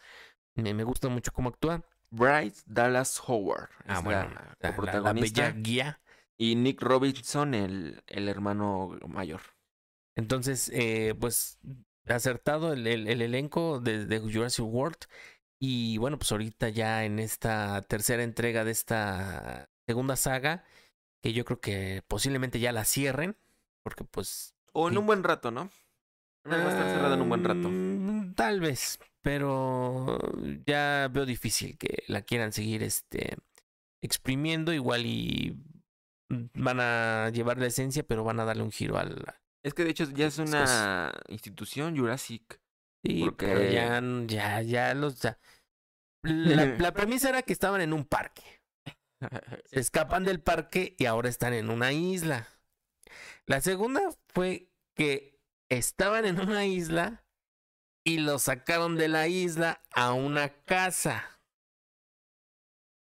[0.54, 1.84] me, me gusta mucho cómo actúa.
[2.10, 3.70] Bryce Dallas Howard.
[3.86, 5.42] Ah, es bueno, la la, la- la coprotagonista.
[5.48, 6.00] bella guía.
[6.36, 9.40] Y Nick Robinson, el, el hermano mayor.
[10.16, 11.58] Entonces, eh, pues,
[12.06, 14.98] acertado el, el- el elenco de, de Jurassic World.
[15.60, 20.64] Y bueno, pues ahorita ya en esta tercera entrega de esta segunda saga,
[21.22, 23.36] que yo creo que posiblemente ya la cierren,
[23.82, 24.98] porque pues O en Sí.
[24.98, 25.70] un buen rato, ¿no?
[26.50, 27.68] Va a estar cerrada en un buen rato.
[27.70, 30.18] Mm, Tal vez, pero
[30.66, 33.36] ya veo difícil que la quieran seguir este
[34.02, 35.56] exprimiendo igual y
[36.28, 39.24] van a llevar la esencia, pero van a darle un giro al
[39.62, 42.60] Es que de hecho ya Es una institución Jurassic.
[43.04, 45.38] Sí, Porque- pero ya ya ya los ya-
[46.22, 48.42] la, la premisa era que estaban en un parque.
[49.66, 52.48] Se escapan del parque y ahora están en una isla.
[53.46, 57.24] La segunda fue que estaban en una isla
[58.06, 61.40] y los sacaron de la isla a una casa.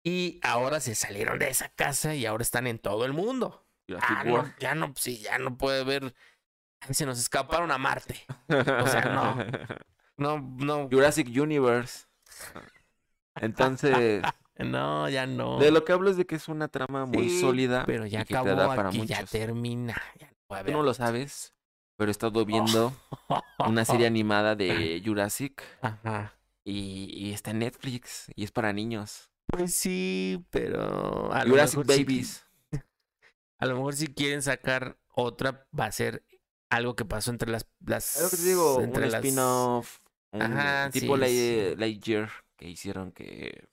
[0.05, 3.66] Y ahora se salieron de esa casa y ahora están en todo el mundo.
[4.01, 6.14] Ah, no, ya no, sí, ya no puede ver.
[6.90, 8.27] Se nos escaparon a Marte.
[8.48, 9.36] O sea, no.
[10.16, 10.86] No, no.
[10.90, 12.05] Jurassic Universe.
[13.36, 14.23] Entonces,
[14.59, 15.59] No, ya no.
[15.59, 17.85] De lo que hablo es de que es una trama muy Sí, sólida.
[17.86, 19.31] Pero ya que te da para aquí ya muchos.
[19.31, 19.94] termina.
[20.19, 21.55] Ya no puede Tú no lo sabes,
[21.97, 22.93] pero he estado viendo
[23.66, 26.35] una serie animada de Jurassic Ajá.
[26.65, 29.31] y, y está en Netflix y es para niños.
[29.47, 32.44] Pues sí, pero a Jurassic Babies.
[33.59, 36.23] a lo mejor si quieren sacar otra va a ser
[36.70, 39.98] algo que pasó entre las las lo que te digo, un entre las- spin-off,
[40.32, 41.76] un Ajá, tipo sí, Light- sí.
[41.76, 43.66] Lightyear que hicieron que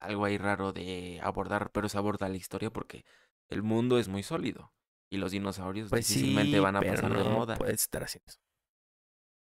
[0.00, 3.04] algo ahí raro de abordar, pero se aborda la historia porque
[3.50, 4.72] el mundo es muy sólido
[5.12, 7.56] y los dinosaurios Pues sí, difícilmente van a pasar de moda.
[7.56, 8.40] puedes estar haciendo eso.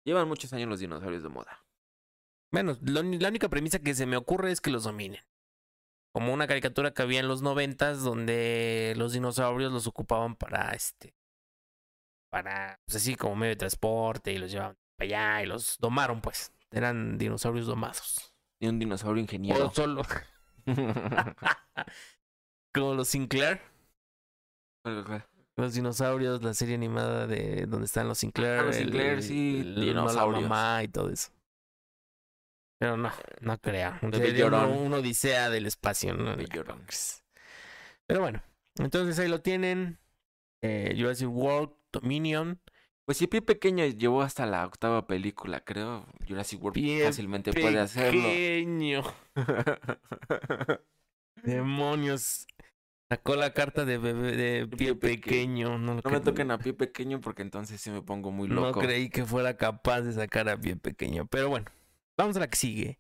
[0.07, 1.65] Llevan muchos años los dinosaurios de moda.
[2.53, 5.23] Bueno, lo la única premisa que se me ocurre es que los dominen.
[6.13, 11.15] Como una caricatura que había en los noventas donde los dinosaurios los ocupaban para este.
[12.35, 16.21] Para, pues así como medio de transporte y los llevaban para allá y los domaron,
[16.21, 16.53] pues.
[16.73, 18.35] Eran dinosaurios domados.
[18.59, 19.69] Y un dinosaurio ingeniero.
[19.69, 20.03] O solo.
[22.75, 23.61] como los Sinclair.
[25.57, 28.59] Los dinosaurios, la serie animada de donde están los Sinclair.
[28.59, 30.43] Ah, los Sinclair, sí, el- la dinosaurios.
[30.43, 31.31] mamá y todo eso.
[32.81, 33.13] Pero no,
[33.43, 34.01] no Sería
[34.47, 36.15] uno- odisea del espacio.
[36.15, 36.37] ¿no?
[36.37, 36.85] Llorón.
[38.09, 38.43] Pero bueno,
[38.77, 40.01] entonces ahí lo tienen.
[40.63, 41.71] Eh, Jurassic World
[42.01, 42.61] Dominion.
[43.07, 46.07] Pues si Pie Pequeño llevó hasta la octava película, creo.
[46.27, 48.23] Jurassic World Pie fácilmente puede hacerlo.
[48.23, 49.03] Pequeño.
[51.43, 52.47] Demonios.
[53.11, 55.79] Sacó la carta de bebé de pie Pie peque- pequeño.
[55.79, 58.81] No, No me toquen a Pie Pequeño porque entonces sí me pongo muy No loco.
[58.81, 61.27] creí que fuera capaz de sacar a pie pequeño.
[61.27, 61.67] Pero bueno,
[62.17, 62.99] vamos a la que sigue.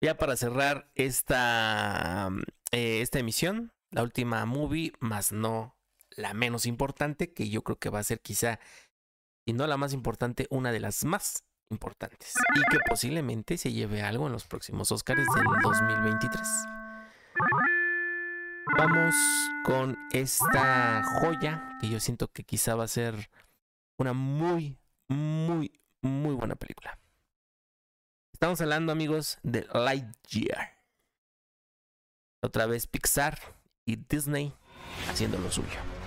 [0.00, 2.42] Ya para cerrar esta, mm,
[2.72, 5.76] eh, esta emisión, la última movie, más no
[6.16, 8.58] la menos importante, que yo creo que va a ser quizá,
[9.46, 12.32] y no la más importante, una de las más importantes.
[12.54, 16.40] Y que posiblemente se lleve algo en los próximos Oscars del 2023.
[18.78, 19.14] Vamos
[19.64, 23.30] con esta joya que yo siento que quizá va a ser
[23.98, 24.78] una muy,
[25.08, 26.98] muy, muy buena película.
[28.32, 30.82] Estamos hablando, amigos, de Lightyear.
[32.42, 33.38] Otra vez Pixar
[33.84, 34.52] y Disney
[35.08, 36.01] haciendo lo suyo.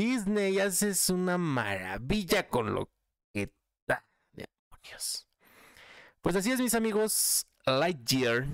[0.00, 2.90] Disney haces una maravilla con lo
[3.34, 3.52] que
[3.86, 4.06] da.
[4.32, 5.28] Demonios.
[6.22, 7.46] Pues así es, mis amigos.
[7.66, 8.46] Lightyear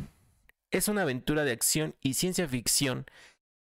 [0.72, 3.06] es una aventura de acción y ciencia ficción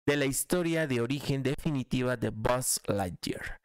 [0.07, 3.61] de la historia de origen definitiva de Buzz Lightyear.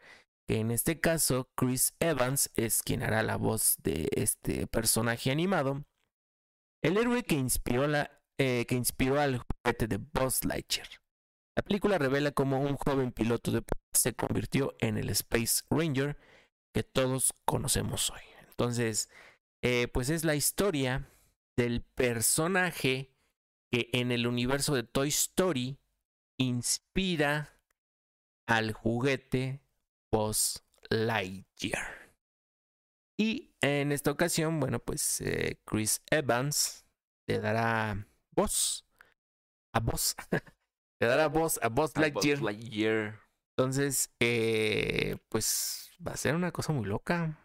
[0.48, 5.84] Que en este caso, Chris Evans es quien hará la voz de este personaje animado.
[6.84, 10.88] El héroe que inspiró, la, eh, que inspiró al juguete de Buzz Lightyear.
[11.58, 16.16] La película revela cómo un joven piloto de se convirtió en el Space Ranger
[16.72, 18.22] que todos conocemos hoy.
[18.48, 19.10] Entonces,
[19.64, 21.10] eh, pues es la historia
[21.56, 23.12] del personaje
[23.72, 25.80] que en el universo de Toy Story
[26.38, 27.60] inspira
[28.46, 29.64] al juguete
[30.12, 32.14] Buzz Lightyear.
[33.18, 36.86] Y en esta ocasión, bueno, pues eh, Chris Evans
[37.26, 38.86] le dará voz
[39.74, 40.16] a Buzz.
[40.99, 42.41] le dará voz a Buzz Lightyear.
[42.41, 43.19] Lightyear.
[43.56, 47.38] Entonces, eh, pues va a ser una cosa muy loca.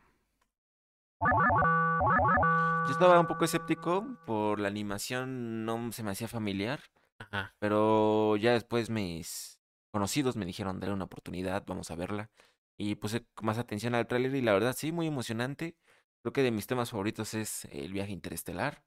[2.86, 6.80] Yo estaba un poco escéptico por la animación, no se me hacía familiar,
[7.18, 7.54] Ajá.
[7.58, 9.60] pero ya después mis
[9.92, 12.30] conocidos me dijeron, dale una oportunidad, vamos a verla.
[12.76, 15.76] Y puse más atención al tráiler y la verdad sí, muy emocionante.
[16.22, 18.82] Creo que de mis temas favoritos es el viaje interestelar.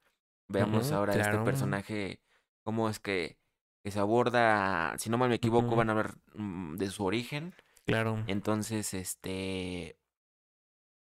[0.48, 1.32] Veamos ahora claro.
[1.32, 2.22] este personaje,
[2.64, 3.38] cómo es que,
[3.86, 7.54] que se aborda, si no mal me equivoco, van a ver mm, de su origen.
[7.86, 8.24] Claro.
[8.26, 9.96] Entonces, este.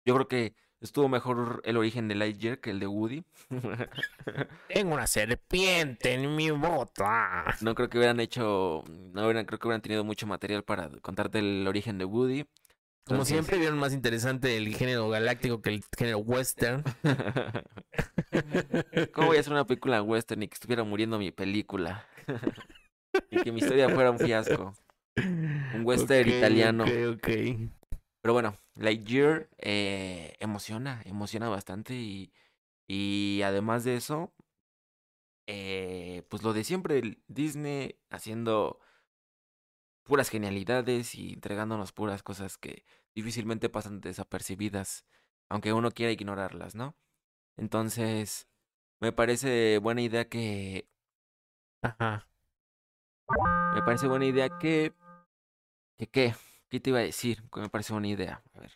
[0.05, 3.25] Yo creo que estuvo mejor el origen de Lightyear que el de Woody.
[4.69, 7.55] Tengo una serpiente en mi bota.
[7.61, 8.83] no creo que hubieran hecho.
[8.89, 12.47] No hubieran, creo que hubieran tenido mucho material para contarte el origen de Woody.
[13.05, 16.85] Como Entonces- siempre, vieron más interesante el género galáctico que el género western.
[19.13, 22.07] ¿Cómo voy a hacer una película western y que estuviera muriendo mi película?
[23.31, 24.75] y que mi historia fuera un fiasco.
[25.17, 26.85] Un western italiano.
[26.85, 27.29] Ok, ok.
[28.23, 32.33] Pero bueno, Lightyear eh, emociona, emociona bastante y,
[32.87, 34.33] y además de eso,
[35.49, 38.79] eh, pues lo de siempre, Disney haciendo
[40.03, 42.85] puras genialidades y entregándonos puras cosas que
[43.15, 45.05] difícilmente pasan desapercibidas,
[45.49, 46.97] aunque uno quiera ignorarlas, ¿no?
[47.57, 48.49] Entonces,
[49.01, 50.89] me parece buena idea que
[51.83, 52.29] Ajá.
[53.75, 54.95] Me parece buena idea que.
[55.99, 56.35] que qué?
[56.69, 57.43] ¿Qué te iba a decir?
[57.53, 58.43] Que me parece buena idea.
[58.55, 58.73] A ver.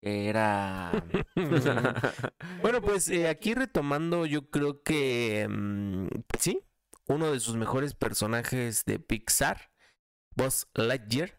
[0.00, 1.04] Que era.
[2.62, 6.60] Bueno, pues eh, aquí retomando, yo creo que mm, pues sí,
[7.06, 9.70] uno de sus mejores personajes de Pixar,
[10.38, 11.36] Buzz Lightyear,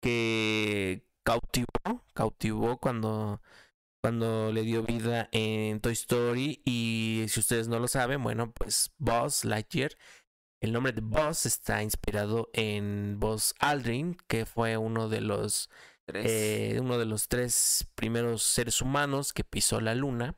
[0.00, 1.66] que cautivó,
[2.14, 3.42] cautivó cuando,
[4.02, 6.62] cuando le dio vida en Toy Story.
[6.64, 9.92] Y si ustedes no lo saben, bueno, pues Buzz Lightyear,
[10.62, 15.68] el nombre de Buzz está inspirado en Buzz Aldrin, que fue uno de los
[16.06, 16.26] Tres.
[16.26, 20.34] eh, uno de los tres primeros seres humanos que pisó la luna.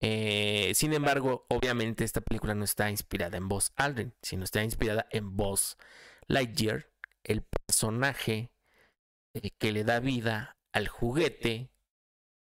[0.00, 5.06] Eh, sin embargo, obviamente esta película no está inspirada en Buzz Aldrin, sino está inspirada
[5.10, 5.76] en Buzz
[6.28, 6.90] Lightyear,
[7.24, 8.52] el personaje
[9.34, 11.70] eh, que le da vida al juguete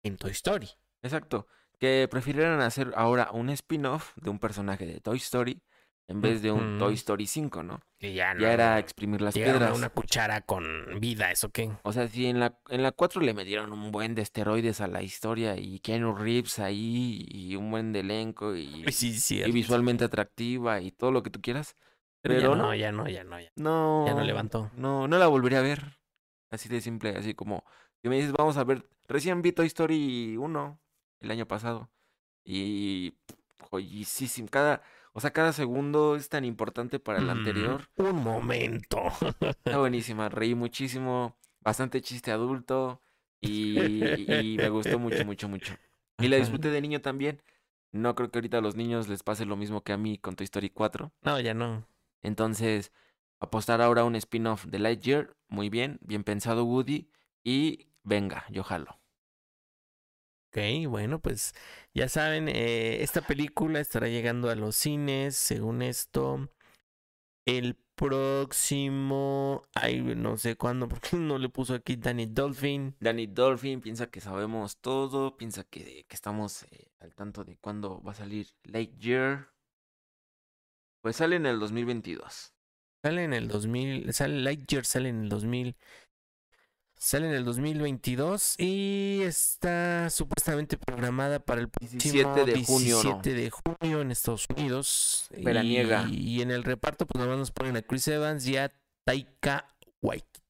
[0.02, 0.68] en Toy Story.
[1.02, 1.46] Exacto.
[1.78, 5.62] Que prefirieran hacer ahora un spin-off de un personaje de Toy Story
[6.10, 6.94] en vez de un Toy.
[6.94, 7.80] Story 5, ¿no?
[8.00, 8.40] Y ya no.
[8.40, 9.76] Ya era exprimir las piedras.
[9.76, 11.70] una cuchara con vida, ¿eso qué?
[11.84, 14.88] O sea, si en la, en la 4 le metieron un buen de esteroides a
[14.88, 19.40] la historia y Keanu Reeves ahí y un buen de elenco y, sí, sí.
[19.40, 21.76] y visualmente atractiva y todo lo que tú quieras.
[22.22, 22.74] Pero ya no, no.
[22.74, 24.04] ya no, ya no, ya, No.
[24.06, 24.70] ya no levantó.
[24.76, 25.98] No, no la volvería a ver.
[26.50, 27.64] Así de simple, así como
[28.02, 30.80] si me dices, vamos a ver, recién vi Toy Story 1
[31.20, 31.90] el año pasado.
[32.44, 33.14] Y
[33.70, 34.82] joyísimo, cada,
[35.12, 37.88] o sea, cada segundo es tan importante para el Mm, anterior.
[37.96, 39.00] Un momento.
[39.40, 43.00] Está buenísima, reí muchísimo, bastante chiste adulto
[43.40, 45.74] y, y me gustó mucho, mucho, mucho.
[46.18, 47.40] Y la disfruté de niño también.
[47.92, 50.36] No creo que ahorita a los niños les pase lo mismo que a mí con
[50.36, 51.12] Toy Story 4.
[51.22, 51.84] No, ya no.
[52.22, 52.92] Entonces,
[53.40, 57.10] apostar ahora a un spin-off de Lightyear, muy bien, bien pensado Woody,
[57.42, 59.00] y venga, yo jalo.
[60.48, 61.54] Ok, bueno, pues
[61.94, 66.48] ya saben, eh, esta película estará llegando a los cines, según esto,
[67.46, 72.96] el próximo, ay, no sé cuándo, porque no le puso aquí Danny Dolphin.
[72.98, 78.02] Danny Dolphin piensa que sabemos todo, piensa que, que estamos eh, al tanto de cuándo
[78.02, 79.52] va a salir Lightyear.
[81.02, 82.52] Pues sale en el 2022.
[83.02, 85.74] Sale en el 2000, sale Lightyear sale en el 2000,
[86.94, 93.02] sale en el 2022 y está supuestamente programada para el próximo 17 de junio, ¿no?
[93.22, 95.28] 17 de junio en Estados Unidos.
[95.30, 96.06] Veraniega.
[96.10, 98.70] Y, y en el reparto, pues nomás nos ponen a Chris Evans y a
[99.04, 99.66] Taika
[100.02, 100.42] Waititi.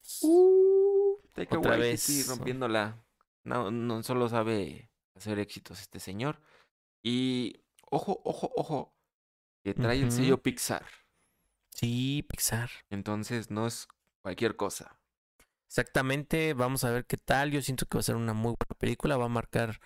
[1.33, 2.27] Taika Otra Waititi vez.
[2.27, 3.05] rompiéndola.
[3.45, 6.41] No, no solo sabe hacer éxitos este señor.
[7.03, 7.61] Y
[7.91, 8.93] ojo, ojo, ojo,
[9.65, 10.85] que trae el sello Pixar.
[11.71, 12.71] Sí, Pixar.
[12.91, 13.89] Entonces no es
[14.23, 14.99] cualquier cosa.
[15.69, 17.53] Exactamente, vamos a ver qué tal.
[17.53, 19.17] Yo siento que va a ser una muy buena película.
[19.17, 19.81] Va a marcar,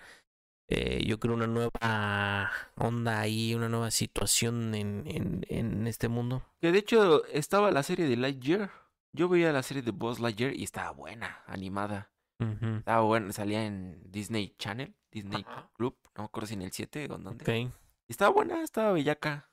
[0.67, 6.43] eh, yo creo, una nueva onda ahí, una nueva situación en, en, en este mundo.
[6.59, 8.71] Que de hecho estaba la serie de Lightyear.
[9.13, 12.11] Yo veía la serie de Buzz Lightyear y estaba buena, animada.
[12.39, 15.69] Estaba buena, salía en Disney Channel, Disney Ajá.
[15.75, 17.43] Club, no me acuerdo si en el 7 o en dónde.
[17.43, 17.71] Ok.
[18.07, 19.49] Y Estaba buena, estaba bellaca.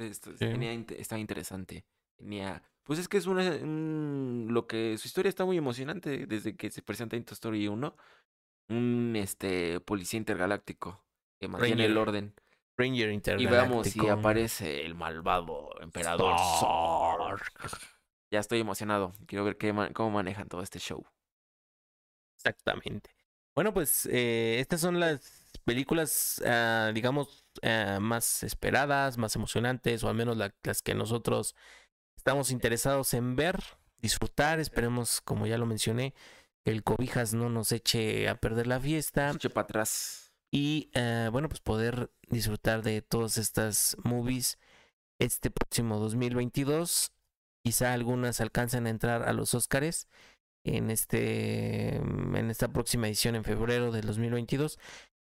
[0.00, 0.38] Esto, Sí.
[0.38, 1.84] tenía, inte- estaba interesante.
[2.16, 6.56] Tenía, pues es que es una, un- lo que su historia está muy emocionante desde
[6.56, 7.96] que se presenta en Toy Story 1.
[8.68, 11.04] Un este policía intergaláctico
[11.40, 12.34] que mantiene el orden.
[12.76, 14.10] Ranger Y veamos si Intergaláctico.
[14.12, 17.42] aparece el malvado emperador Zorg.
[18.32, 19.12] Ya estoy emocionado.
[19.26, 21.04] Quiero ver qué cómo manejan todo este show.
[22.36, 23.10] Exactamente.
[23.54, 30.08] Bueno, pues eh, estas son las películas, ah, digamos, ah, más esperadas, más emocionantes, o
[30.08, 31.54] al menos la- las que nosotros
[32.16, 33.58] estamos interesados en ver,
[33.98, 34.60] disfrutar.
[34.60, 36.14] Esperemos, como ya lo mencioné,
[36.64, 39.30] que el cobijas no nos eche a perder la fiesta.
[39.30, 40.32] Eche para atrás.
[40.52, 44.58] Y eh, bueno, pues poder disfrutar de todas estas movies
[45.20, 47.12] este próximo 2022.
[47.64, 50.08] Quizá algunas alcancen a entrar a los Óscares
[50.64, 54.78] en este en esta próxima edición en febrero del 2022.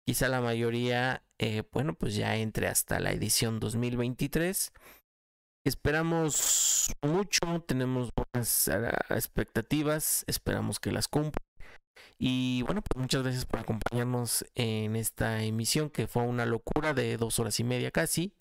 [0.09, 4.73] Quizá la mayoría, eh, bueno, pues ya entre hasta la edición 2023.
[5.67, 11.45] Esperamos mucho, tenemos buenas ah, expectativas, esperamos que las cumplan.
[12.19, 17.19] Y bueno, pues muchas gracias por acompañarnos en esta emisión que fue una locura de
[17.19, 18.33] dos horas y media casi.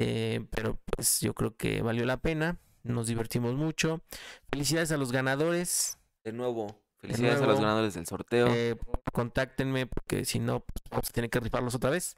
[0.00, 2.58] Eh, pero pues yo creo que valió la pena.
[2.82, 4.02] Nos divertimos mucho.
[4.50, 6.00] Felicidades a los ganadores.
[6.24, 8.46] De nuevo, felicidades a los ganadores del sorteo.
[8.48, 8.76] Eh,
[9.12, 12.16] contáctenme porque si no, pues, vamos a tener que rifarlos otra vez.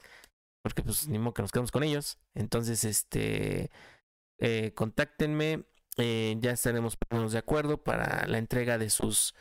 [0.62, 2.19] porque pues ni modo que nos quedamos con ellos.
[2.35, 3.70] Entonces, este,
[4.39, 5.65] eh, contáctenme,
[5.97, 6.97] eh, ya estaremos
[7.31, 9.35] de acuerdo para la entrega de sus,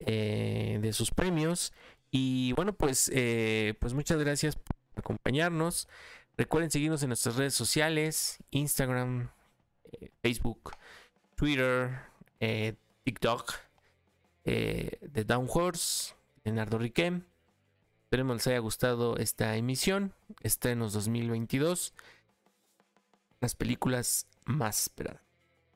[0.00, 1.72] eh, de sus premios.
[2.10, 5.88] Y bueno, pues, eh, pues muchas gracias por acompañarnos.
[6.36, 9.30] Recuerden seguirnos en nuestras redes sociales, Instagram,
[10.22, 10.72] Facebook,
[11.36, 12.00] Twitter,
[13.04, 13.54] TikTok,
[14.50, 16.14] eh, The Down Horse,
[16.44, 17.22] Leonardo Riquem.
[18.04, 20.12] Esperemos les haya gustado esta emisión,
[20.42, 21.94] estrenos 2022,
[23.40, 25.22] las películas más esperadas.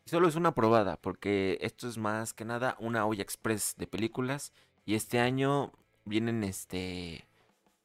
[0.07, 4.53] Solo es una probada, porque esto es más que nada una olla express de películas.
[4.85, 5.73] Y este año
[6.05, 7.27] vienen este.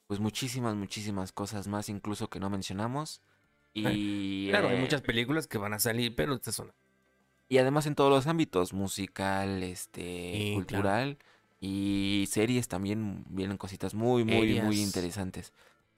[0.08, 3.22] Pues muchísimas, muchísimas cosas más, incluso que no mencionamos.
[3.74, 4.50] Y.
[4.50, 6.74] Claro, hay eh, muchas películas que van a salir, pero estas son
[7.50, 11.18] Y además en todos los ámbitos, musical, este, Sí, cultural
[11.60, 15.52] y series también vienen cositas muy, muy, muy interesantes.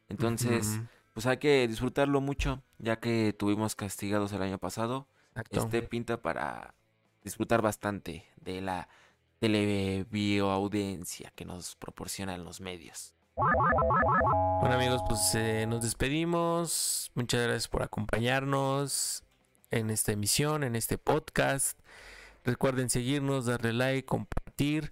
[0.08, 0.80] Entonces,
[1.14, 5.08] pues hay que disfrutarlo mucho, ya que tuvimos castigados el año pasado.
[5.50, 6.74] Este pinta para
[7.22, 8.88] disfrutar bastante de la
[9.40, 13.14] televioaudiencia que nos proporcionan los medios.
[13.36, 17.12] Bueno amigos, pues eh, nos despedimos.
[17.14, 19.24] Muchas gracias por acompañarnos
[19.72, 21.80] en esta emisión, en este podcast.
[22.44, 24.92] Recuerden seguirnos, darle like, compartir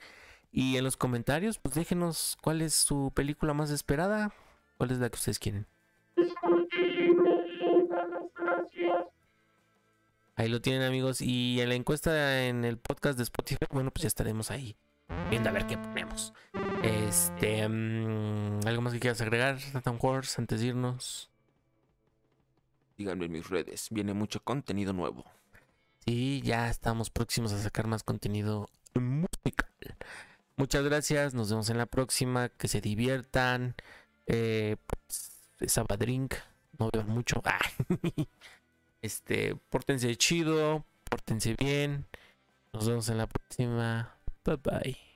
[0.51, 4.33] y en los comentarios pues déjenos cuál es su película más esperada,
[4.77, 5.67] cuál es la que ustedes quieren.
[10.35, 14.03] Ahí lo tienen amigos y en la encuesta en el podcast de Spotify, bueno pues
[14.03, 14.75] ya estaremos ahí
[15.29, 16.33] viendo a ver qué ponemos.
[16.83, 21.29] Este, mm, algo más que quieras agregar, Nathan Wars, antes de irnos.
[22.99, 25.23] Díganme en mis redes, viene mucho contenido nuevo.
[26.05, 29.71] Sí, ya estamos próximos a sacar más contenido musical.
[30.57, 33.73] Muchas gracias, nos vemos en la próxima, que se diviertan.
[34.27, 36.35] Eh, pues, Sabadrink,
[36.77, 37.41] no veo mucho.
[37.45, 37.59] Ah,
[39.01, 42.05] Este, pórtense chido, pórtense bien.
[42.73, 44.13] Nos vemos en la próxima.
[44.43, 45.08] Bye bye.